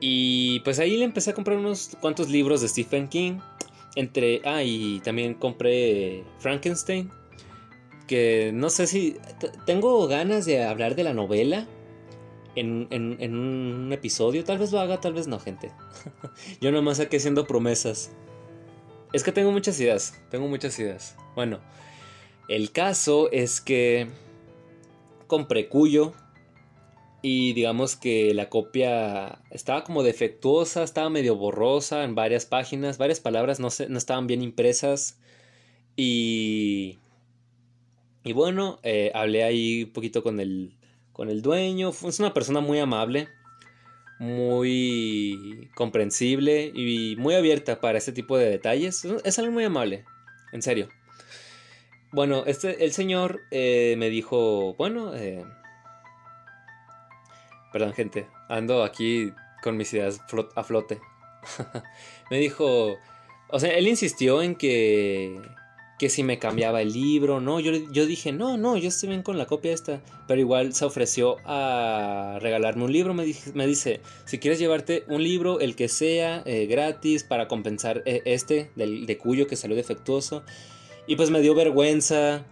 Y 0.00 0.60
pues 0.60 0.80
ahí 0.80 0.96
le 0.96 1.04
empecé 1.04 1.30
a 1.30 1.34
comprar 1.34 1.56
unos 1.56 1.96
cuantos 2.00 2.28
libros 2.28 2.60
de 2.60 2.68
Stephen 2.68 3.08
King. 3.08 3.38
Entre. 3.94 4.42
Ah, 4.44 4.62
y 4.62 5.00
también 5.00 5.34
compré 5.34 6.24
Frankenstein. 6.40 7.10
Que 8.06 8.50
no 8.52 8.70
sé 8.70 8.86
si. 8.86 9.16
Tengo 9.66 10.06
ganas 10.06 10.46
de 10.46 10.64
hablar 10.64 10.94
de 10.94 11.04
la 11.04 11.14
novela. 11.14 11.66
En, 12.56 12.86
en 12.90 13.36
un 13.36 13.92
episodio. 13.92 14.44
Tal 14.44 14.58
vez 14.58 14.70
lo 14.70 14.78
haga, 14.78 15.00
tal 15.00 15.12
vez 15.12 15.26
no, 15.26 15.40
gente. 15.40 15.72
Yo 16.60 16.70
nomás 16.70 17.00
aquí 17.00 17.16
haciendo 17.16 17.46
promesas. 17.46 18.12
Es 19.14 19.22
que 19.22 19.30
tengo 19.30 19.52
muchas 19.52 19.78
ideas, 19.78 20.20
tengo 20.28 20.48
muchas 20.48 20.76
ideas. 20.80 21.16
Bueno, 21.36 21.60
el 22.48 22.72
caso 22.72 23.30
es 23.30 23.60
que 23.60 24.08
compré 25.28 25.68
Cuyo 25.68 26.14
y 27.22 27.52
digamos 27.52 27.94
que 27.94 28.34
la 28.34 28.50
copia 28.50 29.40
estaba 29.50 29.84
como 29.84 30.02
defectuosa, 30.02 30.82
estaba 30.82 31.10
medio 31.10 31.36
borrosa 31.36 32.02
en 32.02 32.16
varias 32.16 32.44
páginas, 32.44 32.98
varias 32.98 33.20
palabras 33.20 33.60
no, 33.60 33.68
no 33.88 33.98
estaban 33.98 34.26
bien 34.26 34.42
impresas 34.42 35.20
y... 35.96 36.98
Y 38.24 38.32
bueno, 38.32 38.80
eh, 38.82 39.12
hablé 39.14 39.44
ahí 39.44 39.84
un 39.84 39.92
poquito 39.92 40.22
con 40.22 40.40
el, 40.40 40.74
con 41.12 41.28
el 41.28 41.42
dueño. 41.42 41.90
Es 41.90 42.18
una 42.18 42.32
persona 42.32 42.60
muy 42.60 42.78
amable, 42.78 43.28
muy 44.18 45.70
comprensible 45.74 46.72
y 46.74 47.16
muy 47.16 47.34
abierta 47.34 47.80
para 47.80 47.98
este 47.98 48.12
tipo 48.12 48.38
de 48.38 48.48
detalles. 48.48 49.04
Es 49.24 49.38
alguien 49.38 49.52
muy 49.52 49.64
amable, 49.64 50.06
en 50.52 50.62
serio. 50.62 50.88
Bueno, 52.12 52.44
este, 52.46 52.82
el 52.84 52.92
señor 52.92 53.42
eh, 53.50 53.96
me 53.98 54.08
dijo, 54.08 54.74
bueno, 54.74 55.14
eh, 55.14 55.44
perdón 57.72 57.92
gente, 57.92 58.26
ando 58.48 58.84
aquí 58.84 59.32
con 59.62 59.76
mis 59.76 59.92
ideas 59.92 60.22
a 60.54 60.64
flote. 60.64 60.98
me 62.30 62.38
dijo, 62.38 62.96
o 63.48 63.58
sea, 63.58 63.74
él 63.74 63.86
insistió 63.86 64.40
en 64.40 64.54
que 64.54 65.42
que 65.98 66.08
si 66.08 66.24
me 66.24 66.38
cambiaba 66.38 66.82
el 66.82 66.92
libro, 66.92 67.40
no, 67.40 67.60
yo, 67.60 67.72
yo 67.92 68.06
dije, 68.06 68.32
no, 68.32 68.56
no, 68.56 68.76
yo 68.76 68.88
estoy 68.88 69.10
bien 69.10 69.22
con 69.22 69.38
la 69.38 69.46
copia 69.46 69.72
esta, 69.72 70.02
pero 70.26 70.40
igual 70.40 70.74
se 70.74 70.84
ofreció 70.84 71.36
a 71.44 72.38
regalarme 72.40 72.84
un 72.84 72.92
libro, 72.92 73.14
me, 73.14 73.32
me 73.54 73.66
dice, 73.66 74.00
si 74.24 74.38
quieres 74.38 74.58
llevarte 74.58 75.04
un 75.08 75.22
libro, 75.22 75.60
el 75.60 75.76
que 75.76 75.88
sea, 75.88 76.42
eh, 76.46 76.66
gratis, 76.66 77.22
para 77.22 77.46
compensar 77.46 78.02
eh, 78.06 78.22
este, 78.24 78.70
del, 78.74 79.06
de 79.06 79.18
Cuyo, 79.18 79.46
que 79.46 79.54
salió 79.54 79.76
defectuoso, 79.76 80.42
y 81.06 81.14
pues 81.14 81.30
me 81.30 81.40
dio 81.40 81.54
vergüenza, 81.54 82.44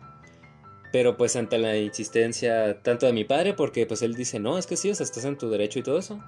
pero 0.93 1.16
pues 1.16 1.34
ante 1.34 1.59
la 1.59 1.76
insistencia 1.76 2.80
tanto 2.82 3.07
de 3.07 3.12
mi 3.12 3.24
padre, 3.24 3.55
porque 3.55 3.86
pues 3.86 4.03
él 4.03 4.14
dice, 4.14 4.38
no, 4.38 4.57
es 4.57 4.68
que 4.68 4.76
sí, 4.76 4.90
o 4.90 4.95
sea, 4.95 5.05
estás 5.05 5.24
en 5.24 5.36
tu 5.36 5.51
derecho 5.51 5.80
y 5.80 5.82
todo 5.82 5.99
eso. 5.99 6.22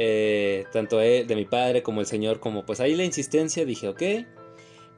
Eh, 0.00 0.64
tanto 0.72 0.98
de 0.98 1.26
mi 1.34 1.44
padre 1.44 1.82
como 1.82 2.00
el 2.00 2.06
señor, 2.06 2.38
como 2.38 2.64
pues 2.64 2.80
ahí 2.80 2.94
la 2.94 3.04
insistencia, 3.04 3.64
dije, 3.64 3.88
ok 3.88 4.02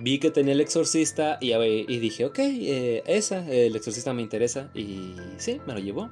vi 0.01 0.19
que 0.19 0.31
tenía 0.31 0.55
el 0.55 0.61
exorcista 0.61 1.39
y, 1.41 1.99
dije, 1.99 2.25
ok, 2.25 2.39
eh, 2.39 3.03
esa, 3.07 3.47
el 3.49 3.77
exorcista 3.77 4.13
me 4.13 4.23
interesa. 4.23 4.71
Y 4.75 5.15
sí, 5.37 5.61
me 5.67 5.75
lo 5.75 5.79
llevó. 5.79 6.11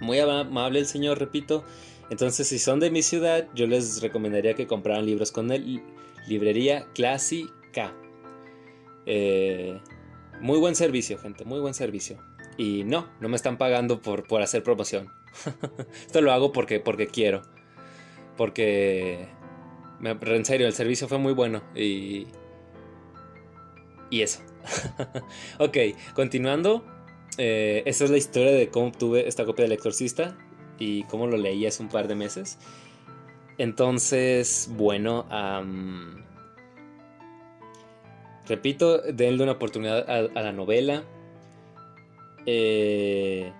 Muy 0.00 0.18
amable 0.18 0.80
el 0.80 0.86
señor, 0.86 1.18
repito. 1.18 1.64
Entonces, 2.10 2.48
si 2.48 2.58
son 2.58 2.80
de 2.80 2.90
mi 2.90 3.02
ciudad, 3.02 3.48
yo 3.54 3.66
les 3.66 4.02
recomendaría 4.02 4.54
que 4.54 4.66
compraran 4.66 5.06
libros 5.06 5.30
con 5.30 5.52
él. 5.52 5.82
Librería 6.26 6.86
Clásica. 6.94 7.94
Eh, 9.06 9.78
muy 10.40 10.58
buen 10.58 10.74
servicio, 10.74 11.18
gente, 11.18 11.44
muy 11.44 11.60
buen 11.60 11.74
servicio. 11.74 12.18
Y 12.56 12.84
no, 12.84 13.08
no 13.20 13.28
me 13.28 13.36
están 13.36 13.58
pagando 13.58 14.00
por, 14.00 14.26
por 14.26 14.42
hacer 14.42 14.62
promoción. 14.62 15.10
Esto 16.06 16.20
lo 16.20 16.32
hago 16.32 16.52
porque, 16.52 16.80
porque 16.80 17.06
quiero. 17.06 17.42
Porque, 18.36 19.28
en 20.02 20.44
serio, 20.44 20.66
el 20.66 20.72
servicio 20.72 21.06
fue 21.06 21.18
muy 21.18 21.34
bueno. 21.34 21.62
Y, 21.74 22.26
y 24.12 24.20
eso. 24.20 24.40
ok, 25.58 25.76
continuando. 26.14 26.84
Eh, 27.38 27.82
esta 27.86 28.04
es 28.04 28.10
la 28.10 28.18
historia 28.18 28.52
de 28.52 28.68
cómo 28.68 28.88
obtuve 28.88 29.26
esta 29.26 29.46
copia 29.46 29.62
del 29.62 29.72
Exorcista 29.72 30.36
y 30.78 31.04
cómo 31.04 31.26
lo 31.26 31.38
leí 31.38 31.64
hace 31.64 31.82
un 31.82 31.88
par 31.88 32.08
de 32.08 32.14
meses. 32.14 32.58
Entonces, 33.56 34.68
bueno, 34.72 35.26
repito, 38.46 39.00
denle 39.00 39.44
una 39.44 39.52
oportunidad 39.52 40.08
a, 40.10 40.42
la 40.42 40.52
novela. 40.52 41.04
Eh, 42.44 43.50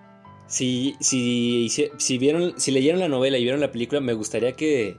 si, 0.45 0.95
si, 0.99 1.67
si, 1.97 2.17
vieron, 2.19 2.59
si 2.59 2.71
leyeron 2.71 2.99
la 2.99 3.07
novela 3.07 3.39
y 3.39 3.43
vieron 3.43 3.59
la 3.59 3.71
película, 3.71 4.01
me 4.01 4.13
gustaría 4.13 4.51
que, 4.51 4.97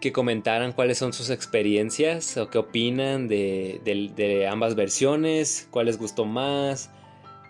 que 0.00 0.12
comentaran 0.12 0.72
cuáles 0.72 0.98
son 0.98 1.12
sus 1.12 1.30
experiencias 1.30 2.36
o 2.36 2.48
qué 2.50 2.58
opinan 2.58 3.28
de, 3.28 4.48
ambas 4.50 4.74
versiones, 4.74 5.68
cuál 5.70 5.86
les 5.86 5.98
gustó 5.98 6.24
más 6.24 6.90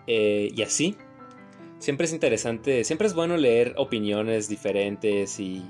eh, 0.07 0.51
y 0.55 0.61
así. 0.61 0.95
Siempre 1.77 2.05
es 2.05 2.13
interesante, 2.13 2.83
siempre 2.83 3.07
es 3.07 3.13
bueno 3.13 3.37
leer 3.37 3.73
opiniones 3.77 4.49
diferentes 4.49 5.39
y, 5.39 5.63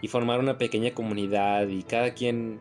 y 0.00 0.08
formar 0.08 0.40
una 0.40 0.58
pequeña 0.58 0.92
comunidad 0.92 1.68
y 1.68 1.82
cada 1.84 2.14
quien 2.14 2.58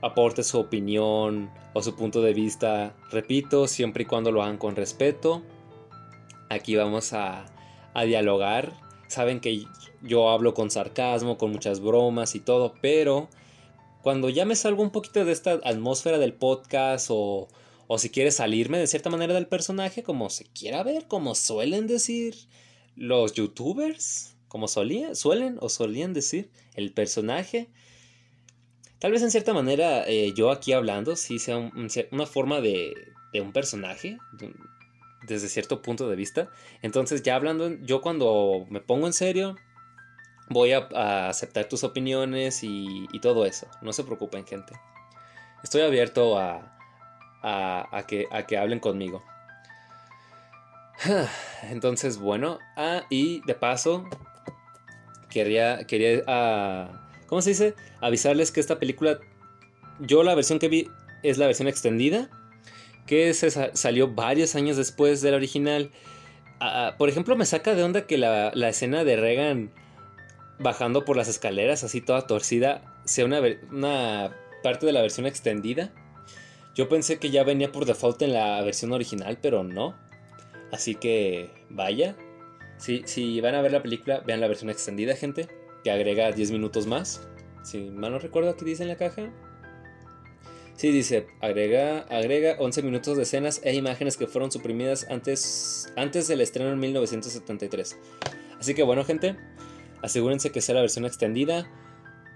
aporte 0.00 0.42
su 0.42 0.58
opinión 0.58 1.50
o 1.74 1.82
su 1.82 1.96
punto 1.96 2.22
de 2.22 2.32
vista, 2.32 2.94
repito, 3.10 3.66
siempre 3.66 4.04
y 4.04 4.06
cuando 4.06 4.30
lo 4.30 4.42
hagan 4.42 4.56
con 4.56 4.76
respeto. 4.76 5.42
Aquí 6.48 6.76
vamos 6.76 7.12
a, 7.12 7.46
a 7.92 8.04
dialogar 8.04 8.83
saben 9.08 9.40
que 9.40 9.66
yo 10.02 10.30
hablo 10.30 10.54
con 10.54 10.70
sarcasmo, 10.70 11.38
con 11.38 11.52
muchas 11.52 11.80
bromas 11.80 12.34
y 12.34 12.40
todo, 12.40 12.74
pero 12.80 13.28
cuando 14.02 14.28
ya 14.28 14.44
me 14.44 14.56
salgo 14.56 14.82
un 14.82 14.90
poquito 14.90 15.24
de 15.24 15.32
esta 15.32 15.52
atmósfera 15.64 16.18
del 16.18 16.34
podcast 16.34 17.08
o, 17.10 17.48
o 17.86 17.98
si 17.98 18.10
quiere 18.10 18.30
salirme 18.30 18.78
de 18.78 18.86
cierta 18.86 19.10
manera 19.10 19.34
del 19.34 19.46
personaje, 19.46 20.02
como 20.02 20.30
se 20.30 20.44
quiera 20.44 20.82
ver, 20.82 21.06
como 21.06 21.34
suelen 21.34 21.86
decir 21.86 22.34
los 22.96 23.32
youtubers, 23.34 24.36
como 24.48 24.68
solía, 24.68 25.14
suelen 25.14 25.56
o 25.60 25.68
solían 25.68 26.12
decir 26.12 26.50
el 26.74 26.92
personaje. 26.92 27.68
Tal 28.98 29.12
vez 29.12 29.22
en 29.22 29.30
cierta 29.30 29.52
manera 29.52 30.06
eh, 30.06 30.32
yo 30.36 30.50
aquí 30.50 30.72
hablando 30.72 31.16
sí 31.16 31.38
sea 31.38 31.72
una 32.10 32.26
forma 32.26 32.60
de, 32.60 32.94
de 33.32 33.40
un 33.40 33.52
personaje, 33.52 34.18
desde 35.26 35.48
cierto 35.48 35.82
punto 35.82 36.08
de 36.08 36.16
vista. 36.16 36.50
Entonces 36.82 37.22
ya 37.22 37.36
hablando, 37.36 37.70
yo 37.82 38.00
cuando 38.00 38.66
me 38.70 38.80
pongo 38.80 39.06
en 39.06 39.12
serio, 39.12 39.56
voy 40.48 40.72
a, 40.72 41.28
aceptar 41.28 41.68
tus 41.68 41.84
opiniones 41.84 42.60
y, 42.62 43.06
todo 43.20 43.46
eso. 43.46 43.66
No 43.82 43.92
se 43.92 44.04
preocupen, 44.04 44.46
gente. 44.46 44.74
Estoy 45.62 45.82
abierto 45.82 46.38
a, 46.38 46.76
a, 47.42 48.04
que, 48.06 48.26
a 48.30 48.46
que 48.46 48.58
hablen 48.58 48.80
conmigo. 48.80 49.24
Entonces, 51.62 52.18
bueno, 52.18 52.58
ah, 52.76 53.04
y 53.10 53.40
de 53.46 53.54
paso, 53.54 54.04
quería, 55.30 55.86
quería, 55.86 56.22
ah, 56.26 57.08
¿cómo 57.26 57.40
se 57.42 57.50
dice? 57.50 57.74
Avisarles 58.00 58.52
que 58.52 58.60
esta 58.60 58.78
película, 58.78 59.18
yo 60.00 60.22
la 60.22 60.34
versión 60.34 60.58
que 60.58 60.68
vi 60.68 60.88
es 61.22 61.38
la 61.38 61.46
versión 61.46 61.68
extendida 61.68 62.28
que 63.06 63.34
se 63.34 63.50
salió 63.50 64.08
varios 64.08 64.54
años 64.54 64.76
después 64.76 65.20
del 65.20 65.34
original. 65.34 65.90
Ah, 66.60 66.94
por 66.98 67.08
ejemplo, 67.08 67.36
me 67.36 67.46
saca 67.46 67.74
de 67.74 67.82
onda 67.82 68.06
que 68.06 68.18
la, 68.18 68.50
escena 68.68 69.04
de 69.04 69.16
Regan 69.16 69.70
bajando 70.58 71.04
por 71.04 71.16
las 71.16 71.28
escaleras, 71.28 71.84
así 71.84 72.00
toda 72.00 72.26
torcida, 72.26 73.00
sea 73.04 73.24
una, 73.24 73.40
una, 73.70 74.34
parte 74.62 74.86
de 74.86 74.92
la 74.92 75.02
versión 75.02 75.26
extendida. 75.26 75.92
Yo 76.74 76.88
pensé 76.88 77.18
que 77.18 77.30
ya 77.30 77.44
venía 77.44 77.70
por 77.70 77.84
default 77.84 78.22
en 78.22 78.32
la 78.32 78.60
versión 78.62 78.92
original, 78.92 79.38
pero 79.40 79.62
no. 79.62 79.94
Así 80.72 80.94
que 80.94 81.50
vaya. 81.68 82.16
Si, 82.78 83.02
si 83.06 83.40
van 83.40 83.54
a 83.54 83.62
ver 83.62 83.72
la 83.72 83.82
película, 83.82 84.20
vean 84.20 84.40
la 84.40 84.48
versión 84.48 84.70
extendida, 84.70 85.14
gente, 85.14 85.48
que 85.84 85.90
agrega 85.90 86.32
10 86.32 86.50
minutos 86.50 86.86
más. 86.86 87.28
Si 87.62 87.78
mal 87.78 88.12
no 88.12 88.18
recuerdo 88.18 88.56
qué 88.56 88.64
dice 88.64 88.82
en 88.82 88.88
la 88.88 88.96
caja. 88.96 89.30
Sí, 90.76 90.90
dice, 90.90 91.28
agrega, 91.40 92.00
agrega 92.10 92.56
11 92.58 92.82
minutos 92.82 93.16
de 93.16 93.22
escenas 93.22 93.60
e 93.62 93.74
imágenes 93.74 94.16
que 94.16 94.26
fueron 94.26 94.50
suprimidas 94.50 95.06
antes, 95.08 95.92
antes 95.96 96.26
del 96.26 96.40
estreno 96.40 96.72
en 96.72 96.80
1973. 96.80 97.96
Así 98.58 98.74
que 98.74 98.82
bueno, 98.82 99.04
gente, 99.04 99.36
asegúrense 100.02 100.50
que 100.50 100.60
sea 100.60 100.74
la 100.74 100.80
versión 100.80 101.04
extendida. 101.04 101.70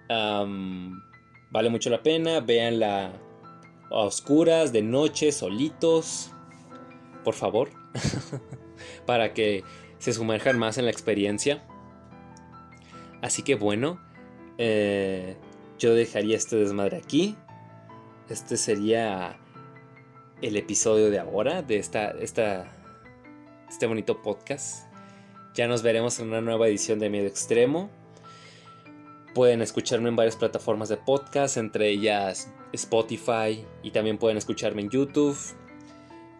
vale 0.09 1.68
mucho 1.68 1.91
la 1.91 2.03
pena. 2.03 2.41
Veanla 2.41 3.20
a 3.91 3.95
oscuras, 3.95 4.72
de 4.72 4.82
noche, 4.82 5.32
solitos. 5.32 6.30
Por 7.24 7.34
favor. 7.34 7.70
Para 9.07 9.34
que 9.34 9.64
se 9.99 10.12
sumerjan 10.12 10.61
más 10.61 10.78
en 10.78 10.84
la 10.84 10.93
experiencia. 10.93 11.66
Así 13.20 13.43
que 13.43 13.57
bueno, 13.57 14.01
eh, 14.59 15.36
yo 15.76 15.93
dejaría 15.95 16.36
este 16.36 16.55
desmadre 16.55 16.99
aquí 16.99 17.36
este 18.28 18.56
sería 18.56 19.38
el 20.42 20.56
episodio 20.56 21.10
de 21.10 21.18
ahora, 21.18 21.62
de 21.62 21.78
esta, 21.78 22.10
este 22.10 23.86
bonito 23.86 24.22
podcast. 24.22 24.86
Ya 25.54 25.66
nos 25.66 25.82
veremos 25.82 26.18
en 26.20 26.28
una 26.28 26.40
nueva 26.40 26.68
edición 26.68 26.98
de 26.98 27.10
Miedo 27.10 27.26
Extremo. 27.26 27.90
Pueden 29.34 29.62
escucharme 29.62 30.08
en 30.08 30.16
varias 30.16 30.36
plataformas 30.36 30.88
de 30.88 30.96
podcast, 30.96 31.56
entre 31.56 31.88
ellas 31.88 32.52
Spotify, 32.72 33.64
y 33.82 33.90
también 33.90 34.18
pueden 34.18 34.36
escucharme 34.36 34.82
en 34.82 34.90
YouTube. 34.90 35.36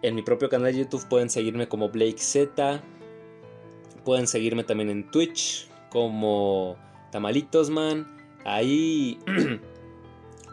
En 0.03 0.15
mi 0.15 0.23
propio 0.23 0.49
canal 0.49 0.73
de 0.73 0.81
YouTube 0.81 1.09
pueden 1.09 1.31
seguirme 1.31 1.69
como 1.69 1.89
Blake 1.89 2.19
Z. 2.19 2.83
Pueden 4.05 4.27
seguirme 4.27 4.63
también 4.63 4.91
en 4.91 5.11
Twitch 5.11 5.69
como 5.91 6.77
Tamalitosman. 7.11 8.07
Ahí 8.45 9.19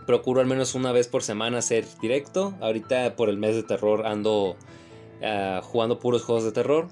procuro 0.05 0.41
al 0.41 0.47
menos 0.47 0.75
una 0.75 0.91
vez 0.91 1.07
por 1.07 1.23
semana 1.23 1.59
hacer 1.59 1.85
directo. 2.01 2.53
Ahorita 2.61 3.15
por 3.15 3.29
el 3.29 3.37
mes 3.37 3.55
de 3.55 3.63
terror 3.63 4.05
ando 4.05 4.55
ah, 5.21 5.61
jugando 5.63 5.99
puros 5.99 6.23
juegos 6.23 6.43
de 6.43 6.51
terror. 6.51 6.87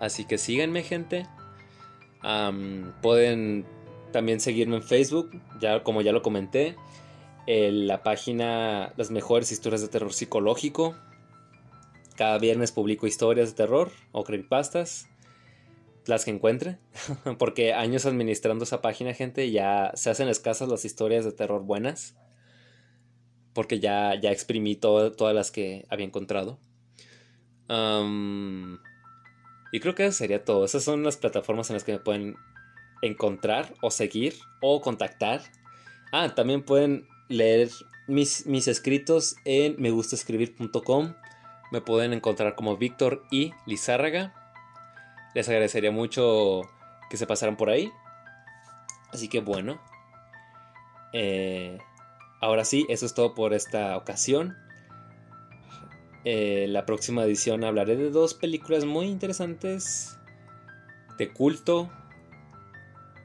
Así 0.00 0.24
que 0.24 0.38
síganme 0.38 0.82
gente. 0.82 1.26
pueden 3.02 3.66
también 4.12 4.40
seguirme 4.40 4.76
en 4.76 4.82
Facebook, 4.82 5.30
ya 5.60 5.82
como 5.82 6.02
ya 6.02 6.12
lo 6.12 6.22
comenté. 6.22 6.76
En 7.46 7.86
la 7.86 8.02
página 8.02 8.92
Las 8.96 9.10
mejores 9.10 9.52
historias 9.52 9.82
de 9.82 9.88
terror 9.88 10.12
psicológico. 10.12 10.94
Cada 12.16 12.38
viernes 12.38 12.72
publico 12.72 13.06
historias 13.06 13.50
de 13.50 13.56
terror 13.56 13.90
o 14.12 14.24
creepypastas. 14.24 15.06
las 16.06 16.24
que 16.24 16.30
encuentre, 16.30 16.78
porque 17.38 17.72
años 17.72 18.04
administrando 18.04 18.64
esa 18.64 18.80
página, 18.80 19.14
gente, 19.14 19.50
ya 19.50 19.92
se 19.94 20.10
hacen 20.10 20.28
escasas 20.28 20.68
las 20.68 20.84
historias 20.84 21.24
de 21.24 21.32
terror 21.32 21.62
buenas, 21.62 22.16
porque 23.52 23.80
ya, 23.80 24.14
ya 24.20 24.30
exprimí 24.30 24.76
todas 24.76 25.34
las 25.34 25.50
que 25.50 25.86
había 25.88 26.06
encontrado. 26.06 26.58
y 29.72 29.80
creo 29.80 29.94
que 29.94 30.06
eso 30.06 30.18
sería 30.18 30.44
todo. 30.44 30.64
Esas 30.64 30.84
son 30.84 31.02
las 31.02 31.16
plataformas 31.16 31.70
en 31.70 31.74
las 31.74 31.84
que 31.84 31.92
me 31.92 31.98
pueden 31.98 32.36
encontrar 33.02 33.74
o 33.82 33.90
seguir 33.90 34.34
o 34.60 34.80
contactar. 34.80 35.42
Ah, 36.12 36.34
también 36.34 36.62
pueden 36.62 37.06
leer 37.28 37.70
mis, 38.08 38.46
mis 38.46 38.68
escritos 38.68 39.36
en 39.44 39.76
megustascribir.com. 39.80 41.14
Me 41.70 41.80
pueden 41.80 42.12
encontrar 42.12 42.56
como 42.56 42.76
Víctor 42.76 43.24
y 43.30 43.52
Lizárraga. 43.66 44.34
Les 45.34 45.48
agradecería 45.48 45.92
mucho 45.92 46.62
que 47.08 47.16
se 47.16 47.26
pasaran 47.26 47.56
por 47.56 47.70
ahí. 47.70 47.90
Así 49.12 49.28
que 49.28 49.40
bueno. 49.40 49.80
Eh, 51.12 51.78
ahora 52.40 52.64
sí, 52.64 52.86
eso 52.88 53.06
es 53.06 53.14
todo 53.14 53.34
por 53.34 53.54
esta 53.54 53.96
ocasión. 53.96 54.56
Eh, 56.24 56.66
la 56.68 56.84
próxima 56.84 57.24
edición 57.24 57.64
hablaré 57.64 57.96
de 57.96 58.10
dos 58.10 58.34
películas 58.34 58.84
muy 58.84 59.06
interesantes 59.06 60.18
de 61.18 61.32
culto. 61.32 61.90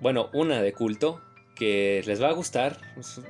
Bueno, 0.02 0.30
una 0.34 0.62
de 0.62 0.74
culto 0.74 1.22
que 1.56 2.04
les 2.06 2.22
va 2.22 2.30
a 2.30 2.34
gustar. 2.34 2.78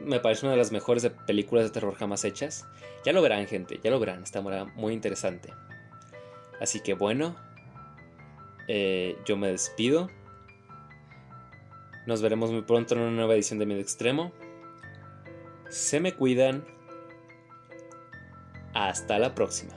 Me 0.03 0.19
parece 0.19 0.45
una 0.45 0.51
de 0.51 0.57
las 0.57 0.71
mejores 0.71 1.09
películas 1.25 1.65
de 1.65 1.71
terror 1.71 1.95
jamás 1.95 2.25
hechas. 2.25 2.65
Ya 3.05 3.13
lo 3.13 3.21
verán, 3.21 3.47
gente, 3.47 3.79
ya 3.83 3.91
lo 3.91 3.99
verán. 3.99 4.23
Está 4.23 4.41
muy 4.41 4.93
interesante. 4.93 5.53
Así 6.59 6.79
que 6.81 6.93
bueno, 6.93 7.35
eh, 8.67 9.17
yo 9.25 9.37
me 9.37 9.47
despido. 9.47 10.09
Nos 12.05 12.21
veremos 12.21 12.51
muy 12.51 12.61
pronto 12.61 12.95
en 12.95 13.01
una 13.01 13.11
nueva 13.11 13.33
edición 13.33 13.59
de 13.59 13.65
Miedo 13.65 13.81
Extremo. 13.81 14.31
Se 15.75 15.99
me 15.99 16.15
cuidan. 16.15 16.63
Hasta 18.73 19.19
la 19.19 19.35
próxima. 19.35 19.74